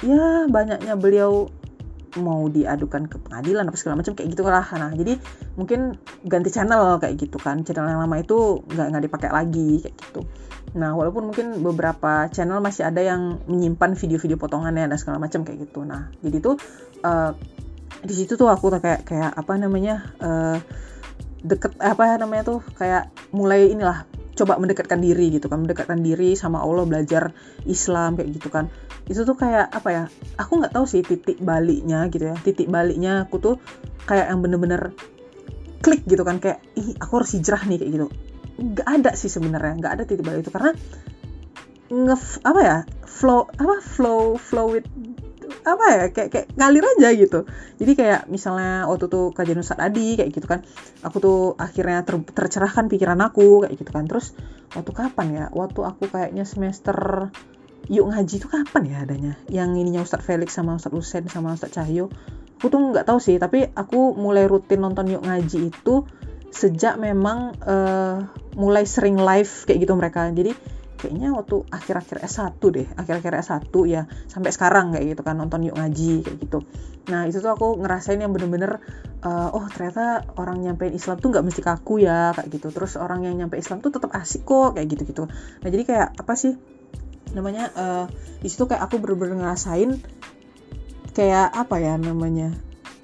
ya 0.00 0.48
banyaknya 0.48 0.96
beliau 0.96 1.52
mau 2.18 2.48
diadukan 2.50 3.06
ke 3.06 3.22
pengadilan 3.22 3.70
apa 3.70 3.76
segala 3.78 4.02
macam 4.02 4.18
kayak 4.18 4.34
gitu 4.34 4.42
lah 4.42 4.66
nah 4.74 4.90
jadi 4.90 5.14
mungkin 5.54 5.94
ganti 6.26 6.50
channel 6.50 6.96
kayak 6.98 7.20
gitu 7.20 7.36
kan. 7.36 7.62
Channel 7.62 7.86
yang 7.86 8.00
lama 8.00 8.16
itu 8.18 8.64
nggak 8.66 8.86
nggak 8.96 9.04
dipakai 9.04 9.30
lagi 9.30 9.84
kayak 9.84 9.96
gitu. 10.00 10.20
Nah 10.80 10.96
walaupun 10.96 11.28
mungkin 11.28 11.60
beberapa 11.60 12.26
channel 12.32 12.64
masih 12.64 12.88
ada 12.88 13.04
yang 13.04 13.36
menyimpan 13.46 13.94
video-video 13.94 14.40
potongannya 14.40 14.88
dan 14.88 14.96
segala 14.96 15.20
macam 15.20 15.44
kayak 15.44 15.68
gitu. 15.70 15.84
Nah 15.84 16.08
jadi 16.24 16.40
tuh 16.40 16.56
uh, 17.04 17.36
di 18.00 18.14
situ 18.16 18.38
tuh 18.38 18.48
aku 18.48 18.72
kayak 18.80 19.04
kayak 19.04 19.30
apa 19.36 19.52
namanya 19.60 20.14
uh, 20.22 20.56
deket 21.40 21.76
apa 21.80 22.16
namanya 22.20 22.56
tuh 22.56 22.60
kayak 22.76 23.08
mulai 23.32 23.72
inilah 23.72 24.04
coba 24.36 24.56
mendekatkan 24.56 25.04
diri 25.04 25.36
gitu 25.36 25.52
kan 25.52 25.64
mendekatkan 25.64 26.00
diri 26.00 26.32
sama 26.32 26.64
Allah 26.64 26.88
belajar 26.88 27.36
Islam 27.68 28.16
kayak 28.16 28.28
gitu 28.40 28.48
kan. 28.48 28.72
Itu 29.04 29.28
tuh 29.28 29.36
kayak 29.36 29.68
apa 29.68 29.88
ya 29.92 30.04
aku 30.40 30.64
nggak 30.64 30.72
tahu 30.72 30.88
sih 30.88 31.04
titik 31.04 31.42
baliknya 31.44 32.08
gitu 32.08 32.32
ya. 32.32 32.36
Titik 32.40 32.72
baliknya 32.72 33.28
aku 33.28 33.36
tuh 33.36 33.54
kayak 34.08 34.32
yang 34.32 34.40
bener-bener 34.40 34.96
klik 35.84 36.04
gitu 36.08 36.24
kan 36.24 36.40
kayak 36.40 36.64
ih 36.76 36.96
aku 36.96 37.20
harus 37.20 37.36
hijrah 37.36 37.60
nih 37.68 37.76
kayak 37.84 37.92
gitu. 37.92 38.06
Nggak 38.60 38.88
ada 38.88 39.10
sih 39.12 39.28
sebenarnya 39.28 39.74
nggak 39.76 39.92
ada 39.92 40.02
titik 40.08 40.24
balik 40.24 40.48
itu. 40.48 40.52
Karena 40.52 40.72
nge 41.90 42.40
apa 42.46 42.60
ya 42.64 42.78
flow 43.04 43.50
apa 43.58 43.76
flow 43.82 44.38
flow 44.38 44.72
with 44.72 44.86
apa 45.66 45.84
ya 45.90 46.04
kayak 46.14 46.28
kayak 46.32 46.46
ngalir 46.56 46.84
aja 46.96 47.08
gitu. 47.14 47.40
Jadi 47.76 47.92
kayak 47.94 48.20
misalnya 48.30 48.86
waktu 48.88 49.06
tuh 49.10 49.34
kajian 49.34 49.60
Ustadz 49.60 49.82
Adi 49.82 50.16
kayak 50.16 50.30
gitu 50.32 50.46
kan. 50.46 50.60
Aku 51.04 51.16
tuh 51.18 51.38
akhirnya 51.60 52.02
ter, 52.02 52.18
tercerahkan 52.22 52.88
pikiran 52.88 53.20
aku 53.20 53.66
kayak 53.66 53.74
gitu 53.76 53.90
kan. 53.90 54.06
Terus 54.08 54.32
waktu 54.72 54.92
kapan 54.94 55.26
ya? 55.30 55.44
Waktu 55.52 55.80
aku 55.82 56.08
kayaknya 56.08 56.48
semester 56.48 57.28
yuk 57.90 58.06
ngaji 58.12 58.34
itu 58.38 58.48
kapan 58.48 58.82
ya 58.86 58.96
adanya? 59.02 59.32
Yang 59.50 59.70
ininya 59.82 60.00
Ustadz 60.06 60.26
Felix 60.26 60.54
sama 60.54 60.78
Ustadz 60.78 60.96
Usen 60.96 61.24
sama 61.28 61.52
Ustadz 61.52 61.74
Cahyo. 61.76 62.08
Aku 62.60 62.68
tuh 62.68 62.80
nggak 62.92 63.08
tahu 63.08 63.18
sih 63.18 63.40
tapi 63.40 63.64
aku 63.72 64.12
mulai 64.14 64.44
rutin 64.44 64.84
nonton 64.84 65.08
yuk 65.08 65.24
ngaji 65.24 65.72
itu 65.72 66.04
sejak 66.50 66.98
memang 66.98 67.54
uh, 67.62 68.26
mulai 68.58 68.82
sering 68.82 69.16
live 69.16 69.64
kayak 69.64 69.86
gitu 69.86 69.94
mereka. 69.94 70.26
Jadi 70.28 70.52
kayaknya 71.00 71.32
waktu 71.32 71.64
akhir-akhir 71.72 72.20
S1 72.22 72.60
deh 72.60 72.86
akhir-akhir 72.94 73.32
S1 73.40 73.74
ya 73.88 74.04
sampai 74.28 74.50
sekarang 74.52 74.92
kayak 74.92 75.16
gitu 75.16 75.22
kan 75.24 75.40
nonton 75.40 75.64
yuk 75.64 75.76
ngaji 75.76 76.22
kayak 76.22 76.38
gitu. 76.44 76.58
Nah 77.08 77.26
itu 77.26 77.40
tuh 77.40 77.50
aku 77.50 77.80
ngerasain 77.80 78.20
yang 78.20 78.30
bener-bener 78.30 78.78
uh, 79.24 79.50
oh 79.56 79.64
ternyata 79.72 80.28
orang 80.36 80.60
nyampein 80.60 80.92
Islam 80.92 81.16
tuh 81.18 81.32
nggak 81.32 81.44
mesti 81.48 81.60
kaku 81.64 82.04
ya 82.04 82.36
kayak 82.36 82.48
gitu. 82.52 82.68
Terus 82.70 83.00
orang 83.00 83.24
yang 83.24 83.34
nyampe 83.40 83.56
Islam 83.56 83.80
tuh 83.80 83.90
tetap 83.90 84.12
asik 84.14 84.44
kok 84.44 84.76
kayak 84.76 84.88
gitu 84.90 85.02
gitu 85.06 85.24
nah 85.60 85.68
jadi 85.68 85.82
kayak 85.86 86.08
apa 86.18 86.32
sih 86.34 86.54
namanya 87.30 87.70
uh, 87.74 88.04
di 88.42 88.48
situ 88.50 88.66
kayak 88.66 88.90
aku 88.90 88.98
bener-bener 88.98 89.38
ngerasain 89.38 89.98
kayak 91.14 91.50
apa 91.54 91.78
ya 91.78 91.94
namanya 91.94 92.54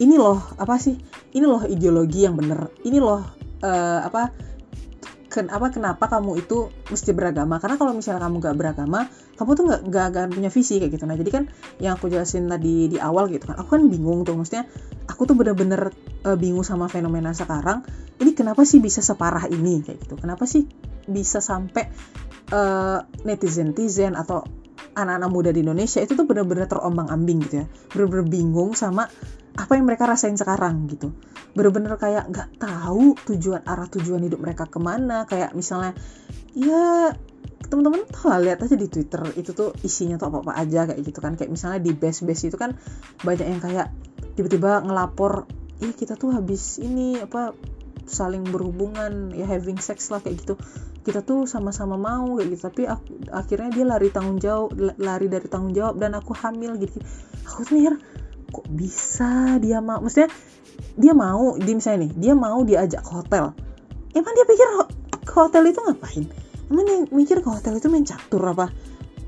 ini 0.03 0.19
loh 0.19 0.43
apa 0.59 0.77
sih 0.79 0.99
ini 1.35 1.47
loh 1.47 1.63
ideologi 1.67 2.27
yang 2.27 2.35
bener 2.35 2.75
ini 2.83 2.99
loh 2.99 3.23
uh, 3.63 4.01
apa 4.03 4.35
ken 5.37 5.53
apa 5.53 5.69
kenapa 5.69 6.09
kamu 6.09 6.41
itu 6.41 6.73
mesti 6.89 7.13
beragama? 7.13 7.61
Karena 7.61 7.77
kalau 7.77 7.93
misalnya 7.93 8.25
kamu 8.25 8.41
gak 8.41 8.57
beragama 8.57 9.13
kamu 9.37 9.51
tuh 9.53 9.65
nggak 9.69 9.81
nggak 9.93 10.05
akan 10.09 10.29
punya 10.33 10.49
visi 10.49 10.81
kayak 10.81 10.97
gitu. 10.97 11.05
Nah 11.05 11.17
jadi 11.21 11.31
kan 11.31 11.45
yang 11.77 12.01
aku 12.01 12.09
jelasin 12.09 12.49
tadi 12.49 12.89
di 12.89 12.97
awal 12.97 13.29
gitu 13.29 13.45
kan 13.53 13.61
aku 13.61 13.77
kan 13.77 13.83
bingung 13.93 14.25
tuh. 14.25 14.33
Maksudnya 14.33 14.65
aku 15.05 15.29
tuh 15.29 15.37
bener-bener 15.37 15.93
uh, 16.25 16.37
bingung 16.41 16.65
sama 16.65 16.89
fenomena 16.89 17.37
sekarang. 17.37 17.85
Ini 18.17 18.33
kenapa 18.33 18.65
sih 18.65 18.81
bisa 18.81 19.05
separah 19.05 19.45
ini? 19.53 19.85
Kayak 19.85 20.09
gitu. 20.09 20.15
Kenapa 20.17 20.49
sih 20.49 20.65
bisa 21.05 21.45
sampai 21.45 21.85
uh, 22.57 23.05
netizen 23.29 23.77
netizen 23.77 24.17
atau 24.17 24.41
anak-anak 24.97 25.29
muda 25.29 25.51
di 25.53 25.61
Indonesia 25.61 26.01
itu 26.01 26.17
tuh 26.17 26.25
bener-bener 26.25 26.65
terombang 26.65 27.13
ambing 27.13 27.45
gitu 27.45 27.55
ya? 27.61 27.67
Bener-bener 27.93 28.25
bingung 28.33 28.73
sama 28.73 29.05
apa 29.57 29.73
yang 29.75 29.89
mereka 29.89 30.05
rasain 30.05 30.37
sekarang 30.37 30.85
gitu. 30.93 31.17
Bener-bener 31.57 31.97
kayak 31.97 32.29
nggak 32.29 32.61
tahu 32.61 33.17
tujuan 33.25 33.65
arah 33.65 33.89
tujuan 33.89 34.21
hidup 34.21 34.41
mereka 34.41 34.69
ke 34.69 34.77
mana. 34.77 35.25
Kayak 35.25 35.57
misalnya 35.57 35.97
ya 36.53 37.17
teman-teman 37.67 38.07
tuh 38.07 38.31
lah 38.31 38.39
lihat 38.39 38.63
aja 38.63 38.77
di 38.79 38.87
Twitter 38.87 39.25
itu 39.35 39.51
tuh 39.51 39.75
isinya 39.83 40.21
tuh 40.21 40.31
apa-apa 40.31 40.61
aja 40.61 40.85
kayak 40.93 41.01
gitu 41.01 41.19
kan. 41.25 41.35
Kayak 41.35 41.51
misalnya 41.57 41.81
di 41.81 41.93
base 41.97 42.23
base 42.29 42.53
itu 42.53 42.57
kan 42.61 42.77
banyak 43.25 43.47
yang 43.49 43.61
kayak 43.65 43.89
tiba-tiba 44.37 44.85
ngelapor 44.85 45.49
ih 45.81 45.93
kita 45.93 46.17
tuh 46.17 46.37
habis 46.37 46.77
ini 46.81 47.21
apa 47.21 47.57
saling 48.07 48.47
berhubungan 48.47 49.35
ya 49.35 49.49
having 49.51 49.81
sex 49.81 50.13
lah 50.13 50.21
kayak 50.21 50.45
gitu. 50.45 50.55
Kita 51.03 51.25
tuh 51.25 51.49
sama-sama 51.49 51.97
mau 51.97 52.39
kayak 52.39 52.49
gitu. 52.55 52.63
Tapi 52.69 52.83
aku, 52.87 53.33
akhirnya 53.33 53.71
dia 53.73 53.85
lari 53.89 54.09
tanggung 54.13 54.39
jawab 54.39 54.77
lari 55.01 55.27
dari 55.27 55.49
tanggung 55.51 55.73
jawab 55.75 55.97
dan 55.97 56.15
aku 56.15 56.37
hamil 56.37 56.79
gitu. 56.79 57.01
Aku 57.49 57.67
tuh 57.67 57.75
mikir 57.75 57.95
kok 58.51 58.67
bisa 58.71 59.59
dia 59.63 59.79
mau? 59.83 60.03
Maksudnya 60.03 60.31
dia 60.97 61.13
mau 61.13 61.57
di 61.57 61.73
misalnya 61.73 62.09
nih 62.09 62.13
dia 62.17 62.35
mau 62.37 62.61
diajak 62.65 63.03
ke 63.05 63.11
hotel. 63.13 63.45
Emang 64.17 64.33
dia 64.33 64.47
pikir 64.49 64.69
ke 65.25 65.35
hotel 65.37 65.63
itu 65.69 65.81
ngapain? 65.85 66.25
Emang 66.67 66.85
dia 66.89 66.99
mikir 67.13 67.39
ke 67.45 67.49
hotel 67.49 67.79
itu 67.79 67.87
main 67.93 68.07
catur 68.07 68.43
apa? 68.49 68.73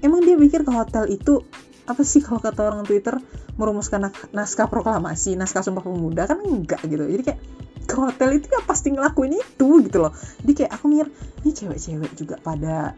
Emang 0.01 0.23
dia 0.25 0.35
pikir 0.39 0.65
ke 0.65 0.73
hotel 0.73 1.11
itu 1.11 1.45
apa 1.89 2.05
sih 2.05 2.21
kalau 2.21 2.41
kata 2.41 2.69
orang 2.69 2.85
Twitter 2.85 3.17
merumuskan 3.57 4.13
naskah 4.31 4.69
proklamasi 4.69 5.35
naskah 5.35 5.63
sumpah 5.65 5.85
pemuda? 5.85 6.27
Kan 6.27 6.43
enggak 6.45 6.83
gitu. 6.87 7.05
Jadi 7.05 7.23
kayak 7.23 7.41
ke 7.89 7.97
hotel 7.97 8.37
itu 8.37 8.47
ya 8.53 8.61
pasti 8.69 8.93
ngelakuin 8.93 9.33
itu 9.39 9.69
gitu 9.85 9.99
loh. 10.05 10.13
Jadi 10.45 10.53
kayak 10.65 10.73
aku 10.77 10.85
mikir 10.93 11.09
ini 11.45 11.51
cewek-cewek 11.57 12.13
juga 12.17 12.37
pada 12.41 12.93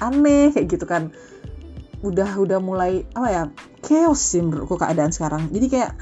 aneh 0.00 0.52
kayak 0.52 0.66
gitu 0.68 0.84
kan 0.84 1.12
udah 2.04 2.36
udah 2.36 2.58
mulai 2.60 3.04
apa 3.16 3.28
ya 3.28 3.42
chaos 3.80 4.20
sih 4.20 4.42
menurutku 4.44 4.76
keadaan 4.76 5.12
sekarang. 5.14 5.48
Jadi 5.52 5.66
kayak 5.72 5.92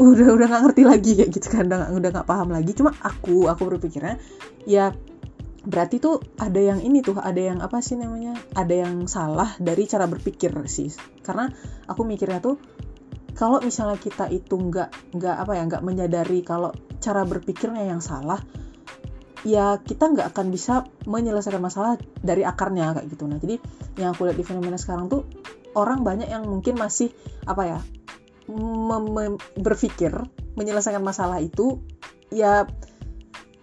udah 0.00 0.32
udah 0.32 0.46
nggak 0.48 0.62
ngerti 0.64 0.82
lagi 0.88 1.10
kayak 1.20 1.30
gitu 1.30 1.48
kan 1.52 1.68
udah 1.68 1.92
udah 1.92 2.10
nggak 2.10 2.28
paham 2.28 2.48
lagi. 2.50 2.72
Cuma 2.74 2.94
aku 2.98 3.46
aku 3.46 3.62
berpikirnya 3.76 4.16
ya 4.64 4.94
berarti 5.60 6.00
tuh 6.00 6.24
ada 6.40 6.56
yang 6.56 6.80
ini 6.80 7.04
tuh 7.04 7.20
ada 7.20 7.36
yang 7.36 7.60
apa 7.60 7.84
sih 7.84 8.00
namanya 8.00 8.32
ada 8.56 8.72
yang 8.72 9.04
salah 9.04 9.52
dari 9.60 9.84
cara 9.84 10.08
berpikir 10.08 10.50
sih. 10.66 10.90
Karena 11.20 11.46
aku 11.86 12.02
mikirnya 12.08 12.40
tuh 12.40 12.56
kalau 13.36 13.60
misalnya 13.62 14.00
kita 14.00 14.26
itu 14.32 14.56
nggak 14.56 15.16
nggak 15.16 15.36
apa 15.36 15.52
ya 15.54 15.62
nggak 15.68 15.84
menyadari 15.84 16.40
kalau 16.42 16.74
cara 17.00 17.24
berpikirnya 17.24 17.88
yang 17.88 18.02
salah 18.02 18.40
ya 19.46 19.80
kita 19.80 20.12
nggak 20.12 20.36
akan 20.36 20.52
bisa 20.52 20.84
menyelesaikan 21.08 21.62
masalah 21.62 21.96
dari 22.20 22.44
akarnya 22.44 22.96
kayak 22.96 23.08
gitu. 23.08 23.24
Nah 23.24 23.40
jadi 23.40 23.56
yang 23.96 24.12
aku 24.12 24.28
lihat 24.28 24.36
di 24.36 24.44
fenomena 24.44 24.76
sekarang 24.76 25.08
tuh 25.08 25.24
orang 25.72 26.04
banyak 26.04 26.28
yang 26.28 26.44
mungkin 26.44 26.76
masih 26.76 27.12
apa 27.48 27.62
ya 27.64 27.78
berpikir 29.54 30.10
menyelesaikan 30.58 31.00
masalah 31.00 31.38
itu 31.38 31.80
ya 32.28 32.68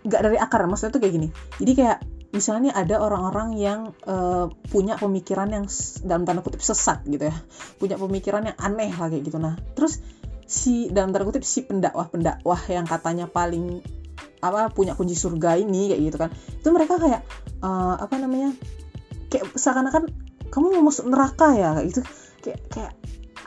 nggak 0.07 0.21
dari 0.23 0.37
akar. 0.39 0.65
Maksudnya 0.65 0.93
tuh 0.97 1.01
kayak 1.03 1.13
gini. 1.13 1.27
Jadi 1.61 1.71
kayak 1.77 1.99
misalnya 2.33 2.73
ada 2.73 2.99
orang-orang 2.99 3.55
yang 3.55 3.79
uh, 4.07 4.49
punya 4.69 4.97
pemikiran 4.97 5.49
yang 5.53 5.65
dalam 6.03 6.25
tanda 6.25 6.41
kutip 6.41 6.63
sesat 6.63 7.05
gitu 7.05 7.29
ya. 7.29 7.35
Punya 7.77 8.01
pemikiran 8.01 8.49
yang 8.49 8.57
aneh 8.57 8.89
lah 8.97 9.13
kayak 9.13 9.29
gitu. 9.29 9.37
Nah 9.37 9.53
terus 9.77 10.01
si 10.47 10.89
dalam 10.89 11.13
tanda 11.13 11.27
kutip 11.27 11.43
si 11.45 11.67
pendakwah 11.67 12.07
pendakwah 12.09 12.59
yang 12.71 12.87
katanya 12.87 13.27
paling 13.27 13.83
apa 14.41 14.69
punya 14.73 14.93
kunci 14.93 15.17
surga 15.17 15.57
ini 15.57 15.93
kayak 15.93 16.01
gitu 16.01 16.17
kan. 16.17 16.29
Itu 16.33 16.69
mereka 16.73 16.99
kayak 17.01 17.21
uh, 17.63 17.95
apa 17.97 18.15
namanya 18.21 18.53
kayak 19.31 19.51
seakan-akan 19.57 20.09
kamu 20.47 20.79
mau 20.79 20.83
masuk 20.89 21.09
neraka 21.09 21.53
ya 21.57 21.75
kayak 21.77 21.87
gitu. 21.91 22.01
Kayak 22.43 22.59
kayak 22.71 22.93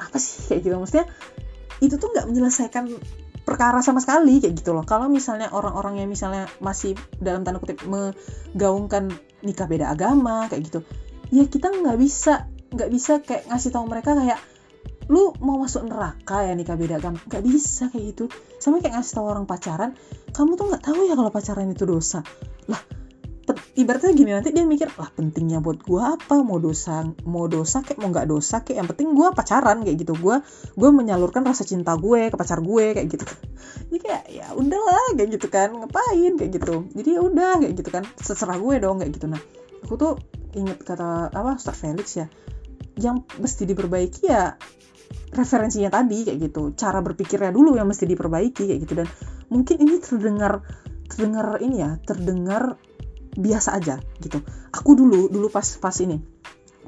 apa 0.01 0.17
sih 0.19 0.51
kayak 0.51 0.61
gitu. 0.67 0.75
Maksudnya 0.77 1.07
itu 1.81 1.95
tuh 1.97 2.09
nggak 2.13 2.27
menyelesaikan 2.29 2.85
perkara 3.47 3.81
sama 3.81 4.05
sekali 4.05 4.43
kayak 4.43 4.55
gitu 4.59 4.77
loh. 4.77 4.85
Kalau 4.85 5.09
misalnya 5.09 5.51
orang-orang 5.51 6.03
yang 6.05 6.09
misalnya 6.13 6.47
masih 6.61 6.99
dalam 7.19 7.43
tanda 7.43 7.59
kutip 7.63 7.81
menggaungkan 7.89 9.11
nikah 9.41 9.65
beda 9.65 9.89
agama 9.89 10.47
kayak 10.53 10.69
gitu 10.69 10.81
ya 11.31 11.47
kita 11.47 11.71
nggak 11.71 11.99
bisa 11.99 12.51
nggak 12.71 12.91
bisa 12.91 13.13
kayak 13.23 13.47
ngasih 13.51 13.71
tahu 13.71 13.87
mereka 13.87 14.15
kayak 14.15 14.39
lu 15.11 15.35
mau 15.43 15.59
masuk 15.59 15.91
neraka 15.91 16.47
ya 16.47 16.55
nikah 16.55 16.79
beda 16.79 17.03
agama? 17.03 17.19
Nggak 17.27 17.43
bisa 17.43 17.91
kayak 17.91 18.05
gitu. 18.15 18.25
Sama 18.63 18.79
kayak 18.79 18.95
ngasih 18.95 19.15
tahu 19.19 19.27
orang 19.27 19.45
pacaran 19.45 19.99
kamu 20.31 20.55
tuh 20.55 20.67
nggak 20.71 20.85
tahu 20.87 21.01
ya 21.11 21.19
kalau 21.19 21.35
pacaran 21.35 21.67
itu 21.75 21.83
dosa. 21.83 22.23
Lah 22.71 22.79
ibaratnya 23.75 24.15
gini 24.15 24.31
nanti 24.31 24.55
dia 24.55 24.63
mikir 24.63 24.95
lah 24.95 25.11
pentingnya 25.11 25.59
buat 25.59 25.83
gue 25.83 25.99
apa? 25.99 26.39
Mau 26.47 26.63
dosa 26.63 27.03
mau 27.27 27.51
dosa 27.51 27.83
kayak 27.83 27.99
mau 27.99 28.15
nggak 28.15 28.31
dosa 28.31 28.63
kayak 28.63 28.87
yang 28.87 28.89
penting 28.95 29.09
gue 29.19 29.29
pacaran 29.35 29.83
kayak 29.83 29.99
gitu. 29.99 30.15
Gue 30.15 30.39
gue 30.79 30.91
menyalurkan 30.95 31.43
rasa 31.43 31.67
cinta 31.67 31.99
gue 31.99 32.31
ke 32.31 32.37
pacar 32.39 32.63
gue 32.63 32.95
kayak 32.95 33.11
gitu. 33.11 33.27
Jadi 33.91 33.99
kayak 33.99 34.25
ya 34.31 34.47
udahlah 34.55 35.19
kayak 35.19 35.29
gitu 35.35 35.51
kan. 35.51 35.75
Ngapain? 35.75 36.39
kayak 36.39 36.51
gitu. 36.55 36.87
Jadi 36.95 37.09
ya 37.19 37.21
udah 37.27 37.53
kayak 37.59 37.75
gitu 37.75 37.91
kan. 37.91 38.07
Seserah 38.15 38.63
gue 38.63 38.79
dong 38.79 39.03
kayak 39.03 39.11
gitu. 39.11 39.27
Nah 39.27 39.43
aku 39.83 39.95
tuh 39.99 40.13
inget 40.55 40.79
kata 40.87 41.35
apa 41.35 41.59
Ustaz 41.59 41.75
Felix 41.79 42.15
ya 42.15 42.31
yang 42.99 43.25
mesti 43.41 43.65
diperbaiki 43.65 44.29
ya 44.29 44.55
referensinya 45.31 45.91
tadi 45.91 46.27
kayak 46.27 46.39
gitu. 46.51 46.75
Cara 46.75 46.99
berpikirnya 47.01 47.55
dulu 47.55 47.79
yang 47.79 47.87
mesti 47.87 48.07
diperbaiki 48.07 48.63
kayak 48.67 48.81
gitu. 48.83 48.95
Dan 49.05 49.09
mungkin 49.51 49.77
ini 49.83 49.97
terdengar 50.03 50.63
terdengar 51.11 51.59
ini 51.59 51.77
ya 51.83 51.91
terdengar 52.03 52.79
biasa 53.35 53.79
aja 53.79 53.99
gitu. 54.23 54.43
Aku 54.75 54.99
dulu 54.99 55.31
dulu 55.31 55.51
pas 55.51 55.67
pas 55.79 55.95
ini 56.03 56.19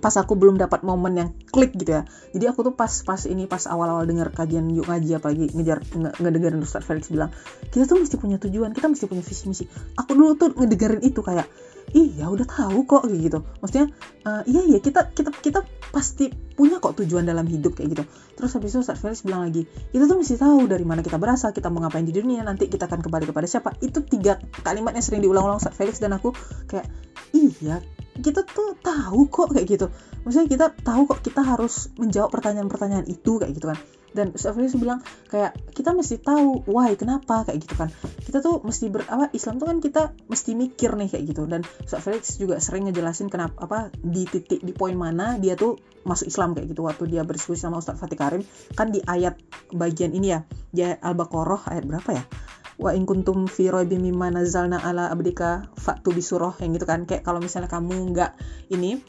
pas 0.02 0.10
aku 0.18 0.34
belum 0.34 0.58
dapat 0.58 0.82
momen 0.82 1.14
yang 1.14 1.30
klik 1.54 1.78
gitu 1.78 1.94
ya. 1.94 2.02
Jadi 2.34 2.44
aku 2.50 2.66
tuh 2.66 2.74
pas 2.74 2.90
pas 2.90 3.22
ini 3.30 3.46
pas 3.46 3.62
awal-awal 3.70 4.02
dengar 4.02 4.34
kajian 4.34 4.66
yuk 4.74 4.90
ngaji 4.90 5.22
apalagi 5.22 5.54
ngejar 5.54 5.78
nge 5.94 6.10
ngedengerin 6.18 6.58
Ustaz 6.58 6.82
Felix 6.82 7.06
bilang 7.06 7.30
kita 7.70 7.86
tuh 7.86 8.02
mesti 8.02 8.18
punya 8.18 8.42
tujuan 8.42 8.74
kita 8.74 8.90
mesti 8.90 9.06
punya 9.06 9.22
visi 9.22 9.46
misi. 9.46 9.64
Aku 9.94 10.18
dulu 10.18 10.34
tuh 10.34 10.50
ngedengerin 10.58 11.06
itu 11.06 11.22
kayak 11.22 11.46
iya 11.92 12.28
udah 12.28 12.44
tahu 12.48 12.88
kok 12.88 13.08
kayak 13.08 13.20
gitu. 13.28 13.38
Maksudnya 13.60 13.86
uh, 14.24 14.42
iya 14.48 14.62
iya 14.64 14.78
kita 14.80 15.12
kita 15.12 15.30
kita 15.32 15.60
pasti 15.92 16.32
punya 16.32 16.80
kok 16.80 16.96
tujuan 16.96 17.28
dalam 17.28 17.44
hidup 17.44 17.76
kayak 17.76 17.96
gitu. 17.96 18.04
Terus 18.36 18.50
habis 18.56 18.72
itu 18.72 18.80
Ustaz 18.80 18.98
Felix 18.98 19.22
bilang 19.24 19.44
lagi 19.46 19.68
kita 19.92 20.08
tuh 20.08 20.16
mesti 20.16 20.34
tahu 20.40 20.64
dari 20.66 20.84
mana 20.88 21.04
kita 21.04 21.20
berasal 21.20 21.52
kita 21.52 21.68
mau 21.68 21.84
ngapain 21.84 22.04
di 22.04 22.16
dunia 22.16 22.40
nanti 22.42 22.66
kita 22.66 22.88
akan 22.88 23.04
kembali 23.04 23.28
kepada 23.28 23.46
siapa. 23.46 23.76
Itu 23.84 24.04
tiga 24.04 24.40
kalimat 24.64 24.96
yang 24.96 25.04
sering 25.04 25.22
diulang-ulang 25.22 25.60
Ustaz 25.60 25.76
Felix 25.76 26.00
dan 26.00 26.16
aku 26.16 26.32
kayak 26.68 26.88
iya 27.36 27.84
kita 28.12 28.44
tuh 28.44 28.76
tahu 28.80 29.28
kok 29.28 29.52
kayak 29.52 29.66
gitu. 29.68 29.86
Maksudnya 30.24 30.48
kita 30.48 30.66
tahu 30.80 31.08
kok 31.08 31.20
kita 31.20 31.44
harus 31.44 31.92
menjawab 32.00 32.32
pertanyaan-pertanyaan 32.32 33.08
itu 33.08 33.40
kayak 33.40 33.52
gitu 33.56 33.68
kan 33.68 33.80
dan 34.12 34.36
Ustaz 34.36 34.52
bilang 34.76 35.00
kayak 35.32 35.56
kita 35.72 35.96
mesti 35.96 36.20
tahu 36.20 36.68
why 36.68 36.92
kenapa 36.94 37.48
kayak 37.48 37.64
gitu 37.64 37.74
kan. 37.80 37.88
Kita 38.22 38.44
tuh 38.44 38.60
mesti 38.60 38.92
ber 38.92 39.08
apa 39.08 39.32
Islam 39.32 39.56
tuh 39.56 39.66
kan 39.68 39.78
kita 39.80 40.12
mesti 40.28 40.52
mikir 40.52 40.92
nih 40.94 41.08
kayak 41.08 41.24
gitu. 41.32 41.48
Dan 41.48 41.64
Ustaz 41.64 42.04
Felix 42.04 42.36
juga 42.36 42.60
sering 42.60 42.88
ngejelasin 42.88 43.32
kenapa 43.32 43.56
apa 43.64 43.78
di 44.04 44.28
titik 44.28 44.60
di 44.60 44.76
poin 44.76 44.94
mana 44.94 45.40
dia 45.40 45.56
tuh 45.56 45.80
masuk 46.04 46.28
Islam 46.28 46.52
kayak 46.52 46.68
gitu. 46.76 46.84
Waktu 46.84 47.08
dia 47.08 47.24
berdiskusi 47.24 47.64
sama 47.64 47.80
Ustaz 47.80 47.96
Fatih 47.96 48.20
Karim 48.20 48.44
kan 48.76 48.92
di 48.92 49.00
ayat 49.00 49.40
bagian 49.72 50.12
ini 50.12 50.36
ya 50.36 50.44
dia 50.70 51.00
Al-Baqarah 51.00 51.72
ayat 51.72 51.84
berapa 51.88 52.10
ya? 52.12 52.24
Wa 52.76 52.92
in 52.96 53.08
kuntum 53.08 53.48
fi 53.48 53.68
raibin 53.68 54.04
mimma 54.04 54.32
ala 54.32 55.12
abdika 55.12 55.72
fatu 55.76 56.12
bisurah 56.12 56.56
yang 56.60 56.76
gitu 56.76 56.84
kan. 56.84 57.08
Kayak 57.08 57.24
kalau 57.24 57.40
misalnya 57.40 57.72
kamu 57.72 58.12
nggak 58.12 58.36
ini 58.72 59.00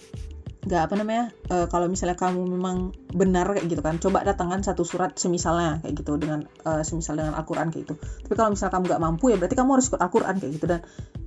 nggak 0.64 0.82
apa 0.88 0.96
namanya 0.96 1.26
uh, 1.52 1.68
kalau 1.68 1.92
misalnya 1.92 2.16
kamu 2.16 2.48
memang 2.48 2.96
benar 3.12 3.52
kayak 3.52 3.68
gitu 3.68 3.84
kan 3.84 4.00
coba 4.00 4.24
datangkan 4.24 4.64
satu 4.64 4.88
surat 4.88 5.12
semisalnya 5.20 5.84
kayak 5.84 6.00
gitu 6.00 6.16
dengan 6.16 6.48
uh, 6.64 6.80
semisal 6.88 7.20
dengan 7.20 7.36
Al-Quran 7.36 7.68
kayak 7.68 7.84
gitu. 7.84 7.96
Tapi 8.00 8.34
kalau 8.40 8.56
misalnya 8.56 8.74
kamu 8.80 8.84
nggak 8.88 9.04
mampu 9.04 9.26
ya 9.36 9.36
berarti 9.36 9.56
kamu 9.60 9.70
harus 9.76 9.88
ikut 9.92 10.00
Al-Quran 10.00 10.36
kayak 10.40 10.52
gitu. 10.56 10.66
Dan 10.72 10.80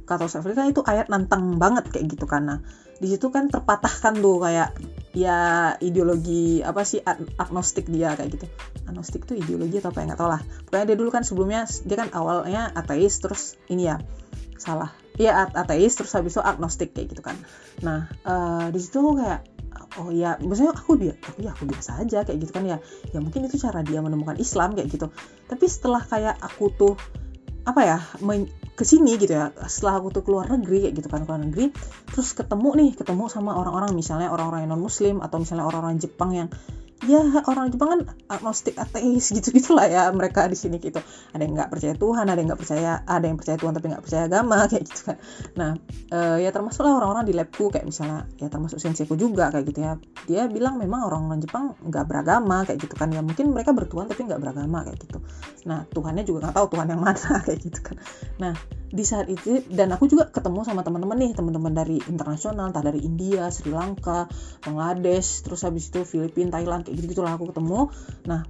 kata 0.09 0.23
Ustaz 0.25 0.41
kan 0.41 0.73
itu 0.73 0.81
ayat 0.89 1.13
nantang 1.13 1.61
banget 1.61 1.85
kayak 1.93 2.17
gitu 2.17 2.25
karena 2.25 2.65
di 2.97 3.13
situ 3.13 3.29
kan 3.29 3.53
terpatahkan 3.53 4.25
tuh 4.25 4.41
kayak 4.41 4.73
ya 5.13 5.75
ideologi 5.85 6.65
apa 6.65 6.81
sih 6.89 7.05
agnostik 7.37 7.93
dia 7.93 8.17
kayak 8.17 8.41
gitu. 8.41 8.47
Agnostik 8.89 9.29
tuh 9.29 9.37
ideologi 9.37 9.85
atau 9.85 9.93
apa 9.93 10.01
ya 10.01 10.05
nggak 10.09 10.21
tau 10.21 10.31
lah. 10.33 10.41
Pokoknya 10.65 10.85
dia 10.89 10.97
dulu 10.97 11.11
kan 11.13 11.29
sebelumnya 11.29 11.69
dia 11.85 11.97
kan 12.01 12.09
awalnya 12.17 12.73
ateis 12.73 13.21
terus 13.21 13.61
ini 13.69 13.93
ya 13.93 14.01
salah 14.57 14.97
Iya 15.17 15.49
ateis 15.53 15.97
terus 15.97 16.13
habis 16.13 16.37
itu 16.37 16.43
agnostik 16.45 16.93
kayak 16.93 17.17
gitu 17.17 17.23
kan. 17.25 17.37
Nah 17.81 18.09
uh, 18.25 18.69
di 18.69 18.81
situ 18.81 19.01
kayak 19.17 19.49
oh 19.97 20.13
ya 20.13 20.37
maksudnya 20.41 20.77
aku 20.77 21.01
dia 21.01 21.15
aku 21.17 21.39
ya 21.41 21.51
aku 21.57 21.65
biasa 21.65 22.05
aja 22.05 22.25
kayak 22.25 22.39
gitu 22.45 22.53
kan 22.53 22.65
ya. 22.69 22.79
Ya 23.13 23.19
mungkin 23.25 23.49
itu 23.49 23.57
cara 23.57 23.81
dia 23.81 24.05
menemukan 24.05 24.37
Islam 24.37 24.77
kayak 24.77 24.93
gitu. 24.93 25.09
Tapi 25.49 25.65
setelah 25.67 26.05
kayak 26.05 26.37
aku 26.41 26.69
tuh 26.73 26.95
apa 27.67 27.83
ya 27.83 27.99
ke 28.79 28.85
sini 28.87 29.19
gitu 29.19 29.35
ya 29.35 29.51
setelah 29.67 29.99
aku 29.99 30.15
tuh 30.15 30.23
keluar 30.23 30.47
negeri 30.47 30.87
kayak 30.87 30.95
gitu 31.03 31.09
kan 31.11 31.27
keluar 31.27 31.43
negeri 31.43 31.75
terus 32.13 32.31
ketemu 32.31 32.69
nih 32.79 32.91
ketemu 32.95 33.27
sama 33.27 33.59
orang-orang 33.59 33.91
misalnya 33.97 34.31
orang-orang 34.31 34.69
yang 34.69 34.79
non 34.79 34.85
muslim 34.87 35.19
atau 35.19 35.43
misalnya 35.43 35.67
orang-orang 35.67 35.99
Jepang 35.99 36.31
yang 36.31 36.49
ya 37.05 37.21
orang 37.45 37.69
Jepang 37.69 37.89
kan 37.93 38.01
agnostik 38.33 38.81
ateis 38.81 39.29
gitu 39.29 39.53
gitulah 39.53 39.85
ya 39.85 40.09
mereka 40.17 40.49
di 40.49 40.57
sini 40.57 40.81
gitu. 40.81 40.97
Ada 41.37 41.45
yang 41.45 41.53
nggak 41.53 41.69
percaya 41.69 41.93
Tuhan 41.93 42.25
ada 42.25 42.39
yang 42.41 42.49
nggak 42.49 42.61
percaya 42.65 42.91
ada 43.05 43.25
yang 43.29 43.37
percaya 43.37 43.57
Tuhan 43.61 43.73
tapi 43.77 43.87
nggak 43.93 44.05
percaya 44.05 44.23
agama 44.25 44.57
kayak 44.71 44.85
gitu 44.89 45.03
kan. 45.13 45.17
Nah 45.61 45.71
uh, 46.17 46.39
ya 46.41 46.49
termasuklah 46.49 46.97
orang-orang 46.97 47.29
di 47.29 47.35
labku 47.37 47.69
kayak 47.69 47.85
misalnya 47.85 48.25
ya 48.41 48.49
termasuk 48.49 48.81
senseiku 48.81 49.21
juga 49.21 49.53
kayak 49.53 49.65
gitu 49.69 49.81
ya. 49.85 50.01
Dia 50.25 50.49
bilang 50.49 50.81
memang 50.81 51.05
orang-orang 51.05 51.45
Jepang 51.45 51.77
nggak 51.85 52.05
beragama 52.09 52.65
kayak 52.65 52.81
gitu 52.81 52.97
kan. 52.97 53.13
Ya 53.13 53.21
mungkin 53.21 53.53
mereka 53.53 53.77
bertuhan 53.77 54.09
tapi 54.09 54.25
nggak 54.25 54.41
beragama 54.41 54.89
kayak 54.89 54.99
gitu. 55.05 55.21
Nah 55.69 55.85
Tuhannya 55.93 56.25
juga 56.25 56.49
nggak 56.49 56.57
tahu 56.57 56.67
Tuhan 56.73 56.87
yang 56.97 57.03
mana 57.05 57.33
kayak 57.47 57.61
gitu 57.61 57.81
kan. 57.85 57.97
Nah 58.41 58.57
di 58.87 59.03
saat 59.03 59.27
itu 59.27 59.67
dan 59.67 59.91
aku 59.91 60.07
juga 60.07 60.31
ketemu 60.31 60.63
sama 60.63 60.87
teman-teman 60.87 61.19
nih 61.19 61.33
teman-teman 61.35 61.75
dari 61.75 61.99
internasional 62.07 62.71
entah 62.71 62.87
dari 62.87 63.03
India 63.03 63.51
Sri 63.51 63.75
Lanka 63.75 64.31
Bangladesh 64.63 65.43
terus 65.43 65.67
habis 65.67 65.91
itu 65.91 66.07
Filipina 66.07 66.55
Thailand 66.55 66.86
kayak 66.87 67.03
gitu 67.03 67.19
gitulah 67.19 67.35
aku 67.35 67.51
ketemu. 67.51 67.91
Nah 68.31 68.47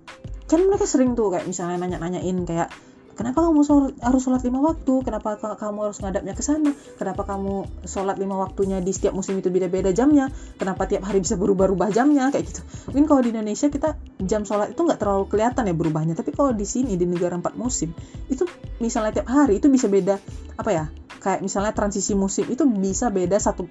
kan 0.47 0.61
mereka 0.63 0.85
sering 0.87 1.19
tuh 1.19 1.33
kayak 1.33 1.49
misalnya 1.49 1.81
nanya-nanyain 1.81 2.39
kayak 2.47 2.69
kenapa 3.17 3.43
kamu 3.43 3.65
harus 4.05 4.21
sholat 4.23 4.45
lima 4.45 4.61
waktu? 4.61 4.95
Kenapa 5.03 5.41
kamu 5.57 5.79
harus 5.89 5.99
ngadapnya 6.05 6.37
ke 6.37 6.45
sana? 6.45 6.71
Kenapa 7.01 7.25
kamu 7.25 7.65
sholat 7.89 8.21
lima 8.21 8.37
waktunya 8.37 8.79
di 8.85 8.93
setiap 8.93 9.17
musim 9.17 9.41
itu 9.41 9.49
beda-beda 9.49 9.91
jamnya? 9.91 10.29
Kenapa 10.61 10.85
tiap 10.85 11.09
hari 11.09 11.25
bisa 11.25 11.35
berubah-ubah 11.41 11.91
jamnya? 11.91 12.29
Kayak 12.29 12.53
gitu. 12.53 12.61
Mungkin 12.93 13.05
kalau 13.09 13.21
di 13.25 13.31
Indonesia 13.33 13.67
kita 13.73 13.97
jam 14.23 14.45
sholat 14.45 14.77
itu 14.77 14.81
nggak 14.85 15.01
terlalu 15.01 15.25
kelihatan 15.33 15.65
ya 15.65 15.75
berubahnya. 15.75 16.15
Tapi 16.15 16.31
kalau 16.37 16.53
di 16.53 16.69
sini 16.69 16.95
di 16.95 17.09
negara 17.09 17.35
empat 17.35 17.57
musim 17.57 17.91
itu 18.29 18.45
misalnya 18.79 19.23
tiap 19.23 19.29
hari 19.33 19.59
itu 19.59 19.73
bisa 19.73 19.89
beda 19.89 20.21
apa 20.61 20.71
ya 20.71 20.87
kayak 21.27 21.43
misalnya 21.43 21.75
transisi 21.75 22.15
musim 22.15 22.47
itu 22.47 22.63
bisa 22.71 23.11
beda 23.11 23.35
satu 23.43 23.67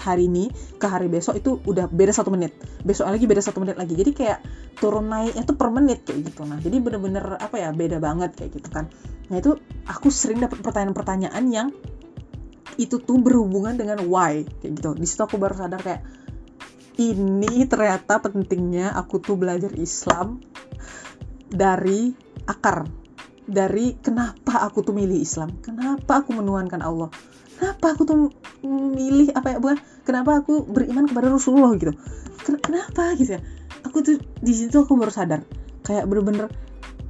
hari 0.00 0.24
ini 0.24 0.48
ke 0.80 0.86
hari 0.88 1.12
besok 1.12 1.36
itu 1.36 1.60
udah 1.68 1.84
beda 1.92 2.16
satu 2.16 2.32
menit. 2.32 2.56
Besok 2.80 3.12
lagi 3.12 3.28
beda 3.28 3.44
satu 3.44 3.60
menit 3.60 3.76
lagi. 3.76 3.92
Jadi 3.92 4.16
kayak 4.16 4.40
turun 4.80 5.12
naiknya 5.12 5.44
tuh 5.44 5.52
per 5.52 5.68
menit 5.68 6.08
kayak 6.08 6.32
gitu. 6.32 6.48
Nah 6.48 6.56
jadi 6.64 6.80
bener-bener 6.80 7.36
apa 7.36 7.60
ya 7.60 7.76
beda 7.76 8.00
banget 8.00 8.32
kayak 8.32 8.56
gitu 8.56 8.68
kan 8.72 8.83
nah 9.32 9.36
itu 9.40 9.56
aku 9.88 10.08
sering 10.12 10.42
dapat 10.42 10.60
pertanyaan-pertanyaan 10.60 11.44
yang 11.48 11.68
itu 12.74 12.98
tuh 12.98 13.22
berhubungan 13.22 13.78
dengan 13.78 14.02
why 14.10 14.42
kayak 14.60 14.82
gitu. 14.82 14.90
Di 14.98 15.06
situ 15.06 15.22
aku 15.22 15.38
baru 15.38 15.54
sadar 15.54 15.78
kayak 15.78 16.02
ini 16.98 17.66
ternyata 17.66 18.18
pentingnya 18.22 18.94
aku 18.94 19.22
tuh 19.22 19.38
belajar 19.38 19.70
Islam 19.78 20.42
dari 21.50 22.14
akar 22.46 22.86
dari 23.44 23.98
kenapa 24.00 24.64
aku 24.64 24.80
tuh 24.80 24.96
milih 24.96 25.20
Islam 25.20 25.60
kenapa 25.60 26.24
aku 26.24 26.32
menuhankan 26.32 26.80
Allah 26.80 27.12
kenapa 27.58 27.92
aku 27.92 28.02
tuh 28.08 28.16
milih 28.64 29.34
apa 29.36 29.54
ya 29.54 29.58
bukan 29.60 29.78
kenapa 30.06 30.40
aku 30.40 30.64
beriman 30.64 31.08
kepada 31.08 31.32
Rasulullah 31.32 31.72
gitu. 31.76 31.92
Kenapa? 32.44 33.16
gitu 33.16 33.36
ya. 33.36 33.40
Aku 33.88 34.04
tuh 34.04 34.20
di 34.20 34.52
situ 34.52 34.76
aku 34.80 34.96
baru 34.96 35.12
sadar 35.12 35.44
kayak 35.84 36.08
bener-bener 36.08 36.48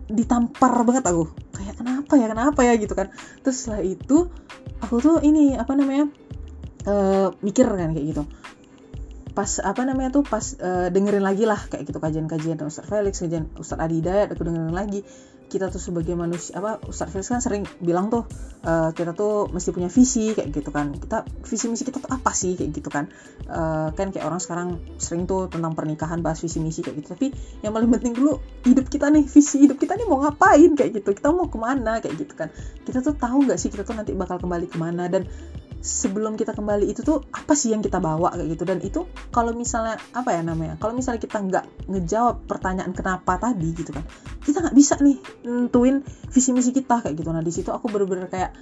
ditampar 0.08 0.84
banget 0.84 1.04
aku. 1.08 1.32
Kayak 1.54 1.80
kenapa 1.80 2.12
ya? 2.16 2.26
Kenapa 2.28 2.60
ya? 2.64 2.72
Gitu 2.76 2.94
kan. 2.96 3.08
Terus 3.44 3.56
setelah 3.56 3.82
itu 3.84 4.28
aku 4.80 4.94
tuh 5.00 5.16
ini 5.24 5.56
apa 5.56 5.72
namanya 5.76 6.08
uh, 6.88 7.28
mikir 7.40 7.66
kan 7.68 7.92
kayak 7.92 8.06
gitu. 8.14 8.22
Pas 9.34 9.50
apa 9.58 9.82
namanya 9.82 10.14
tuh 10.14 10.22
pas 10.22 10.44
uh, 10.62 10.88
dengerin 10.94 11.24
lagi 11.24 11.42
lah 11.42 11.58
kayak 11.58 11.90
gitu 11.90 11.98
kajian-kajian 11.98 12.60
Ustaz 12.62 12.86
Felix 12.86 13.18
kajian 13.18 13.50
Ustaz 13.58 13.82
Adi 13.82 13.98
Dayat 13.98 14.30
aku 14.30 14.46
dengerin 14.46 14.70
lagi 14.70 15.02
kita 15.54 15.70
tuh 15.70 15.78
sebagai 15.78 16.18
manusia 16.18 16.58
apa 16.58 16.82
Ustadz 16.82 17.14
Felix 17.14 17.30
kan 17.30 17.38
sering 17.38 17.62
bilang 17.78 18.10
tuh 18.10 18.26
uh, 18.66 18.90
kita 18.90 19.14
tuh 19.14 19.46
mesti 19.54 19.70
punya 19.70 19.86
visi 19.86 20.34
kayak 20.34 20.50
gitu 20.50 20.74
kan. 20.74 20.90
Kita 20.98 21.22
visi 21.46 21.70
misi 21.70 21.86
kita 21.86 22.02
tuh 22.02 22.10
apa 22.10 22.34
sih 22.34 22.58
kayak 22.58 22.74
gitu 22.74 22.90
kan. 22.90 23.06
Uh, 23.46 23.94
kan 23.94 24.10
kayak 24.10 24.26
orang 24.26 24.42
sekarang 24.42 24.82
sering 24.98 25.30
tuh 25.30 25.46
tentang 25.46 25.78
pernikahan 25.78 26.18
bahas 26.26 26.42
visi 26.42 26.58
misi 26.58 26.82
kayak 26.82 27.06
gitu. 27.06 27.14
Tapi 27.14 27.30
yang 27.62 27.70
paling 27.70 27.86
penting 27.94 28.18
dulu 28.18 28.42
hidup 28.66 28.90
kita 28.90 29.14
nih 29.14 29.22
visi 29.30 29.62
hidup 29.62 29.78
kita 29.78 29.94
nih 29.94 30.10
mau 30.10 30.26
ngapain 30.26 30.74
kayak 30.74 30.90
gitu. 30.98 31.14
Kita 31.14 31.30
mau 31.30 31.46
ke 31.46 31.58
mana 31.62 32.02
kayak 32.02 32.18
gitu 32.18 32.34
kan. 32.34 32.50
Kita 32.82 32.98
tuh 32.98 33.14
tahu 33.14 33.46
nggak 33.46 33.58
sih 33.62 33.70
kita 33.70 33.86
tuh 33.86 33.94
nanti 33.94 34.10
bakal 34.18 34.42
kembali 34.42 34.66
ke 34.66 34.76
mana? 34.82 35.06
Dan 35.06 35.30
sebelum 35.84 36.40
kita 36.40 36.56
kembali 36.56 36.88
itu 36.88 37.04
tuh 37.04 37.20
apa 37.28 37.52
sih 37.52 37.76
yang 37.76 37.84
kita 37.84 38.00
bawa 38.00 38.32
kayak 38.32 38.56
gitu. 38.56 38.64
Dan 38.64 38.80
itu 38.80 39.04
kalau 39.28 39.52
misalnya 39.52 40.00
apa 40.16 40.32
ya 40.32 40.40
namanya 40.40 40.80
kalau 40.80 40.96
misalnya 40.96 41.20
kita 41.20 41.44
nggak 41.44 41.64
ngejawab 41.92 42.48
pertanyaan 42.48 42.96
kenapa 42.96 43.36
tadi 43.36 43.68
gitu 43.76 43.92
kan 43.92 44.00
kita 44.40 44.64
nggak 44.64 44.76
bisa 44.76 44.96
nih 45.04 45.20
nentuin 45.44 46.00
visi 46.32 46.50
misi 46.56 46.72
kita 46.72 47.04
kayak 47.04 47.20
gitu. 47.20 47.28
Nah 47.28 47.44
di 47.44 47.52
situ 47.52 47.68
aku 47.68 47.92
bener-bener 47.92 48.32
kayak 48.32 48.56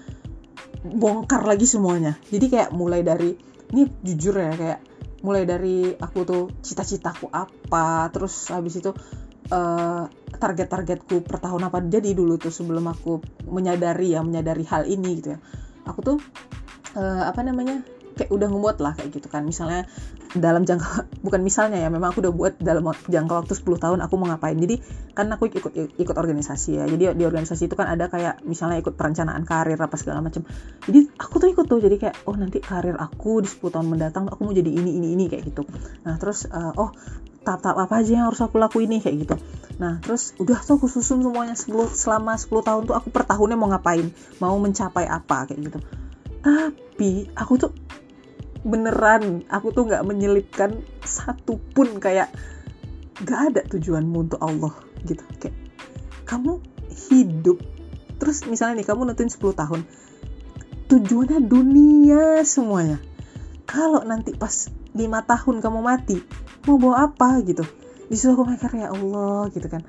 bongkar 0.82 1.46
lagi 1.46 1.62
semuanya. 1.62 2.18
Jadi 2.26 2.50
kayak 2.50 2.74
mulai 2.74 3.06
dari 3.06 3.38
ini 3.70 3.86
jujur 4.02 4.34
ya 4.34 4.52
kayak 4.58 4.80
mulai 5.22 5.46
dari 5.46 5.94
aku 5.94 6.26
tuh 6.26 6.50
cita-citaku 6.58 7.30
apa 7.30 8.10
terus 8.10 8.50
habis 8.50 8.82
itu 8.82 8.90
uh, 9.54 10.10
target-targetku 10.34 11.22
per 11.22 11.38
tahun 11.38 11.70
apa. 11.70 11.78
Jadi 11.86 12.18
dulu 12.18 12.34
tuh 12.34 12.50
sebelum 12.50 12.82
aku 12.90 13.22
menyadari 13.46 14.18
ya 14.18 14.26
menyadari 14.26 14.66
hal 14.66 14.90
ini 14.90 15.22
gitu 15.22 15.38
ya 15.38 15.40
aku 15.86 16.00
tuh 16.02 16.18
uh, 16.96 17.22
apa 17.28 17.40
namanya 17.44 17.84
kayak 18.12 18.30
udah 18.30 18.48
ngebuat 18.52 18.76
lah 18.84 18.92
kayak 18.96 19.10
gitu 19.16 19.28
kan. 19.32 19.42
Misalnya 19.44 19.88
dalam 20.36 20.64
jangka 20.64 21.08
bukan 21.26 21.40
misalnya 21.40 21.80
ya 21.80 21.88
memang 21.88 22.12
aku 22.12 22.24
udah 22.24 22.32
buat 22.32 22.54
dalam 22.60 22.84
jangka 23.08 23.44
waktu 23.44 23.54
10 23.56 23.84
tahun 23.84 23.98
aku 24.04 24.14
mau 24.20 24.28
ngapain. 24.30 24.56
Jadi 24.56 24.78
kan 25.16 25.28
aku 25.32 25.48
ikut 25.48 25.72
ikut 25.98 26.16
organisasi 26.16 26.78
ya. 26.78 26.84
Jadi 26.88 27.16
di 27.16 27.24
organisasi 27.24 27.68
itu 27.68 27.74
kan 27.74 27.88
ada 27.88 28.08
kayak 28.12 28.44
misalnya 28.44 28.80
ikut 28.80 28.94
perencanaan 28.94 29.42
karir 29.48 29.80
apa 29.80 29.96
segala 29.96 30.20
macam. 30.20 30.44
Jadi 30.86 31.08
aku 31.16 31.34
tuh 31.40 31.48
ikut 31.50 31.66
tuh. 31.66 31.80
Jadi 31.80 31.96
kayak 31.98 32.16
oh 32.28 32.36
nanti 32.36 32.60
karir 32.60 32.96
aku 33.00 33.42
di 33.42 33.48
10 33.48 33.72
tahun 33.72 33.86
mendatang 33.88 34.28
aku 34.28 34.40
mau 34.44 34.54
jadi 34.54 34.68
ini 34.68 35.00
ini 35.00 35.08
ini 35.16 35.24
kayak 35.32 35.48
gitu. 35.48 35.64
Nah 36.04 36.16
terus 36.20 36.46
uh, 36.48 36.72
oh 36.76 36.92
tahap-tahap 37.42 37.90
apa 37.90 38.06
aja 38.06 38.22
yang 38.22 38.26
harus 38.30 38.38
aku 38.38 38.60
lakuin 38.60 38.86
nih 38.92 39.02
kayak 39.02 39.16
gitu. 39.26 39.36
Nah 39.82 39.98
terus 39.98 40.36
udah 40.38 40.62
tuh 40.62 40.78
aku 40.78 40.86
susun 40.86 41.26
semuanya 41.26 41.58
10, 41.58 41.90
selama 41.90 42.38
10 42.38 42.54
tahun 42.62 42.82
tuh 42.86 42.94
aku 42.94 43.10
per 43.10 43.26
tahunnya 43.26 43.58
mau 43.58 43.66
ngapain? 43.72 44.06
Mau 44.38 44.54
mencapai 44.62 45.10
apa? 45.10 45.50
Kayak 45.50 45.60
gitu 45.72 45.80
tapi 46.42 47.30
aku 47.38 47.54
tuh 47.56 47.72
beneran 48.62 49.42
aku 49.50 49.74
tuh 49.74 49.86
nggak 49.86 50.06
menyelipkan 50.06 50.82
satupun 51.02 51.98
kayak 51.98 52.30
gak 53.22 53.54
ada 53.54 53.60
tujuanmu 53.66 54.30
untuk 54.30 54.40
Allah 54.42 54.74
gitu. 55.06 55.22
Kayak 55.38 55.56
kamu 56.26 56.58
hidup 57.10 57.58
terus 58.18 58.46
misalnya 58.46 58.82
nih 58.82 58.86
kamu 58.86 59.10
nentuin 59.10 59.30
10 59.30 59.42
tahun 59.54 59.80
tujuannya 60.90 61.38
dunia 61.46 62.42
semuanya. 62.46 62.98
Kalau 63.66 64.02
nanti 64.04 64.34
pas 64.34 64.68
lima 64.92 65.24
tahun 65.24 65.64
kamu 65.64 65.80
mati 65.80 66.18
mau 66.66 66.78
bawa 66.78 67.10
apa 67.10 67.40
gitu? 67.46 67.64
Di 68.10 68.14
situ 68.18 68.34
aku 68.34 68.44
mikir 68.44 68.70
ya 68.76 68.92
Allah 68.92 69.48
gitu 69.54 69.66
kan. 69.70 69.82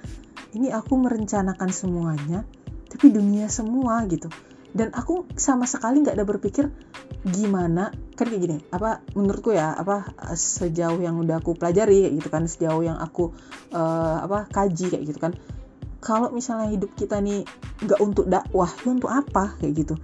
Ini 0.54 0.70
aku 0.74 0.97
merencanakan 1.01 1.70
semuanya 1.74 2.45
tapi 2.93 3.10
dunia 3.10 3.49
semua 3.49 4.06
gitu 4.06 4.30
dan 4.74 4.89
aku 4.89 5.30
sama 5.38 5.69
sekali 5.69 6.01
nggak 6.01 6.17
ada 6.17 6.26
berpikir 6.26 6.74
gimana? 7.24 7.93
Kan 8.17 8.26
kayak 8.30 8.41
gini 8.41 8.57
apa 8.74 9.05
menurutku 9.13 9.53
ya 9.53 9.74
apa 9.78 10.17
sejauh 10.34 10.97
yang 10.97 11.21
udah 11.21 11.39
aku 11.39 11.53
pelajari 11.53 12.09
kayak 12.09 12.15
gitu 12.17 12.30
kan 12.34 12.43
sejauh 12.49 12.82
yang 12.82 12.97
aku 12.97 13.32
uh, 13.71 14.17
apa 14.26 14.49
kaji 14.49 14.89
kayak 14.89 15.05
gitu 15.05 15.19
kan. 15.21 15.38
Kalau 16.03 16.34
misalnya 16.36 16.74
hidup 16.74 16.91
kita 16.97 17.21
nih 17.21 17.45
nggak 17.86 17.99
untuk 18.01 18.26
dakwah 18.28 18.69
ya 18.82 18.89
untuk 18.91 19.13
apa 19.13 19.55
kayak 19.61 19.74
gitu. 19.86 19.95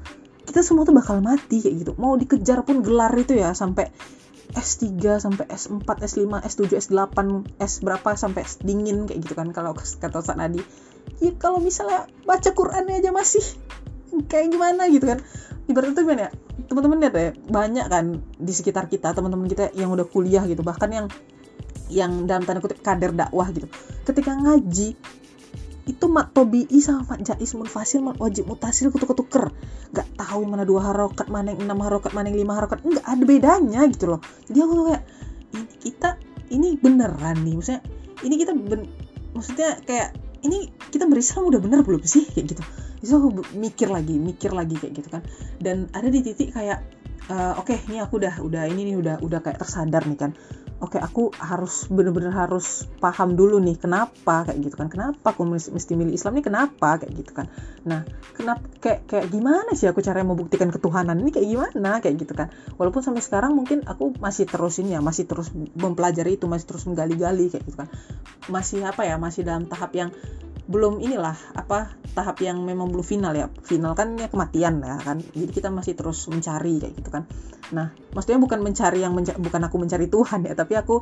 Kita 0.46 0.62
semua 0.62 0.86
tuh 0.86 0.96
bakal 0.96 1.20
mati 1.20 1.66
kayak 1.66 1.76
gitu. 1.86 1.92
Mau 1.98 2.14
dikejar 2.16 2.62
pun 2.62 2.86
gelar 2.86 3.12
itu 3.18 3.36
ya 3.36 3.52
sampai 3.58 3.90
S3 4.50 5.22
sampai 5.22 5.46
S4, 5.46 5.86
S5, 5.86 6.42
S7, 6.42 6.74
S8, 6.74 7.18
S 7.62 7.86
berapa 7.86 8.18
sampai 8.18 8.42
S 8.42 8.58
dingin 8.58 9.06
kayak 9.06 9.22
gitu 9.22 9.34
kan 9.38 9.54
kalau 9.54 9.78
kata 9.78 10.10
Ustaz 10.10 10.34
Nadi. 10.34 10.62
Ya 11.22 11.38
kalau 11.38 11.62
misalnya 11.62 12.10
baca 12.26 12.50
Qurannya 12.54 12.98
aja 12.98 13.14
masih 13.14 13.46
kayak 14.30 14.48
gimana 14.54 14.88
gitu 14.90 15.06
kan. 15.06 15.20
Ibaratnya 15.70 15.94
tuh 15.94 16.04
gimana 16.06 16.22
ya 16.28 16.32
teman-teman 16.70 16.98
lihat 17.02 17.16
ya 17.16 17.32
banyak 17.50 17.86
kan 17.90 18.06
di 18.38 18.54
sekitar 18.54 18.86
kita 18.90 19.14
teman-teman 19.14 19.50
kita 19.50 19.74
yang 19.74 19.90
udah 19.90 20.06
kuliah 20.06 20.44
gitu 20.46 20.62
bahkan 20.62 20.90
yang 20.94 21.08
yang 21.90 22.30
dalam 22.30 22.46
tanda 22.46 22.62
kutip 22.62 22.82
kader 22.86 23.14
dakwah 23.14 23.50
gitu. 23.50 23.66
Ketika 24.06 24.38
ngaji 24.38 24.98
itu 25.90 26.06
mat 26.06 26.30
tobi'i 26.38 26.78
sama 26.78 27.02
mat 27.10 27.26
jais 27.26 27.50
munfasil 27.58 28.06
mat 28.06 28.22
wajib 28.22 28.46
mutasil 28.46 28.94
kutuk-kutuker 28.94 29.50
nggak 29.90 30.08
tahu 30.22 30.46
mana 30.46 30.62
dua 30.62 30.94
harokat 30.94 31.34
mana 31.34 31.50
yang 31.50 31.66
enam 31.66 31.82
harokat 31.82 32.14
mana 32.14 32.30
yang 32.30 32.46
lima 32.46 32.62
harokat 32.62 32.86
nggak 32.86 33.02
ada 33.02 33.24
bedanya 33.26 33.82
gitu 33.90 34.06
loh. 34.14 34.22
Jadi 34.46 34.58
aku 34.62 34.74
tuh 34.78 34.86
kayak 34.94 35.04
ini 35.50 35.66
kita 35.82 36.10
ini 36.54 36.68
beneran 36.78 37.42
nih 37.42 37.54
maksudnya 37.58 37.82
ini 38.22 38.36
kita 38.38 38.52
ben, 38.54 38.82
maksudnya 39.34 39.82
kayak 39.82 40.14
ini 40.46 40.72
kita 40.92 41.06
berislam 41.06 41.48
udah 41.50 41.60
bener 41.60 41.80
belum 41.84 42.04
sih? 42.04 42.28
Kayak 42.32 42.58
gitu. 42.58 42.64
Itu 43.00 43.14
aku 43.16 43.30
mikir 43.56 43.88
lagi 43.92 44.16
mikir 44.16 44.52
lagi 44.52 44.76
kayak 44.80 44.94
gitu 45.00 45.10
kan. 45.12 45.24
Dan 45.60 45.88
ada 45.92 46.08
di 46.08 46.20
titik 46.24 46.56
kayak 46.56 46.84
uh, 47.30 47.54
oke 47.62 47.70
okay, 47.70 47.78
ini 47.88 48.02
aku 48.02 48.20
udah 48.20 48.42
udah 48.42 48.64
ini 48.68 48.92
nih 48.92 48.96
udah 48.98 49.16
udah 49.22 49.40
kayak 49.40 49.62
tersadar 49.62 50.04
nih 50.10 50.18
kan 50.18 50.32
oke 50.80 50.96
okay, 50.96 51.02
aku 51.04 51.32
harus 51.36 51.92
bener-bener 51.92 52.32
harus 52.32 52.88
paham 53.04 53.36
dulu 53.36 53.60
nih 53.60 53.76
kenapa 53.76 54.48
kayak 54.48 54.60
gitu 54.64 54.76
kan? 54.80 54.88
Kenapa 54.88 55.36
aku 55.36 55.44
mesti 55.48 55.94
milih 56.00 56.16
Islam 56.16 56.40
nih? 56.40 56.46
Kenapa 56.48 57.04
kayak 57.04 57.14
gitu 57.20 57.32
kan? 57.36 57.52
Nah 57.84 58.08
kenapa 58.36 58.64
kayak 58.80 59.06
kayak 59.06 59.28
gimana 59.28 59.76
sih 59.76 59.92
aku 59.92 60.00
cara 60.00 60.24
membuktikan 60.24 60.72
ketuhanan 60.72 61.20
ini? 61.20 61.36
Kayak 61.36 61.48
gimana? 61.52 61.92
Kayak 62.00 62.16
gitu 62.24 62.34
kan? 62.34 62.48
Walaupun 62.80 63.04
sampai 63.04 63.20
sekarang 63.20 63.52
mungkin 63.56 63.84
aku 63.84 64.16
masih 64.24 64.48
terus 64.48 64.80
ini 64.80 64.96
ya 64.96 65.04
masih 65.04 65.28
terus 65.28 65.52
mempelajari 65.76 66.40
itu 66.40 66.48
masih 66.48 66.66
terus 66.72 66.88
menggali-gali 66.88 67.52
kayak 67.52 67.64
gitu 67.68 67.78
kan? 67.84 67.92
Masih 68.48 68.88
apa 68.88 69.04
ya? 69.04 69.20
Masih 69.20 69.44
dalam 69.44 69.68
tahap 69.68 69.92
yang 69.92 70.16
belum 70.70 71.02
inilah 71.02 71.34
apa 71.58 71.98
tahap 72.14 72.38
yang 72.46 72.62
memang 72.62 72.94
belum 72.94 73.02
final 73.02 73.34
ya. 73.34 73.50
Final 73.66 73.98
kan 73.98 74.14
ya 74.22 74.30
kematian 74.30 74.86
ya 74.86 75.02
kan. 75.02 75.18
Jadi 75.18 75.50
kita 75.50 75.74
masih 75.74 75.98
terus 75.98 76.30
mencari 76.30 76.78
kayak 76.78 76.94
gitu 76.94 77.10
kan. 77.10 77.26
Nah 77.74 77.90
maksudnya 78.14 78.38
bukan 78.38 78.62
mencari 78.62 79.02
yang 79.02 79.18
menca 79.18 79.34
bukan 79.34 79.62
aku 79.66 79.82
mencari 79.82 80.06
Tuhan 80.06 80.46
ya 80.46 80.54
tapi 80.54 80.78
aku 80.78 81.02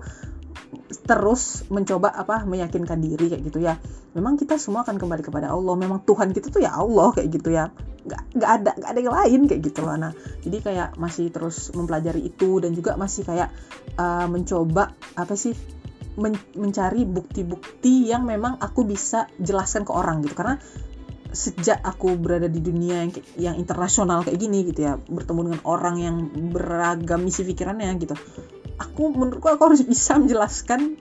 terus 1.03 1.67
mencoba 1.67 2.15
apa 2.15 2.47
meyakinkan 2.47 3.03
diri 3.03 3.27
kayak 3.27 3.43
gitu 3.43 3.59
ya. 3.59 3.75
Memang 4.15 4.39
kita 4.39 4.55
semua 4.55 4.87
akan 4.87 4.95
kembali 4.95 5.19
kepada 5.19 5.51
Allah. 5.51 5.75
Memang 5.75 6.07
Tuhan 6.07 6.31
kita 6.31 6.47
tuh 6.47 6.63
ya 6.63 6.71
Allah 6.71 7.11
kayak 7.11 7.27
gitu 7.27 7.51
ya. 7.51 7.67
Nggak 8.07 8.21
nggak 8.39 8.51
ada 8.63 8.71
nggak 8.71 8.91
ada 8.95 8.99
yang 9.03 9.15
lain 9.19 9.41
kayak 9.51 9.61
gitu 9.67 9.83
loh 9.83 9.99
nah 9.99 10.15
jadi 10.39 10.57
kayak 10.63 10.89
masih 10.95 11.27
terus 11.27 11.75
mempelajari 11.75 12.23
itu 12.23 12.63
dan 12.63 12.71
juga 12.71 12.95
masih 12.95 13.27
kayak 13.27 13.51
uh, 13.99 14.31
mencoba 14.31 14.95
apa 15.19 15.35
sih 15.35 15.51
men 16.17 16.33
mencari 16.57 17.05
bukti-bukti 17.05 18.09
yang 18.09 18.25
memang 18.25 18.57
aku 18.57 18.83
bisa 18.83 19.29
jelaskan 19.37 19.85
ke 19.85 19.91
orang 19.93 20.25
gitu. 20.25 20.33
Karena 20.33 20.57
sejak 21.31 21.83
aku 21.83 22.17
berada 22.17 22.49
di 22.49 22.63
dunia 22.63 23.03
yang 23.03 23.11
yang 23.37 23.55
internasional 23.59 24.23
kayak 24.23 24.39
gini 24.39 24.63
gitu 24.71 24.87
ya 24.87 24.95
bertemu 24.97 25.51
dengan 25.51 25.61
orang 25.67 25.95
yang 25.99 26.15
beragam 26.55 27.19
misi 27.19 27.43
pikirannya 27.43 27.91
gitu 27.99 28.15
aku 28.79 29.11
menurutku 29.11 29.51
aku 29.51 29.73
harus 29.73 29.83
bisa 29.83 30.15
menjelaskan 30.15 30.95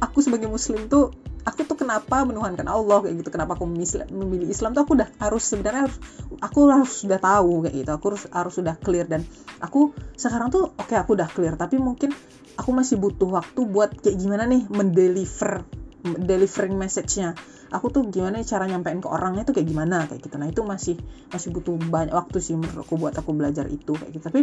aku 0.00 0.24
sebagai 0.24 0.48
muslim 0.48 0.88
tuh 0.88 1.12
aku 1.44 1.68
tuh 1.68 1.76
kenapa 1.76 2.24
menuhankan 2.24 2.64
Allah 2.66 3.04
kayak 3.04 3.20
gitu 3.20 3.30
kenapa 3.30 3.54
aku 3.54 3.68
memilih 3.68 4.48
Islam 4.48 4.72
tuh 4.72 4.82
aku 4.88 4.96
udah 4.96 5.08
harus 5.20 5.44
sebenarnya 5.44 5.86
harus 5.86 5.98
aku 6.40 6.58
harus 6.72 6.92
sudah 7.04 7.20
tahu 7.20 7.68
kayak 7.68 7.74
gitu 7.84 7.90
aku 7.92 8.04
harus 8.12 8.24
harus 8.32 8.54
sudah 8.56 8.74
clear. 8.80 9.04
Dan 9.04 9.22
aku 9.60 9.92
sekarang 10.16 10.48
tuh 10.48 10.72
oke 10.72 10.88
okay, 10.88 10.96
aku 10.96 11.14
udah 11.14 11.28
clear 11.28 11.54
tapi 11.60 11.76
mungkin 11.76 12.10
aku 12.54 12.70
masih 12.70 12.96
butuh 13.00 13.28
waktu 13.30 13.60
buat 13.66 13.98
kayak 13.98 14.16
gimana 14.18 14.46
nih 14.46 14.66
mendeliver 14.70 15.66
delivering 16.04 16.76
message-nya. 16.76 17.32
Aku 17.72 17.90
tuh 17.90 18.06
gimana 18.12 18.44
cara 18.44 18.68
nyampein 18.68 19.00
ke 19.00 19.08
orangnya 19.08 19.42
tuh 19.48 19.56
kayak 19.56 19.66
gimana 19.66 20.04
kayak 20.06 20.20
gitu. 20.22 20.36
Nah 20.36 20.46
itu 20.52 20.62
masih 20.62 20.96
masih 21.32 21.48
butuh 21.50 21.74
banyak 21.80 22.12
waktu 22.12 22.38
sih 22.38 22.54
menurut 22.54 22.84
aku 22.84 22.94
buat 23.00 23.16
aku 23.16 23.32
belajar 23.34 23.66
itu 23.66 23.96
kayak 23.96 24.12
gitu. 24.12 24.24
Tapi 24.28 24.40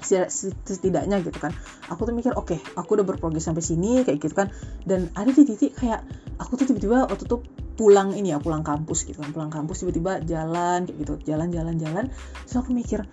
setidaknya 0.00 1.20
gitu 1.20 1.36
kan 1.36 1.52
aku 1.92 2.08
tuh 2.08 2.16
mikir 2.16 2.32
oke 2.32 2.56
okay, 2.56 2.58
aku 2.72 2.96
udah 2.96 3.04
berprogres 3.04 3.44
sampai 3.44 3.60
sini 3.60 4.02
kayak 4.02 4.18
gitu 4.18 4.34
kan. 4.34 4.48
Dan 4.82 5.12
ada 5.14 5.30
di 5.30 5.44
titik 5.44 5.76
kayak 5.76 6.02
aku 6.40 6.58
tuh 6.58 6.72
tiba-tiba 6.72 7.06
waktu 7.06 7.28
tuh 7.28 7.44
pulang 7.76 8.16
ini 8.16 8.32
ya 8.32 8.40
pulang 8.40 8.64
kampus 8.64 9.04
gitu 9.08 9.20
kan 9.20 9.30
pulang 9.32 9.52
kampus 9.52 9.84
tiba-tiba 9.84 10.24
jalan 10.24 10.88
kayak 10.88 10.96
gitu. 10.96 11.14
Jalan 11.28 11.52
jalan 11.52 11.76
jalan. 11.76 12.04
Terus 12.48 12.56
aku 12.56 12.72
mikir 12.72 13.04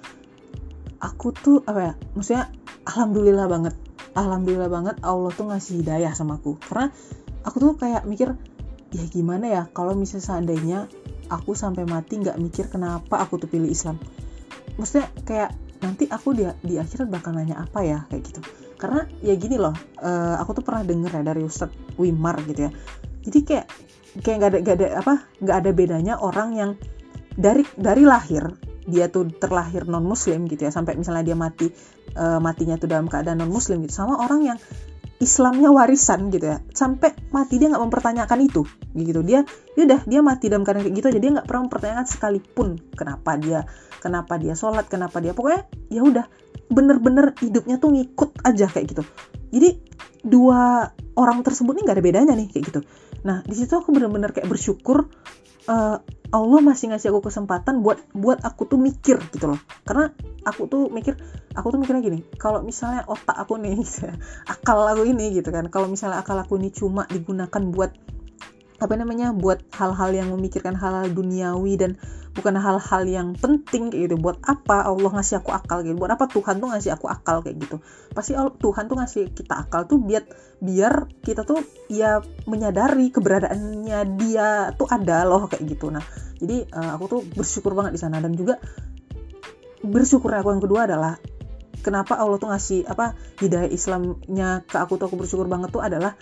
aku 0.97 1.29
tuh 1.35 1.61
apa 1.67 1.93
ya 1.93 1.93
maksudnya 2.17 2.49
alhamdulillah 2.89 3.45
banget 3.45 3.75
alhamdulillah 4.17 4.67
banget 4.67 4.95
Allah 5.05 5.29
tuh 5.29 5.53
ngasih 5.53 5.85
hidayah 5.85 6.11
sama 6.17 6.41
aku. 6.41 6.57
Karena 6.57 6.89
aku 7.45 7.55
tuh 7.61 7.71
kayak 7.77 8.09
mikir 8.09 8.33
ya 8.89 9.05
gimana 9.11 9.45
ya 9.45 9.63
kalau 9.69 9.93
misalnya 9.93 10.25
seandainya 10.25 10.79
aku 11.29 11.53
sampai 11.53 11.83
mati 11.85 12.17
nggak 12.17 12.39
mikir 12.39 12.65
kenapa 12.71 13.21
aku 13.21 13.37
tuh 13.37 13.47
pilih 13.47 13.69
Islam? 13.69 14.01
Maksudnya 14.75 15.07
kayak 15.21 15.51
nanti 15.77 16.09
aku 16.09 16.33
di 16.33 16.43
di 16.65 16.81
akhirat 16.81 17.07
bakal 17.07 17.37
nanya 17.37 17.61
apa 17.61 17.85
ya 17.85 17.99
kayak 18.09 18.23
gitu. 18.25 18.41
Karena 18.77 19.05
ya 19.21 19.33
gini 19.37 19.57
loh 19.61 19.73
uh, 20.01 20.35
aku 20.41 20.61
tuh 20.61 20.63
pernah 20.65 20.81
denger 20.81 21.21
ya 21.21 21.23
dari 21.23 21.41
Ustadz 21.45 21.97
Wimar 22.01 22.41
gitu 22.49 22.69
ya. 22.69 22.71
Jadi 23.21 23.39
kayak 23.45 23.65
kayak 24.25 24.35
nggak 24.41 24.49
ada 24.49 24.59
nggak 24.65 24.75
ada 24.81 24.87
apa 24.97 25.13
nggak 25.43 25.57
ada 25.61 25.71
bedanya 25.77 26.13
orang 26.17 26.49
yang 26.57 26.71
dari 27.37 27.63
dari 27.77 28.03
lahir 28.03 28.49
dia 28.87 29.11
tuh 29.11 29.29
terlahir 29.29 29.85
non 29.85 30.03
muslim 30.03 30.47
gitu 30.49 30.65
ya 30.65 30.71
sampai 30.71 30.97
misalnya 30.97 31.21
dia 31.21 31.37
mati 31.37 31.69
uh, 32.17 32.39
matinya 32.41 32.79
tuh 32.79 32.89
dalam 32.89 33.05
keadaan 33.05 33.43
non 33.43 33.51
muslim 33.51 33.83
gitu 33.85 33.93
sama 33.93 34.17
orang 34.17 34.41
yang 34.43 34.59
Islamnya 35.17 35.73
warisan 35.73 36.29
gitu 36.29 36.45
ya 36.45 36.61
sampai 36.77 37.09
mati 37.33 37.57
dia 37.57 37.73
nggak 37.73 37.81
mempertanyakan 37.89 38.37
itu 38.37 38.61
gitu. 38.93 39.25
Dia 39.25 39.41
dia 39.73 39.83
udah 39.89 40.05
dia 40.05 40.21
mati 40.21 40.45
dalam 40.45 40.61
keadaan 40.61 40.85
kayak 40.85 40.97
gitu 41.01 41.07
aja 41.09 41.19
dia 41.19 41.31
nggak 41.33 41.47
pernah 41.49 41.61
mempertanyakan 41.65 42.05
sekalipun 42.05 42.67
kenapa 42.93 43.33
dia 43.41 43.65
kenapa 43.97 44.37
dia 44.37 44.53
sholat 44.53 44.85
kenapa 44.85 45.17
dia 45.17 45.33
pokoknya 45.33 45.65
ya 45.89 46.05
udah 46.05 46.25
bener-bener 46.69 47.33
hidupnya 47.41 47.81
tuh 47.81 47.97
ngikut 47.97 48.45
aja 48.45 48.69
kayak 48.69 48.93
gitu. 48.93 49.03
Jadi 49.49 49.69
dua 50.21 50.85
orang 51.17 51.41
tersebut 51.41 51.73
nih 51.73 51.83
nggak 51.89 51.97
ada 51.97 52.05
bedanya 52.05 52.33
nih 52.37 52.47
kayak 52.53 52.65
gitu. 52.69 52.79
Nah 53.25 53.41
di 53.41 53.57
situ 53.57 53.73
aku 53.73 53.89
bener-bener 53.89 54.29
kayak 54.37 54.45
bersyukur 54.45 55.09
uh, 55.67 55.97
Allah 56.27 56.59
masih 56.59 56.91
ngasih 56.91 57.15
aku 57.15 57.31
kesempatan 57.31 57.79
buat 57.79 58.03
buat 58.11 58.43
aku 58.43 58.67
tuh 58.67 58.79
mikir 58.79 59.19
gitu 59.31 59.55
loh. 59.55 59.59
Karena 59.87 60.11
aku 60.47 60.67
tuh 60.71 60.87
mikir 60.87 61.19
aku 61.55 61.75
tuh 61.75 61.79
mikirnya 61.83 62.01
gini 62.03 62.19
kalau 62.39 62.63
misalnya 62.63 63.03
otak 63.09 63.35
aku 63.35 63.59
nih 63.59 63.83
akal 64.53 64.87
aku 64.87 65.03
ini 65.03 65.35
gitu 65.35 65.51
kan 65.51 65.67
kalau 65.67 65.91
misalnya 65.91 66.23
akal 66.23 66.39
aku 66.39 66.55
ini 66.55 66.71
cuma 66.71 67.03
digunakan 67.11 67.61
buat 67.67 67.91
apa 68.77 68.93
namanya? 68.93 69.33
Buat 69.33 69.65
hal-hal 69.73 70.13
yang 70.13 70.29
memikirkan 70.33 70.77
hal-hal 70.77 71.09
duniawi 71.09 71.77
dan 71.77 71.91
bukan 72.37 72.53
hal-hal 72.53 73.03
yang 73.09 73.33
penting 73.33 73.89
kayak 73.89 74.13
gitu. 74.13 74.15
Buat 74.21 74.45
apa 74.45 74.85
Allah 74.85 75.09
ngasih 75.09 75.41
aku 75.41 75.49
akal 75.49 75.81
gitu? 75.81 75.97
Buat 75.97 76.13
apa 76.13 76.29
Tuhan 76.29 76.61
tuh 76.61 76.69
ngasih 76.69 76.93
aku 76.93 77.09
akal 77.09 77.41
kayak 77.41 77.57
gitu? 77.57 77.81
Pasti 78.13 78.37
Tuhan 78.37 78.83
tuh 78.85 78.97
ngasih 79.01 79.33
kita 79.33 79.65
akal 79.65 79.89
tuh 79.89 79.97
biar 79.97 80.23
biar 80.61 81.09
kita 81.25 81.41
tuh 81.41 81.61
ya 81.89 82.21
menyadari 82.45 83.09
keberadaannya 83.09 83.99
dia 84.21 84.69
tuh 84.77 84.85
ada 84.85 85.25
loh 85.25 85.49
kayak 85.49 85.65
gitu. 85.65 85.89
Nah 85.89 86.05
jadi 86.37 86.69
uh, 86.69 86.93
aku 86.93 87.03
tuh 87.09 87.21
bersyukur 87.33 87.73
banget 87.73 87.97
di 87.97 88.01
sana. 88.01 88.21
Dan 88.21 88.37
juga 88.37 88.61
bersyukur 89.81 90.29
aku 90.37 90.53
yang 90.53 90.61
kedua 90.61 90.85
adalah 90.85 91.17
kenapa 91.81 92.21
Allah 92.21 92.37
tuh 92.37 92.53
ngasih 92.53 92.85
apa 92.85 93.17
hidayah 93.41 93.73
Islamnya 93.73 94.61
ke 94.69 94.77
aku 94.77 95.01
tuh. 95.01 95.09
Aku 95.09 95.17
bersyukur 95.17 95.49
banget 95.49 95.73
tuh 95.73 95.81
adalah 95.81 96.13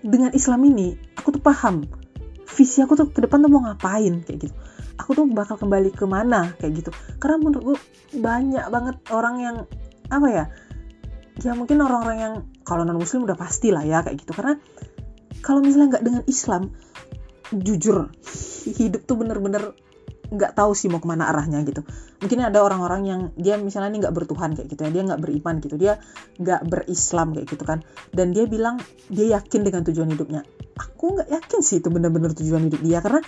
dengan 0.00 0.32
Islam 0.32 0.60
ini 0.68 0.96
aku 1.16 1.36
tuh 1.36 1.42
paham. 1.42 1.84
Visi 2.50 2.82
aku 2.82 2.98
tuh 2.98 3.06
ke 3.14 3.22
depan 3.22 3.46
tuh 3.46 3.50
mau 3.52 3.62
ngapain 3.62 4.26
kayak 4.26 4.38
gitu. 4.48 4.54
Aku 4.98 5.16
tuh 5.16 5.24
bakal 5.30 5.56
kembali 5.56 5.94
ke 5.94 6.04
mana 6.04 6.52
kayak 6.58 6.84
gitu. 6.84 6.90
Karena 7.22 7.36
menurut 7.40 7.62
gue 7.72 7.76
banyak 8.18 8.64
banget 8.68 8.96
orang 9.14 9.36
yang 9.40 9.56
apa 10.10 10.28
ya 10.28 10.44
ya 11.40 11.56
mungkin 11.56 11.80
orang-orang 11.80 12.18
yang 12.20 12.34
kalau 12.66 12.84
non 12.84 13.00
muslim 13.00 13.24
udah 13.24 13.38
pasti 13.38 13.72
lah 13.72 13.86
ya 13.86 14.02
kayak 14.02 14.20
gitu. 14.20 14.32
Karena 14.34 14.58
kalau 15.40 15.64
misalnya 15.64 15.96
nggak 15.96 16.04
dengan 16.04 16.22
Islam 16.28 16.62
jujur 17.50 18.12
hidup 18.76 19.02
tuh 19.08 19.16
bener-bener 19.18 19.74
nggak 20.30 20.54
tahu 20.54 20.72
sih 20.72 20.86
mau 20.86 21.02
ke 21.02 21.08
mana 21.10 21.26
arahnya 21.28 21.60
gitu. 21.66 21.82
Mungkin 22.22 22.38
ada 22.46 22.62
orang-orang 22.62 23.02
yang 23.06 23.20
dia 23.34 23.58
misalnya 23.58 23.90
ini 23.94 23.98
nggak 24.06 24.14
bertuhan 24.14 24.54
kayak 24.54 24.70
gitu 24.70 24.80
ya 24.86 24.90
dia 24.94 25.02
nggak 25.02 25.20
beriman 25.20 25.54
gitu 25.58 25.76
dia 25.76 25.92
nggak 26.38 26.60
berislam 26.70 27.34
kayak 27.34 27.46
gitu 27.50 27.64
kan. 27.66 27.82
Dan 28.14 28.30
dia 28.30 28.46
bilang 28.46 28.78
dia 29.10 29.36
yakin 29.36 29.60
dengan 29.66 29.82
tujuan 29.82 30.08
hidupnya. 30.14 30.46
Aku 30.78 31.18
nggak 31.18 31.28
yakin 31.28 31.60
sih 31.60 31.82
itu 31.82 31.90
bener-bener 31.90 32.30
tujuan 32.32 32.62
hidup 32.70 32.80
dia 32.80 33.02
karena 33.02 33.20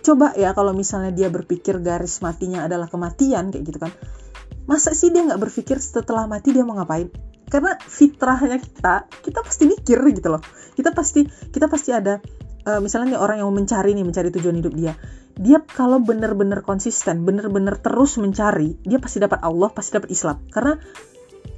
coba 0.00 0.32
ya 0.38 0.54
kalau 0.56 0.72
misalnya 0.72 1.12
dia 1.12 1.28
berpikir 1.28 1.82
garis 1.82 2.22
matinya 2.22 2.64
adalah 2.64 2.86
kematian 2.86 3.50
kayak 3.50 3.64
gitu 3.66 3.78
kan 3.82 3.90
masa 4.66 4.92
sih 4.92 5.14
dia 5.14 5.22
nggak 5.22 5.40
berpikir 5.40 5.78
setelah 5.78 6.26
mati 6.26 6.50
dia 6.50 6.66
mau 6.66 6.74
ngapain? 6.76 7.08
Karena 7.46 7.78
fitrahnya 7.78 8.58
kita 8.58 9.06
kita 9.22 9.38
pasti 9.46 9.64
mikir 9.70 10.02
gitu 10.10 10.28
loh. 10.34 10.42
Kita 10.74 10.90
pasti 10.90 11.22
kita 11.26 11.70
pasti 11.70 11.94
ada 11.94 12.18
uh, 12.66 12.80
misalnya 12.82 13.16
nih 13.16 13.20
orang 13.22 13.36
yang 13.40 13.50
mencari 13.54 13.94
nih 13.94 14.04
mencari 14.04 14.28
tujuan 14.34 14.58
hidup 14.58 14.74
dia 14.74 14.92
dia 15.36 15.60
kalau 15.60 16.00
bener-bener 16.00 16.64
konsisten 16.64 17.28
bener-bener 17.28 17.76
terus 17.76 18.16
mencari 18.16 18.80
dia 18.80 18.96
pasti 18.96 19.20
dapat 19.20 19.44
Allah 19.44 19.68
pasti 19.68 19.92
dapat 19.96 20.08
Islam. 20.08 20.40
Karena 20.48 20.74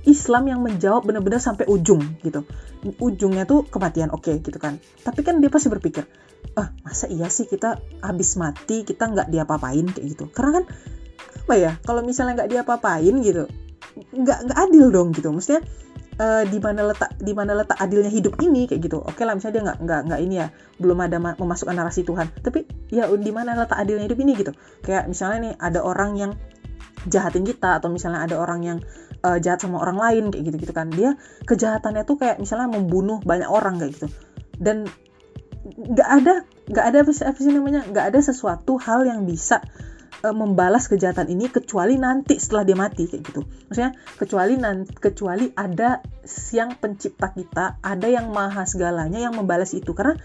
Islam 0.08 0.44
yang 0.48 0.60
menjawab 0.64 1.06
bener-bener 1.06 1.38
sampai 1.38 1.68
ujung 1.70 2.00
gitu. 2.22 2.42
Ujungnya 2.98 3.46
tuh 3.46 3.66
kematian 3.70 4.10
oke 4.10 4.26
okay, 4.26 4.42
gitu 4.42 4.58
kan. 4.58 4.82
Tapi 5.02 5.20
kan 5.22 5.38
dia 5.38 5.50
pasti 5.50 5.70
berpikir 5.70 6.04
ah 6.54 6.70
masa 6.86 7.10
iya 7.10 7.26
sih 7.26 7.50
kita 7.50 7.82
habis 7.98 8.38
mati 8.38 8.82
kita 8.82 9.06
nggak 9.06 9.30
diapa-apain? 9.30 9.86
Kayak 9.94 10.06
gitu. 10.18 10.24
Karena 10.34 10.62
kan 10.62 10.64
apa 11.48 11.54
ya 11.56 11.72
kalau 11.86 12.02
misalnya 12.02 12.44
nggak 12.44 12.50
diapa-apain 12.50 13.14
gitu 13.24 13.48
nggak 13.98 14.38
nggak 14.50 14.58
adil 14.58 14.86
dong 14.90 15.14
gitu. 15.14 15.30
Maksudnya 15.30 15.62
uh, 16.18 16.44
di 16.44 16.58
mana 16.58 16.90
letak 16.90 17.10
di 17.18 17.32
mana 17.32 17.54
letak 17.54 17.78
adilnya 17.78 18.10
hidup 18.10 18.36
ini 18.42 18.66
kayak 18.66 18.80
gitu. 18.84 18.98
Oke 19.00 19.22
lah 19.22 19.38
misalnya 19.38 19.54
dia 19.54 19.64
nggak 19.70 19.78
nggak 19.82 20.00
nggak 20.10 20.20
ini 20.20 20.34
ya 20.42 20.46
belum 20.78 20.98
ada 21.02 21.16
ma 21.22 21.30
memasukkan 21.38 21.74
narasi 21.74 22.02
Tuhan. 22.04 22.26
Tapi 22.42 22.66
ya 22.92 23.08
di 23.08 23.32
mana 23.32 23.54
letak 23.54 23.78
adilnya 23.78 24.04
hidup 24.10 24.18
ini 24.20 24.32
gitu. 24.36 24.52
Kayak 24.84 25.08
misalnya 25.08 25.38
nih 25.50 25.52
ada 25.58 25.80
orang 25.86 26.10
yang 26.18 26.32
jahatin 27.06 27.46
kita 27.46 27.78
atau 27.78 27.88
misalnya 27.88 28.26
ada 28.26 28.36
orang 28.36 28.60
yang 28.66 28.78
uh, 29.22 29.38
jahat 29.38 29.62
sama 29.62 29.78
orang 29.80 29.96
lain 29.96 30.24
kayak 30.34 30.44
gitu 30.52 30.56
gitu 30.68 30.72
kan. 30.74 30.90
Dia 30.90 31.14
kejahatannya 31.46 32.02
tuh 32.04 32.18
kayak 32.18 32.36
misalnya 32.42 32.68
membunuh 32.68 33.22
banyak 33.22 33.48
orang 33.48 33.78
kayak 33.78 33.96
gitu. 33.96 34.08
Dan 34.58 34.90
nggak 35.68 36.08
ada 36.08 36.34
nggak 36.68 36.84
ada 36.84 36.98
apa 37.06 37.38
sih 37.38 37.54
namanya? 37.54 37.86
Nggak 37.86 38.14
ada 38.14 38.20
sesuatu 38.20 38.76
hal 38.76 39.06
yang 39.06 39.24
bisa 39.24 39.62
uh, 40.24 40.34
membalas 40.34 40.90
kejahatan 40.90 41.30
ini 41.30 41.50
kecuali 41.50 41.94
nanti 41.98 42.38
setelah 42.38 42.64
dia 42.66 42.76
mati 42.78 43.06
kayak 43.06 43.22
gitu. 43.28 43.40
Maksudnya 43.70 43.92
kecuali 44.18 44.54
nanti 44.58 44.92
kecuali 44.96 45.46
ada 45.54 46.02
yang 46.54 46.74
pencipta 46.78 47.32
kita, 47.32 47.82
ada 47.82 48.06
yang 48.06 48.30
maha 48.34 48.66
segalanya 48.66 49.18
yang 49.22 49.34
membalas 49.34 49.74
itu. 49.74 49.90
Karena 49.94 50.18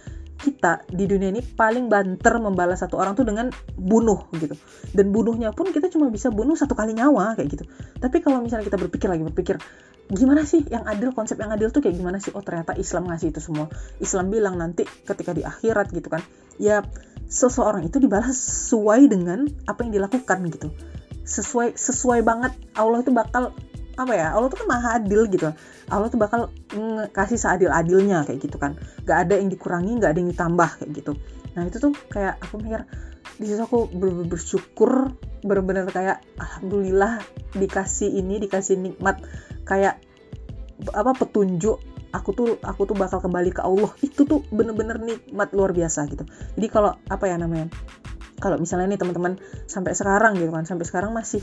kita 0.44 0.84
di 0.92 1.08
dunia 1.08 1.32
ini 1.32 1.40
paling 1.40 1.88
banter 1.88 2.36
membalas 2.36 2.84
satu 2.84 3.00
orang 3.00 3.16
tuh 3.16 3.24
dengan 3.24 3.48
bunuh 3.80 4.28
gitu. 4.36 4.58
Dan 4.92 5.16
bunuhnya 5.16 5.56
pun 5.56 5.72
kita 5.72 5.88
cuma 5.88 6.12
bisa 6.12 6.34
bunuh 6.34 6.58
satu 6.58 6.76
kali 6.76 6.92
nyawa 6.98 7.40
kayak 7.40 7.50
gitu. 7.54 7.64
Tapi 8.02 8.20
kalau 8.20 8.44
misalnya 8.44 8.68
kita 8.68 8.76
berpikir 8.76 9.08
lagi 9.08 9.24
berpikir 9.24 9.56
gimana 10.12 10.44
sih 10.44 10.68
yang 10.68 10.84
adil 10.84 11.16
konsep 11.16 11.40
yang 11.40 11.50
adil 11.56 11.72
tuh 11.72 11.80
kayak 11.80 11.96
gimana 11.96 12.20
sih? 12.20 12.36
Oh 12.36 12.44
ternyata 12.44 12.76
Islam 12.76 13.08
ngasih 13.08 13.32
itu 13.32 13.40
semua. 13.40 13.72
Islam 14.04 14.28
bilang 14.28 14.60
nanti 14.60 14.84
ketika 14.84 15.32
di 15.32 15.48
akhirat 15.48 15.96
gitu 15.96 16.12
kan. 16.12 16.20
Ya 16.60 16.84
seseorang 17.28 17.88
itu 17.88 17.98
dibalas 18.00 18.36
sesuai 18.36 19.10
dengan 19.10 19.48
apa 19.68 19.86
yang 19.86 19.92
dilakukan 20.02 20.40
gitu. 20.50 20.68
Sesuai 21.24 21.76
sesuai 21.78 22.22
banget. 22.22 22.54
Allah 22.76 23.02
itu 23.02 23.12
bakal 23.14 23.56
apa 23.94 24.14
ya 24.18 24.34
Allah 24.34 24.50
tuh 24.50 24.66
kan 24.66 24.68
maha 24.68 24.90
adil 24.98 25.30
gitu. 25.30 25.54
Allah 25.90 26.08
tuh 26.10 26.18
bakal 26.18 26.50
kasih 27.14 27.38
seadil-adilnya 27.38 28.26
kayak 28.26 28.40
gitu 28.42 28.58
kan. 28.58 28.78
Gak 29.06 29.30
ada 29.30 29.38
yang 29.38 29.50
dikurangi 29.52 30.02
gak 30.02 30.18
ada 30.18 30.20
yang 30.20 30.30
ditambah 30.34 30.70
kayak 30.82 30.92
gitu. 30.94 31.14
Nah 31.54 31.64
itu 31.70 31.78
tuh 31.78 31.94
kayak 32.10 32.42
aku 32.42 32.62
mikir 32.62 32.86
di 33.40 33.46
situ 33.50 33.62
aku 33.64 33.90
ber 33.90 34.28
bersyukur 34.30 35.16
bener-bener 35.42 35.90
kayak 35.90 36.22
alhamdulillah 36.38 37.24
dikasih 37.58 38.14
ini 38.14 38.38
dikasih 38.38 38.78
nikmat 38.78 39.24
kayak 39.66 39.98
apa 40.92 41.12
petunjuk 41.16 41.82
aku 42.14 42.30
tuh 42.32 42.50
aku 42.62 42.86
tuh 42.86 42.96
bakal 42.96 43.20
kembali 43.20 43.52
ke 43.52 43.66
Allah. 43.66 43.92
Itu 44.08 44.24
tuh 44.24 44.46
bener-bener 44.54 45.02
nikmat 45.02 45.52
luar 45.52 45.74
biasa 45.74 46.06
gitu. 46.08 46.24
Jadi 46.56 46.68
kalau 46.70 46.96
apa 47.10 47.26
ya 47.26 47.36
namanya 47.42 47.68
kalau 48.38 48.62
misalnya 48.62 48.94
nih 48.94 49.00
teman-teman 49.02 49.42
sampai 49.66 49.98
sekarang 49.98 50.38
gitu 50.38 50.52
kan 50.54 50.68
sampai 50.68 50.86
sekarang 50.86 51.12
masih 51.16 51.42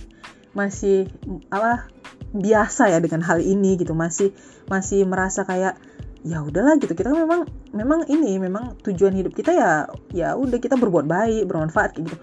masih 0.52 1.08
apa 1.50 1.88
biasa 2.30 2.90
ya 2.94 2.98
dengan 3.02 3.26
hal 3.26 3.42
ini 3.42 3.76
gitu. 3.76 3.92
Masih 3.92 4.30
masih 4.70 5.04
merasa 5.04 5.42
kayak 5.42 5.76
ya 6.22 6.38
udahlah 6.40 6.78
gitu. 6.78 6.94
Kita 6.94 7.10
memang 7.10 7.50
memang 7.74 8.06
ini 8.06 8.38
memang 8.38 8.78
tujuan 8.86 9.12
hidup 9.18 9.34
kita 9.34 9.50
ya 9.50 9.90
ya 10.14 10.38
udah 10.38 10.58
kita 10.62 10.78
berbuat 10.78 11.10
baik 11.10 11.50
bermanfaat 11.50 11.98
gitu. 11.98 12.14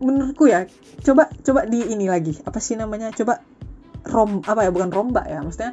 Menurutku 0.00 0.48
ya 0.48 0.68
coba 1.00 1.32
coba 1.40 1.64
di 1.64 1.80
ini 1.88 2.12
lagi. 2.12 2.36
Apa 2.44 2.60
sih 2.60 2.76
namanya? 2.76 3.08
Coba 3.16 3.40
rom 4.04 4.44
apa 4.44 4.68
ya? 4.68 4.70
Bukan 4.72 4.92
rombak 4.92 5.28
ya 5.28 5.40
maksudnya 5.40 5.72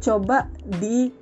coba 0.00 0.48
di 0.62 1.12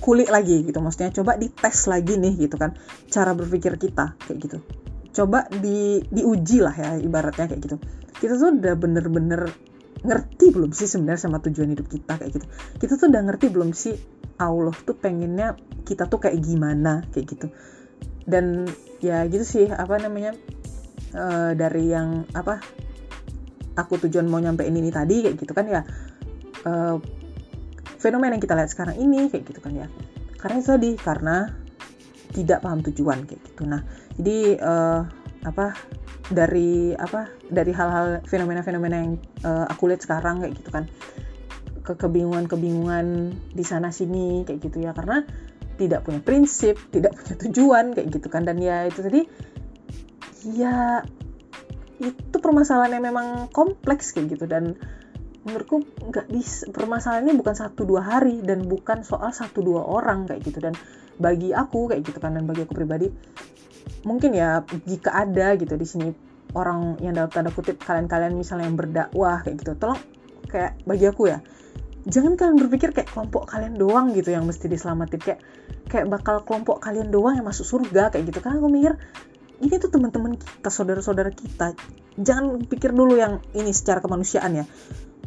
kulik 0.00 0.28
lagi 0.30 0.64
gitu. 0.64 0.78
Maksudnya 0.78 1.10
coba 1.14 1.36
dites 1.36 1.86
lagi 1.90 2.14
nih 2.16 2.34
gitu 2.48 2.56
kan. 2.58 2.74
Cara 3.10 3.34
berpikir 3.34 3.76
kita 3.76 4.18
kayak 4.24 4.38
gitu. 4.38 4.58
Coba 5.14 5.46
di 5.50 6.02
diuji 6.08 6.58
lah 6.62 6.74
ya 6.74 6.90
ibaratnya 6.98 7.46
kayak 7.50 7.60
gitu. 7.62 7.76
Kita 8.18 8.34
tuh 8.38 8.58
udah 8.58 8.74
bener-bener 8.74 9.50
ngerti 9.98 10.54
belum 10.54 10.70
sih 10.70 10.86
sebenarnya 10.86 11.26
sama 11.26 11.42
tujuan 11.42 11.74
hidup 11.74 11.86
kita 11.90 12.18
kayak 12.18 12.32
gitu. 12.38 12.46
Kita 12.78 12.92
tuh 12.94 13.10
udah 13.10 13.22
ngerti 13.26 13.46
belum 13.50 13.70
sih 13.74 13.94
Allah 14.38 14.74
tuh 14.86 14.94
pengennya 14.94 15.58
kita 15.82 16.06
tuh 16.06 16.22
kayak 16.22 16.38
gimana 16.38 17.02
kayak 17.10 17.26
gitu. 17.34 17.46
Dan 18.22 18.68
ya 19.02 19.26
gitu 19.26 19.42
sih 19.42 19.66
apa 19.66 19.98
namanya 19.98 20.34
uh, 21.14 21.52
dari 21.54 21.90
yang 21.90 22.26
apa 22.34 22.62
aku 23.78 23.94
tujuan 24.06 24.26
mau 24.26 24.42
nyampein 24.42 24.74
ini 24.74 24.90
tadi 24.90 25.22
kayak 25.22 25.36
gitu 25.38 25.52
kan 25.54 25.66
ya 25.70 25.82
uh, 26.66 26.98
fenomena 27.98 28.38
yang 28.38 28.42
kita 28.42 28.54
lihat 28.54 28.70
sekarang 28.70 28.96
ini 28.96 29.28
kayak 29.28 29.44
gitu 29.50 29.60
kan 29.60 29.74
ya. 29.74 29.86
Karena 30.38 30.56
itu 30.62 30.68
tadi 30.70 30.90
karena 30.94 31.36
tidak 32.32 32.62
paham 32.62 32.80
tujuan 32.86 33.26
kayak 33.26 33.42
gitu. 33.42 33.62
Nah 33.66 33.82
jadi 34.14 34.38
uh, 34.62 35.02
apa 35.46 35.74
dari 36.28 36.94
apa 36.94 37.30
dari 37.48 37.72
hal-hal 37.74 38.22
fenomena-fenomena 38.28 38.96
yang 39.02 39.18
uh, 39.42 39.66
aku 39.66 39.90
lihat 39.90 40.06
sekarang 40.06 40.46
kayak 40.46 40.54
gitu 40.56 40.70
kan. 40.70 40.86
Ke 41.82 41.96
kebingungan-kebingungan 41.96 43.34
di 43.50 43.64
sana 43.66 43.90
sini 43.90 44.46
kayak 44.46 44.60
gitu 44.62 44.78
ya. 44.84 44.94
Karena 44.94 45.26
tidak 45.78 46.06
punya 46.06 46.22
prinsip 46.22 46.78
tidak 46.90 47.18
punya 47.18 47.34
tujuan 47.48 47.84
kayak 47.98 48.08
gitu 48.14 48.28
kan. 48.30 48.46
Dan 48.46 48.62
ya 48.62 48.86
itu 48.86 49.00
tadi 49.02 49.26
ya 50.54 51.02
itu 51.98 52.36
permasalahan 52.38 52.94
yang 52.94 53.10
memang 53.10 53.50
kompleks 53.50 54.14
kayak 54.14 54.38
gitu. 54.38 54.46
Dan 54.46 54.78
menurutku 55.48 55.82
nggak 55.82 56.26
bisa 56.28 56.68
permasalahannya 56.70 57.34
bukan 57.34 57.54
satu 57.56 57.88
dua 57.88 58.04
hari 58.04 58.44
dan 58.44 58.68
bukan 58.68 59.02
soal 59.02 59.32
satu 59.32 59.64
dua 59.64 59.82
orang 59.84 60.28
kayak 60.28 60.44
gitu. 60.44 60.60
Dan 60.60 60.76
bagi 61.18 61.50
aku 61.50 61.90
kayak 61.90 62.06
gitu 62.06 62.18
kan 62.22 62.38
dan 62.38 62.46
bagi 62.46 62.62
aku 62.62 62.78
pribadi 62.78 63.10
mungkin 64.06 64.30
ya 64.36 64.62
jika 64.86 65.10
ada 65.10 65.58
gitu 65.58 65.74
di 65.74 65.82
sini 65.82 66.08
orang 66.54 67.02
yang 67.02 67.18
dalam 67.18 67.26
tanda 67.26 67.50
kutip 67.50 67.82
kalian-kalian 67.82 68.38
misalnya 68.38 68.70
yang 68.70 68.78
berdakwah 68.78 69.42
kayak 69.42 69.58
gitu 69.58 69.74
tolong 69.74 69.98
kayak 70.46 70.78
bagi 70.86 71.10
aku 71.10 71.26
ya 71.26 71.42
jangan 72.08 72.40
kalian 72.40 72.56
berpikir 72.56 72.96
kayak 72.96 73.12
kelompok 73.12 73.52
kalian 73.52 73.76
doang 73.76 74.16
gitu 74.16 74.32
yang 74.32 74.48
mesti 74.48 74.66
diselamatin. 74.66 75.20
Kayak 75.20 75.40
kayak 75.92 76.06
bakal 76.08 76.40
kelompok 76.44 76.80
kalian 76.80 77.12
doang 77.12 77.36
yang 77.36 77.46
masuk 77.46 77.68
surga 77.68 78.08
kayak 78.08 78.32
gitu. 78.32 78.40
Kan 78.40 78.58
aku 78.58 78.72
mikir 78.72 78.96
ini 79.60 79.74
tuh 79.76 79.92
teman-teman 79.92 80.40
kita 80.40 80.70
saudara-saudara 80.72 81.28
kita. 81.34 81.76
Jangan 82.18 82.64
pikir 82.64 82.96
dulu 82.96 83.20
yang 83.20 83.44
ini 83.52 83.70
secara 83.76 84.00
kemanusiaan 84.00 84.56
ya 84.56 84.64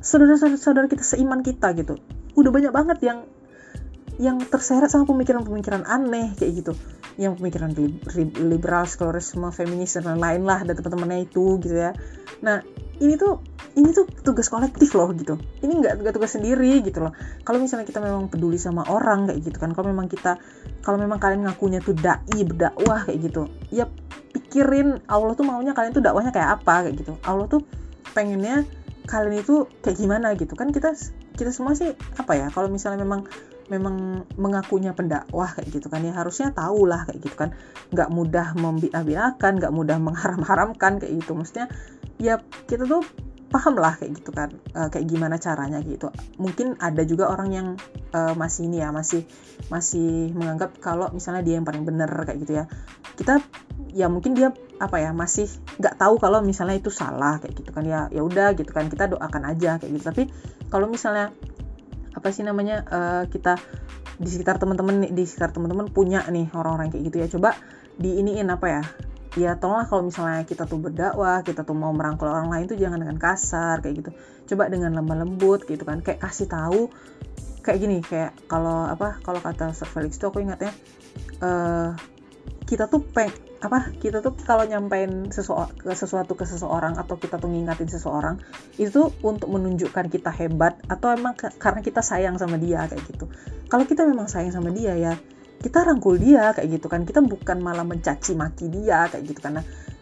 saudara-saudara 0.02 0.90
kita 0.90 1.06
seiman 1.06 1.46
kita 1.46 1.72
gitu. 1.78 2.02
Udah 2.34 2.52
banyak 2.52 2.74
banget 2.74 3.00
yang 3.06 3.20
yang 4.22 4.38
terseret 4.38 4.92
sama 4.92 5.08
pemikiran-pemikiran 5.08 5.88
aneh 5.88 6.36
kayak 6.36 6.66
gitu. 6.66 6.74
Yang 7.18 7.42
pemikiran 7.42 7.72
liberal 8.38 8.86
sekularisme 8.86 9.50
feminis 9.54 9.98
dan 9.98 10.18
lain-lain 10.18 10.44
lah 10.46 10.62
dan 10.66 10.74
teman-temannya 10.78 11.30
itu 11.30 11.58
gitu 11.62 11.76
ya. 11.78 11.94
Nah 12.46 12.62
ini 13.02 13.18
tuh 13.18 13.42
ini 13.78 13.90
tuh 13.96 14.06
tugas 14.22 14.52
kolektif 14.52 14.94
loh 14.94 15.10
gitu. 15.16 15.42
Ini 15.64 15.74
nggak 15.74 15.94
nggak 16.06 16.14
tugas 16.18 16.38
sendiri 16.38 16.82
gitu 16.86 17.02
loh. 17.02 17.14
Kalau 17.42 17.58
misalnya 17.58 17.88
kita 17.88 18.04
memang 18.04 18.28
peduli 18.28 18.62
sama 18.62 18.86
orang 18.90 19.32
kayak 19.32 19.42
gitu 19.42 19.58
kan 19.58 19.72
kalau 19.74 19.90
memang 19.90 20.06
kita 20.12 20.38
kalau 20.86 20.98
memang 21.02 21.18
kalian 21.18 21.48
ngakunya 21.48 21.80
tuh 21.82 21.96
dai 21.98 22.42
berdakwah 22.46 23.06
kayak 23.06 23.20
gitu 23.32 23.50
ya 23.70 23.86
pikirin 24.32 25.02
Allah 25.08 25.34
tuh 25.34 25.46
maunya 25.48 25.74
kalian 25.74 25.96
tuh 25.96 26.04
dakwahnya 26.04 26.30
kayak 26.30 26.62
apa 26.62 26.90
kayak 26.90 26.96
gitu. 27.00 27.18
Allah 27.26 27.48
tuh 27.50 27.66
pengennya 28.12 28.68
kalian 29.12 29.44
itu 29.44 29.68
kayak 29.84 30.00
gimana 30.00 30.32
gitu? 30.40 30.56
Kan 30.56 30.72
kita 30.72 30.96
kita 31.36 31.52
semua 31.52 31.76
sih 31.76 31.92
apa 32.16 32.34
ya 32.40 32.48
kalau 32.48 32.72
misalnya 32.72 33.04
memang 33.04 33.28
memang 33.68 34.28
mengakunya 34.36 34.92
pendakwah 34.92 35.52
kayak 35.56 35.72
gitu 35.72 35.88
kan 35.88 36.04
ya 36.04 36.12
harusnya 36.16 36.56
tahu 36.56 36.88
lah 36.88 37.04
kayak 37.04 37.20
gitu 37.28 37.36
kan. 37.36 37.52
Nggak 37.92 38.10
mudah 38.16 38.48
membiakan 38.56 39.60
nggak 39.60 39.74
mudah 39.76 40.00
mengharam-haramkan 40.00 41.04
kayak 41.04 41.20
gitu. 41.20 41.36
Maksudnya 41.36 41.68
ya 42.16 42.40
kita 42.72 42.88
tuh 42.88 43.04
paham 43.52 43.76
lah 43.76 44.00
kayak 44.00 44.24
gitu 44.24 44.32
kan 44.32 44.50
uh, 44.74 44.88
kayak 44.88 45.06
gimana 45.12 45.36
caranya 45.36 45.84
gitu. 45.84 46.08
Mungkin 46.40 46.80
ada 46.80 47.04
juga 47.04 47.28
orang 47.28 47.50
yang 47.52 47.68
uh, 48.16 48.34
masih 48.34 48.72
ini 48.72 48.80
ya 48.80 48.96
masih 48.96 49.28
masih 49.68 50.32
menganggap 50.32 50.80
kalau 50.80 51.12
misalnya 51.12 51.44
dia 51.44 51.60
yang 51.60 51.68
paling 51.68 51.84
benar 51.84 52.08
kayak 52.24 52.40
gitu 52.42 52.64
ya. 52.64 52.66
Kita 53.20 53.44
ya 53.92 54.08
mungkin 54.08 54.34
dia 54.34 54.56
apa 54.80 55.04
ya 55.04 55.12
masih 55.12 55.52
nggak 55.78 56.00
tahu 56.00 56.16
kalau 56.18 56.40
misalnya 56.40 56.80
itu 56.80 56.90
salah 56.90 57.44
kayak 57.44 57.60
gitu 57.60 57.70
kan 57.76 57.84
ya. 57.84 58.08
Ya 58.10 58.24
udah 58.24 58.56
gitu 58.56 58.72
kan 58.72 58.88
kita 58.88 59.12
doakan 59.12 59.44
aja 59.52 59.78
kayak 59.78 59.92
gitu. 60.00 60.06
Tapi 60.08 60.24
kalau 60.72 60.88
misalnya 60.88 61.36
apa 62.16 62.28
sih 62.32 62.48
namanya 62.48 62.88
uh, 62.88 63.24
kita 63.28 63.60
di 64.16 64.30
sekitar 64.32 64.64
teman-teman 64.64 65.12
di 65.12 65.24
sekitar 65.28 65.52
teman-teman 65.52 65.92
punya 65.92 66.24
nih 66.32 66.48
orang-orang 66.56 66.88
kayak 66.88 67.04
gitu 67.12 67.18
ya. 67.20 67.28
Coba 67.28 67.50
diiniin 68.00 68.48
apa 68.48 68.68
ya 68.72 68.82
ya 69.40 69.56
tolonglah 69.56 69.88
kalau 69.88 70.04
misalnya 70.12 70.44
kita 70.44 70.68
tuh 70.68 70.80
berdakwah 70.80 71.40
kita 71.48 71.64
tuh 71.64 71.72
mau 71.72 71.96
merangkul 71.96 72.28
orang 72.28 72.52
lain 72.52 72.66
tuh 72.68 72.76
jangan 72.76 73.00
dengan 73.00 73.16
kasar 73.16 73.80
kayak 73.80 73.96
gitu. 74.04 74.12
Coba 74.52 74.68
dengan 74.68 74.92
lemah 74.92 75.24
lembut 75.24 75.64
gitu 75.64 75.88
kan 75.88 76.04
kayak 76.04 76.20
kasih 76.20 76.52
tahu 76.52 76.92
kayak 77.62 77.80
gini 77.80 77.98
kayak 78.02 78.34
kalau 78.50 78.90
apa 78.90 79.22
kalau 79.22 79.40
kata 79.40 79.72
Sir 79.72 79.88
Felix 79.88 80.18
tuh 80.18 80.34
aku 80.34 80.42
ingatnya 80.42 80.74
uh, 81.40 81.94
kita 82.66 82.90
tuh 82.90 83.06
peng 83.06 83.32
apa 83.62 83.94
kita 84.02 84.26
tuh 84.26 84.34
kalau 84.42 84.66
nyampein 84.66 85.30
sesuatu 85.30 85.70
ke 85.78 85.94
sesuatu 85.94 86.34
ke 86.34 86.50
seseorang 86.50 86.98
atau 86.98 87.14
kita 87.22 87.38
tuh 87.38 87.46
ngingatin 87.46 87.86
seseorang 87.86 88.42
itu 88.82 89.14
untuk 89.22 89.54
menunjukkan 89.54 90.10
kita 90.10 90.34
hebat 90.34 90.82
atau 90.90 91.14
emang 91.14 91.38
karena 91.38 91.86
kita 91.86 92.02
sayang 92.02 92.42
sama 92.42 92.58
dia 92.58 92.90
kayak 92.90 93.06
gitu. 93.06 93.30
Kalau 93.70 93.86
kita 93.86 94.10
memang 94.10 94.26
sayang 94.26 94.50
sama 94.50 94.74
dia 94.74 94.98
ya 94.98 95.14
kita 95.62 95.86
rangkul 95.86 96.18
dia 96.18 96.52
kayak 96.58 96.82
gitu 96.82 96.90
kan. 96.90 97.06
Kita 97.06 97.22
bukan 97.22 97.62
malah 97.62 97.86
mencaci 97.86 98.34
maki 98.34 98.68
dia 98.68 99.08
kayak 99.08 99.24
gitu 99.30 99.40
karena 99.40 99.62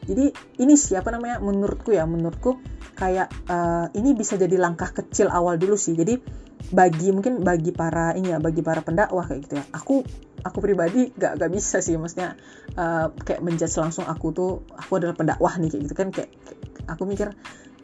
jadi 0.09 0.33
ini 0.57 0.73
siapa 0.73 1.13
namanya 1.13 1.37
menurutku 1.37 1.93
ya 1.93 2.09
menurutku 2.09 2.57
kayak 2.97 3.29
uh, 3.45 3.93
ini 3.93 4.17
bisa 4.17 4.41
jadi 4.41 4.57
langkah 4.57 4.89
kecil 4.89 5.29
awal 5.29 5.61
dulu 5.61 5.77
sih. 5.77 5.93
Jadi 5.93 6.17
bagi 6.73 7.13
mungkin 7.13 7.45
bagi 7.45 7.69
para 7.69 8.17
ini 8.17 8.33
ya 8.33 8.41
bagi 8.41 8.65
para 8.65 8.81
pendakwah 8.81 9.29
kayak 9.29 9.45
gitu 9.45 9.53
ya. 9.61 9.65
Aku 9.77 10.01
aku 10.39 10.57
pribadi 10.63 11.13
gak 11.13 11.37
gak 11.37 11.51
bisa 11.53 11.83
sih 11.83 11.99
maksudnya 11.99 12.33
uh, 12.73 13.13
kayak 13.21 13.45
menjudge 13.45 13.75
langsung 13.77 14.07
aku 14.09 14.33
tuh 14.33 14.51
aku 14.73 14.97
adalah 14.97 15.13
pendakwah 15.13 15.53
nih 15.61 15.69
kayak 15.69 15.83
gitu 15.85 15.95
kan. 15.95 16.09
Kayak, 16.09 16.31
kayak 16.73 16.87
aku 16.89 17.03
mikir 17.05 17.29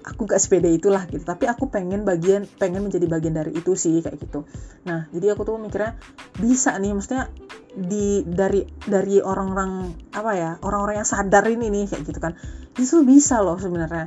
aku 0.05 0.29
gak 0.29 0.37
sepede 0.37 0.69
itulah 0.69 1.03
gitu. 1.09 1.25
Tapi 1.25 1.49
aku 1.49 1.73
pengen 1.73 2.05
bagian 2.05 2.45
pengen 2.61 2.85
menjadi 2.85 3.09
bagian 3.09 3.33
dari 3.33 3.51
itu 3.57 3.73
sih 3.73 4.05
kayak 4.05 4.21
gitu. 4.21 4.45
Nah 4.85 5.09
jadi 5.09 5.33
aku 5.33 5.41
tuh 5.43 5.57
mikirnya 5.57 5.97
bisa 6.37 6.77
nih 6.77 6.93
maksudnya 6.93 7.33
di 7.75 8.21
dari 8.23 8.63
dari 8.85 9.19
orang-orang 9.19 9.91
apa 10.13 10.31
ya 10.37 10.51
orang-orang 10.63 11.03
yang 11.03 11.09
sadar 11.09 11.43
ini 11.49 11.73
nih 11.73 11.85
kayak 11.89 12.03
gitu 12.05 12.19
kan. 12.21 12.37
Itu 12.77 13.01
bisa 13.01 13.41
loh 13.41 13.57
sebenarnya 13.57 14.05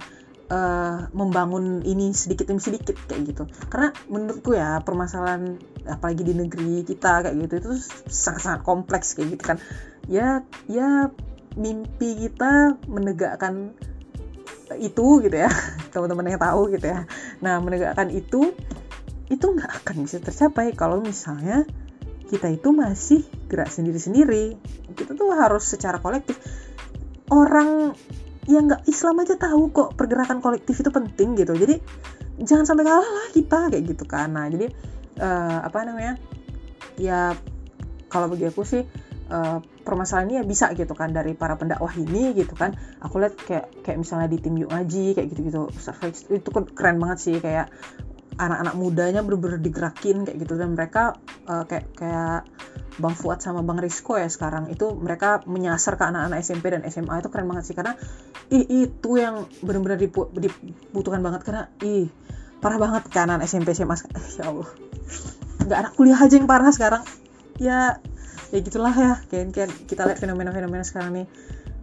uh, 0.48 1.10
membangun 1.12 1.84
ini 1.84 2.14
sedikit 2.14 2.48
demi 2.48 2.62
sedikit 2.62 2.96
kayak 3.10 3.22
gitu. 3.34 3.44
Karena 3.68 3.92
menurutku 4.08 4.54
ya 4.54 4.80
permasalahan 4.80 5.58
apalagi 5.88 6.22
di 6.24 6.34
negeri 6.36 6.84
kita 6.84 7.26
kayak 7.26 7.36
gitu 7.48 7.54
itu 7.58 7.70
sangat-sangat 8.08 8.62
kompleks 8.64 9.18
kayak 9.18 9.34
gitu 9.38 9.44
kan. 9.44 9.58
Ya 10.08 10.46
ya 10.70 11.12
mimpi 11.58 12.28
kita 12.28 12.78
menegakkan 12.86 13.74
itu 14.76 15.24
gitu 15.24 15.36
ya. 15.36 15.48
Teman-teman 15.92 16.36
yang 16.36 16.42
tahu 16.42 16.74
gitu 16.76 16.86
ya. 16.92 17.08
Nah 17.40 17.62
menegakkan 17.64 18.12
itu 18.12 18.52
itu 19.28 19.44
nggak 19.44 19.84
akan 19.84 19.96
bisa 20.04 20.20
tercapai 20.20 20.72
kalau 20.72 21.00
misalnya 21.00 21.64
kita 22.28 22.52
itu 22.52 22.68
masih 22.76 23.24
gerak 23.48 23.72
sendiri-sendiri. 23.72 24.60
Kita 24.92 25.16
tuh 25.16 25.32
harus 25.32 25.64
secara 25.64 25.96
kolektif. 25.96 26.36
Orang 27.32 27.96
yang 28.48 28.68
nggak 28.68 28.88
Islam 28.88 29.20
aja 29.24 29.36
tahu 29.36 29.72
kok 29.72 29.96
pergerakan 29.96 30.40
kolektif 30.44 30.80
itu 30.80 30.92
penting 30.92 31.36
gitu. 31.36 31.56
Jadi 31.56 31.80
jangan 32.44 32.64
sampai 32.68 32.84
kalah 32.84 33.08
lah 33.08 33.28
kita 33.32 33.72
kayak 33.72 33.84
gitu 33.96 34.04
kan. 34.04 34.32
Nah 34.32 34.48
jadi 34.48 34.68
uh, 35.20 35.64
apa 35.64 35.84
namanya? 35.88 36.20
Ya 37.00 37.32
kalau 38.08 38.32
bagi 38.32 38.48
aku 38.48 38.64
sih 38.64 38.84
uh, 39.28 39.58
permasalahannya 39.84 40.44
bisa 40.44 40.72
gitu 40.76 40.92
kan 40.92 41.12
dari 41.12 41.32
para 41.32 41.56
pendakwah 41.56 41.92
ini 41.96 42.36
gitu 42.36 42.52
kan. 42.56 42.76
Aku 43.00 43.20
lihat 43.20 43.36
kayak 43.36 43.84
kayak 43.84 43.98
misalnya 44.00 44.28
di 44.28 44.38
tim 44.40 44.56
yuk 44.56 44.72
ngaji 44.72 45.16
kayak 45.16 45.28
gitu 45.32 45.40
gitu 45.48 45.62
itu 46.28 46.48
keren 46.76 47.00
banget 47.00 47.18
sih 47.20 47.36
kayak 47.40 47.72
anak-anak 48.38 48.74
mudanya 48.78 49.20
bener-bener 49.24 49.58
digerakin 49.58 50.24
kayak 50.28 50.38
gitu. 50.44 50.54
Dan 50.56 50.76
mereka 50.76 51.16
uh, 51.48 51.64
kayak 51.64 51.86
kayak 51.96 52.46
Bang 52.98 53.14
Fuad 53.14 53.38
sama 53.38 53.62
Bang 53.62 53.78
Rizko 53.78 54.18
ya 54.18 54.26
sekarang 54.26 54.70
itu 54.74 54.90
mereka 54.98 55.42
menyasar 55.46 55.94
ke 55.94 56.04
anak-anak 56.06 56.42
SMP 56.42 56.74
dan 56.74 56.82
SMA 56.90 57.22
itu 57.22 57.28
keren 57.30 57.46
banget 57.46 57.70
sih 57.70 57.76
karena 57.78 57.94
ih 58.50 58.90
itu 58.90 59.10
yang 59.18 59.46
bener-bener 59.62 59.98
dibutuhkan 59.98 61.22
banget. 61.22 61.46
Karena 61.46 61.62
ih 61.82 62.10
parah 62.58 62.78
banget 62.78 63.06
kan 63.10 63.30
anak 63.30 63.46
SMP 63.46 63.74
SMA 63.74 63.94
ya 64.38 64.50
Allah. 64.50 64.68
Nggak 65.62 65.78
anak 65.78 65.92
kuliah 65.94 66.18
aja 66.18 66.34
yang 66.38 66.50
parah 66.50 66.70
sekarang. 66.74 67.02
Ya 67.58 67.98
ya 68.54 68.58
gitulah 68.60 68.94
ya. 68.94 69.12
Kayak, 69.28 69.46
kayak 69.54 69.70
kita 69.88 70.02
lihat 70.08 70.18
fenomena-fenomena 70.20 70.84
sekarang 70.84 71.10
nih. 71.14 71.26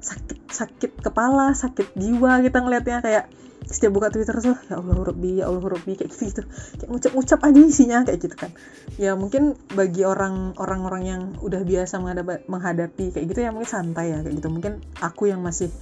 Sakit 0.02 0.40
sakit 0.52 0.92
kepala 1.02 1.52
sakit 1.52 1.98
jiwa 1.98 2.40
kita 2.46 2.62
ngelihatnya 2.62 3.02
kayak 3.02 3.26
setiap 3.66 3.98
buka 3.98 4.14
Twitter 4.14 4.38
tuh 4.38 4.54
ya 4.70 4.78
Allah 4.78 4.94
Rabbi 4.94 5.42
ya 5.42 5.50
Allah 5.50 5.66
Rabbi 5.66 5.98
kayak 5.98 6.10
gitu 6.14 6.30
gitu 6.30 6.42
kayak 6.78 6.90
ngucap-ngucap 6.94 7.40
aja 7.42 7.60
isinya 7.66 8.00
kayak 8.06 8.20
gitu 8.22 8.36
kan. 8.38 8.52
Ya 9.02 9.18
mungkin 9.18 9.58
bagi 9.74 10.06
orang 10.06 10.54
orang-orang 10.62 11.04
yang 11.10 11.22
udah 11.42 11.66
biasa 11.66 11.98
menghadapi, 11.98 12.46
menghadapi 12.46 13.06
kayak 13.18 13.26
gitu 13.26 13.40
ya 13.42 13.50
mungkin 13.50 13.70
santai 13.70 14.14
ya 14.14 14.22
kayak 14.22 14.38
gitu. 14.38 14.48
Mungkin 14.54 14.86
aku 15.02 15.34
yang 15.34 15.42
masih 15.42 15.74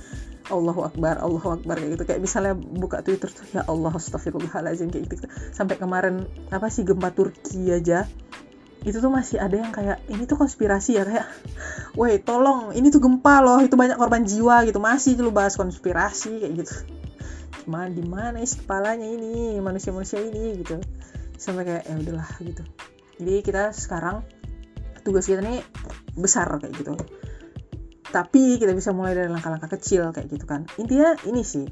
Allahu 0.48 0.88
Akbar 0.88 1.20
Allahu 1.20 1.60
Akbar 1.60 1.76
kayak 1.76 2.00
gitu. 2.00 2.04
Kayak 2.08 2.22
misalnya 2.24 2.56
buka 2.56 3.04
Twitter 3.04 3.28
tuh 3.28 3.44
ya 3.52 3.68
Allah 3.68 3.92
Astagfirullahaladzim 3.92 4.88
kayak 4.88 5.04
gitu, 5.12 5.16
gitu 5.20 5.28
sampai 5.52 5.76
kemarin 5.76 6.24
apa 6.56 6.72
sih 6.72 6.88
gempa 6.88 7.12
Turki 7.12 7.68
aja 7.68 8.08
itu 8.84 9.00
tuh 9.00 9.08
masih 9.08 9.40
ada 9.40 9.56
yang 9.56 9.72
kayak 9.72 10.04
ini 10.12 10.28
tuh 10.28 10.36
konspirasi 10.36 11.00
ya 11.00 11.08
kayak 11.08 11.28
woi 11.96 12.20
tolong 12.20 12.76
ini 12.76 12.92
tuh 12.92 13.00
gempa 13.00 13.40
loh 13.40 13.64
itu 13.64 13.80
banyak 13.80 13.96
korban 13.96 14.28
jiwa 14.28 14.68
gitu. 14.68 14.84
Masih 14.84 15.16
lu 15.24 15.32
bahas 15.32 15.56
konspirasi 15.56 16.44
kayak 16.44 16.54
gitu. 16.64 16.76
Gimana 17.64 17.88
di 17.88 18.04
mana 18.04 18.38
isi 18.44 18.60
kepalanya 18.60 19.08
ini 19.08 19.56
manusia-manusia 19.64 20.20
ini 20.20 20.60
gitu. 20.60 20.84
Sampai 21.40 21.64
kayak 21.64 21.84
ya 21.88 21.96
udahlah 21.96 22.30
gitu. 22.44 22.64
Jadi 23.24 23.34
kita 23.40 23.72
sekarang 23.72 24.28
tugas 25.08 25.28
kita 25.28 25.40
nih 25.40 25.64
besar 26.20 26.52
kayak 26.60 26.76
gitu. 26.76 27.00
Tapi 28.12 28.60
kita 28.60 28.76
bisa 28.76 28.92
mulai 28.92 29.16
dari 29.16 29.32
langkah-langkah 29.32 29.72
kecil 29.80 30.12
kayak 30.12 30.28
gitu 30.28 30.44
kan. 30.44 30.68
Intinya 30.76 31.16
ini 31.24 31.42
sih 31.42 31.66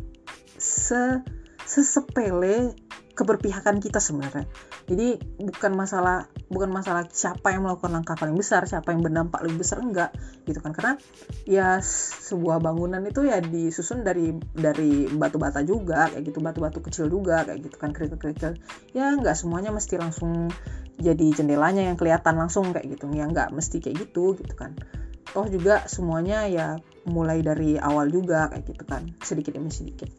se 0.55 1.20
sesepele 1.68 2.72
keberpihakan 3.12 3.84
kita 3.84 3.99
sebenarnya. 3.99 4.47
Jadi 4.88 5.20
bukan 5.39 5.72
masalah 5.76 6.28
bukan 6.47 6.72
masalah 6.72 7.07
siapa 7.12 7.51
yang 7.51 7.68
melakukan 7.68 7.91
langkah 7.91 8.16
paling 8.16 8.36
besar 8.36 8.64
siapa 8.68 8.95
yang 8.95 9.03
berdampak 9.03 9.43
lebih 9.43 9.64
besar 9.64 9.84
enggak 9.84 10.12
gitu 10.47 10.59
kan. 10.64 10.72
Karena 10.72 10.93
ya 11.43 11.80
sebuah 11.84 12.64
bangunan 12.64 13.03
itu 13.03 13.28
ya 13.28 13.43
disusun 13.43 14.07
dari 14.07 14.32
dari 14.55 15.12
batu 15.12 15.38
bata 15.38 15.64
juga 15.64 16.07
kayak 16.12 16.24
gitu 16.28 16.39
batu-batu 16.39 16.80
kecil 16.84 17.12
juga 17.12 17.43
kayak 17.43 17.59
gitu 17.68 17.76
kan 17.76 17.91
kerikil-kerikil. 17.91 18.55
Ya 18.95 19.12
nggak 19.16 19.36
semuanya 19.36 19.76
mesti 19.76 19.99
langsung 19.99 20.49
jadi 21.01 21.28
jendelanya 21.34 21.88
yang 21.91 21.97
kelihatan 21.99 22.39
langsung 22.39 22.72
kayak 22.72 22.88
gitu. 22.95 23.12
Ya 23.12 23.28
nggak 23.28 23.51
mesti 23.51 23.84
kayak 23.84 24.07
gitu 24.07 24.39
gitu 24.39 24.53
kan. 24.55 24.76
Toh 25.32 25.47
juga 25.47 25.88
semuanya 25.88 26.43
ya 26.47 26.76
mulai 27.07 27.39
dari 27.39 27.80
awal 27.80 28.12
juga 28.12 28.51
kayak 28.51 28.64
gitu 28.68 28.84
kan. 28.88 29.03
Sedikit 29.24 29.55
demi 29.55 29.72
sedikit. 29.72 30.12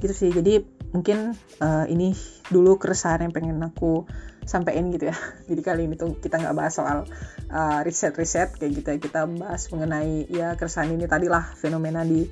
Gitu 0.00 0.12
sih. 0.12 0.30
Jadi 0.32 0.79
mungkin 0.90 1.38
uh, 1.62 1.86
ini 1.86 2.14
dulu 2.50 2.76
keresahan 2.78 3.26
yang 3.26 3.34
pengen 3.34 3.62
aku 3.62 4.06
sampaikan 4.46 4.90
gitu 4.90 5.10
ya. 5.10 5.16
Jadi 5.50 5.60
kali 5.62 5.82
ini 5.86 5.94
tuh 5.94 6.18
kita 6.18 6.42
nggak 6.42 6.56
bahas 6.56 6.74
soal 6.74 7.06
uh, 7.50 7.80
riset-riset 7.86 8.58
kayak 8.58 8.72
gitu 8.82 8.88
ya. 8.94 8.98
Kita 8.98 9.20
bahas 9.30 9.70
mengenai 9.70 10.26
ya 10.30 10.54
keresahan 10.58 10.94
ini 10.94 11.06
tadilah 11.06 11.54
fenomena 11.54 12.02
di 12.02 12.26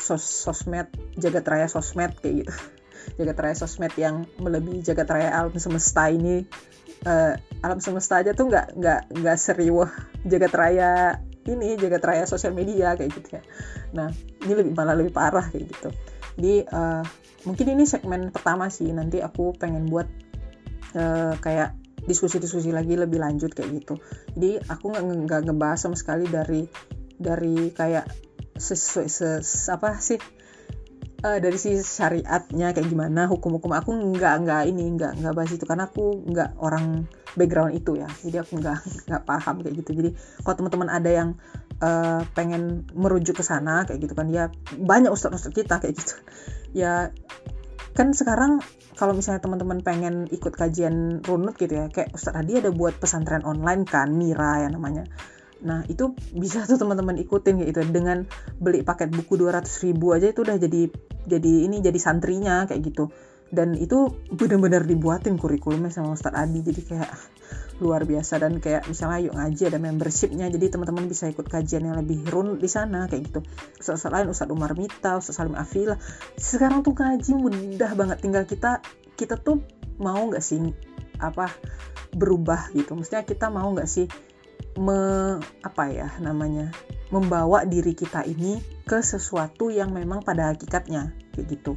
sos 0.00 0.24
sosmed 0.24 0.88
jagat 1.18 1.44
raya 1.44 1.66
sosmed 1.66 2.14
kayak 2.22 2.46
gitu. 2.46 2.54
Jagat 3.16 3.38
raya 3.40 3.56
sosmed 3.56 3.96
yang 3.96 4.28
melebihi 4.36 4.84
jagat 4.84 5.08
raya 5.08 5.32
alam 5.32 5.56
semesta 5.56 6.12
ini 6.12 6.44
uh, 7.08 7.32
alam 7.64 7.80
semesta 7.80 8.20
aja 8.20 8.36
tuh 8.36 8.52
nggak 8.52 8.76
nggak 8.76 9.00
nggak 9.16 9.36
serius 9.40 9.88
jagat 10.28 10.52
raya 10.52 11.16
ini 11.48 11.80
jagat 11.80 12.04
raya 12.04 12.24
sosial 12.28 12.52
media 12.52 12.92
kayak 12.94 13.10
gitu 13.16 13.40
ya. 13.40 13.42
Nah 13.96 14.12
ini 14.44 14.52
lebih 14.52 14.72
malah 14.76 14.92
lebih 14.92 15.16
parah 15.16 15.48
kayak 15.48 15.72
gitu. 15.72 15.88
Jadi 16.36 16.54
uh, 16.68 17.02
mungkin 17.44 17.66
ini 17.72 17.84
segmen 17.88 18.32
pertama 18.34 18.68
sih 18.68 18.90
nanti 18.92 19.24
aku 19.24 19.56
pengen 19.56 19.88
buat 19.88 20.08
uh, 20.96 21.34
kayak 21.40 21.76
diskusi-diskusi 22.04 22.72
lagi 22.72 22.96
lebih 22.96 23.20
lanjut 23.20 23.52
kayak 23.52 23.70
gitu. 23.82 23.94
Jadi 24.36 24.60
aku 24.68 24.92
nggak 25.28 25.40
ngebahas 25.48 25.78
sama 25.78 25.96
sekali 25.96 26.26
dari 26.28 26.64
dari 27.20 27.70
kayak 27.72 28.08
sesuai 28.56 29.08
ses, 29.08 29.68
apa 29.72 29.96
sih 30.00 30.20
uh, 31.24 31.38
dari 31.40 31.56
si 31.60 31.76
syariatnya 31.76 32.72
kayak 32.72 32.88
gimana 32.88 33.28
hukum-hukum. 33.28 33.72
Aku 33.76 33.92
nggak 33.92 34.34
nggak 34.44 34.62
ini 34.68 34.84
nggak 34.96 35.20
nggak 35.20 35.34
bahas 35.36 35.52
itu 35.52 35.64
karena 35.68 35.88
aku 35.88 36.24
nggak 36.24 36.56
orang 36.60 37.04
background 37.36 37.76
itu 37.76 38.00
ya. 38.00 38.08
Jadi 38.24 38.36
aku 38.40 38.52
nggak 38.60 38.78
nggak 39.08 39.22
paham 39.28 39.56
kayak 39.60 39.74
gitu. 39.84 39.90
Jadi 40.00 40.10
kalau 40.40 40.56
teman-teman 40.56 40.88
ada 40.88 41.10
yang 41.12 41.28
uh, 41.84 42.22
pengen 42.32 42.88
merujuk 42.96 43.40
ke 43.40 43.44
sana 43.44 43.84
kayak 43.84 44.08
gitu 44.08 44.14
kan 44.16 44.28
ya 44.32 44.48
banyak 44.76 45.12
ustadz-ustadz 45.12 45.56
kita 45.56 45.80
kayak 45.80 45.96
gitu 45.96 46.16
ya 46.76 47.10
kan 47.94 48.14
sekarang 48.14 48.62
kalau 48.94 49.16
misalnya 49.16 49.40
teman-teman 49.40 49.80
pengen 49.80 50.28
ikut 50.28 50.52
kajian 50.52 51.24
runut 51.24 51.56
gitu 51.56 51.72
ya 51.72 51.86
kayak 51.88 52.12
Ustadz 52.12 52.36
Adi 52.36 52.60
ada 52.60 52.68
buat 52.68 53.00
pesantren 53.00 53.42
online 53.48 53.88
kan 53.88 54.12
Mira 54.12 54.60
ya 54.60 54.68
namanya. 54.68 55.08
Nah 55.64 55.84
itu 55.88 56.12
bisa 56.36 56.64
tuh 56.68 56.76
teman-teman 56.76 57.16
ikutin 57.16 57.64
gitu. 57.64 57.80
Dengan 57.88 58.28
beli 58.60 58.84
paket 58.84 59.08
buku 59.12 59.40
200 59.40 59.64
ribu 59.88 60.12
aja 60.12 60.28
itu 60.28 60.44
udah 60.44 60.56
jadi 60.60 60.92
jadi 61.28 61.52
ini 61.68 61.80
jadi 61.80 61.96
santrinya 61.96 62.68
kayak 62.68 62.80
gitu 62.92 63.08
dan 63.50 63.74
itu 63.74 64.14
benar-benar 64.30 64.86
dibuatin 64.86 65.34
kurikulumnya 65.34 65.90
sama 65.90 66.14
Ustadz 66.14 66.38
Adi 66.38 66.62
jadi 66.62 66.82
kayak 66.86 67.10
luar 67.82 68.06
biasa. 68.06 68.38
Dan 68.38 68.62
kayak 68.62 68.86
misalnya 68.86 69.18
yuk 69.26 69.34
ngaji 69.34 69.62
ada 69.66 69.78
membershipnya 69.82 70.46
jadi 70.46 70.70
teman-teman 70.70 71.10
bisa 71.10 71.26
ikut 71.26 71.50
kajian 71.50 71.82
yang 71.82 71.98
lebih 71.98 72.22
run 72.30 72.62
di 72.62 72.70
sana 72.70 73.10
kayak 73.10 73.26
gitu. 73.26 73.40
Ustadz 73.82 74.06
lain 74.06 74.30
Ustadz 74.30 74.54
Umar 74.54 74.78
Mita 74.78 75.18
Ustadz 75.18 75.42
Salim 75.42 75.58
Afila. 75.58 75.98
Sekarang 76.38 76.86
tuh 76.86 76.94
ngaji 76.94 77.30
mudah 77.34 77.90
banget 77.98 78.22
tinggal 78.22 78.46
kita 78.46 78.78
kita 79.18 79.34
tuh 79.34 79.66
mau 79.98 80.22
nggak 80.30 80.42
sih 80.42 80.62
apa 81.18 81.50
berubah 82.14 82.70
gitu? 82.70 82.94
Maksudnya 82.94 83.26
kita 83.26 83.50
mau 83.50 83.66
nggak 83.74 83.90
sih 83.90 84.06
me 84.78 85.36
apa 85.66 85.90
ya 85.90 86.08
namanya 86.22 86.70
membawa 87.10 87.66
diri 87.66 87.98
kita 87.98 88.22
ini 88.22 88.62
ke 88.86 89.02
sesuatu 89.02 89.66
yang 89.74 89.90
memang 89.90 90.22
pada 90.22 90.54
hakikatnya 90.54 91.10
kayak 91.34 91.58
gitu 91.58 91.74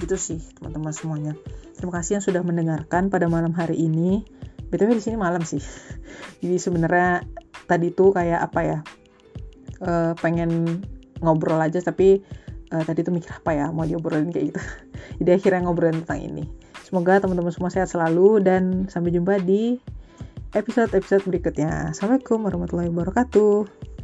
gitu 0.00 0.16
sih 0.16 0.40
teman-teman 0.60 0.92
semuanya. 0.92 1.32
Terima 1.76 1.92
kasih 1.96 2.20
yang 2.20 2.24
sudah 2.24 2.42
mendengarkan 2.44 3.08
pada 3.08 3.26
malam 3.26 3.52
hari 3.56 3.80
ini. 3.80 4.24
Btw 4.66 4.98
di 4.98 5.02
sini 5.02 5.16
malam 5.16 5.42
sih. 5.46 5.62
Jadi 6.42 6.56
sebenarnya 6.58 7.24
tadi 7.66 7.90
tuh 7.94 8.14
kayak 8.14 8.40
apa 8.40 8.60
ya 8.62 8.78
uh, 9.82 10.12
pengen 10.18 10.82
ngobrol 11.24 11.58
aja 11.58 11.80
tapi 11.80 12.22
uh, 12.70 12.82
tadi 12.84 13.02
tuh 13.02 13.14
mikir 13.14 13.32
apa 13.32 13.50
ya 13.56 13.66
mau 13.72 13.88
diobrolin 13.88 14.30
kayak 14.30 14.52
gitu. 14.52 14.60
Jadi 15.22 15.30
akhirnya 15.32 15.60
ngobrolin 15.66 16.04
tentang 16.04 16.20
ini. 16.20 16.44
Semoga 16.86 17.18
teman-teman 17.18 17.50
semua 17.50 17.72
sehat 17.72 17.90
selalu 17.90 18.44
dan 18.44 18.86
sampai 18.86 19.10
jumpa 19.10 19.42
di 19.42 19.80
episode-episode 20.54 21.26
berikutnya. 21.26 21.90
Assalamualaikum 21.90 22.46
warahmatullahi 22.46 22.92
wabarakatuh 22.94 23.95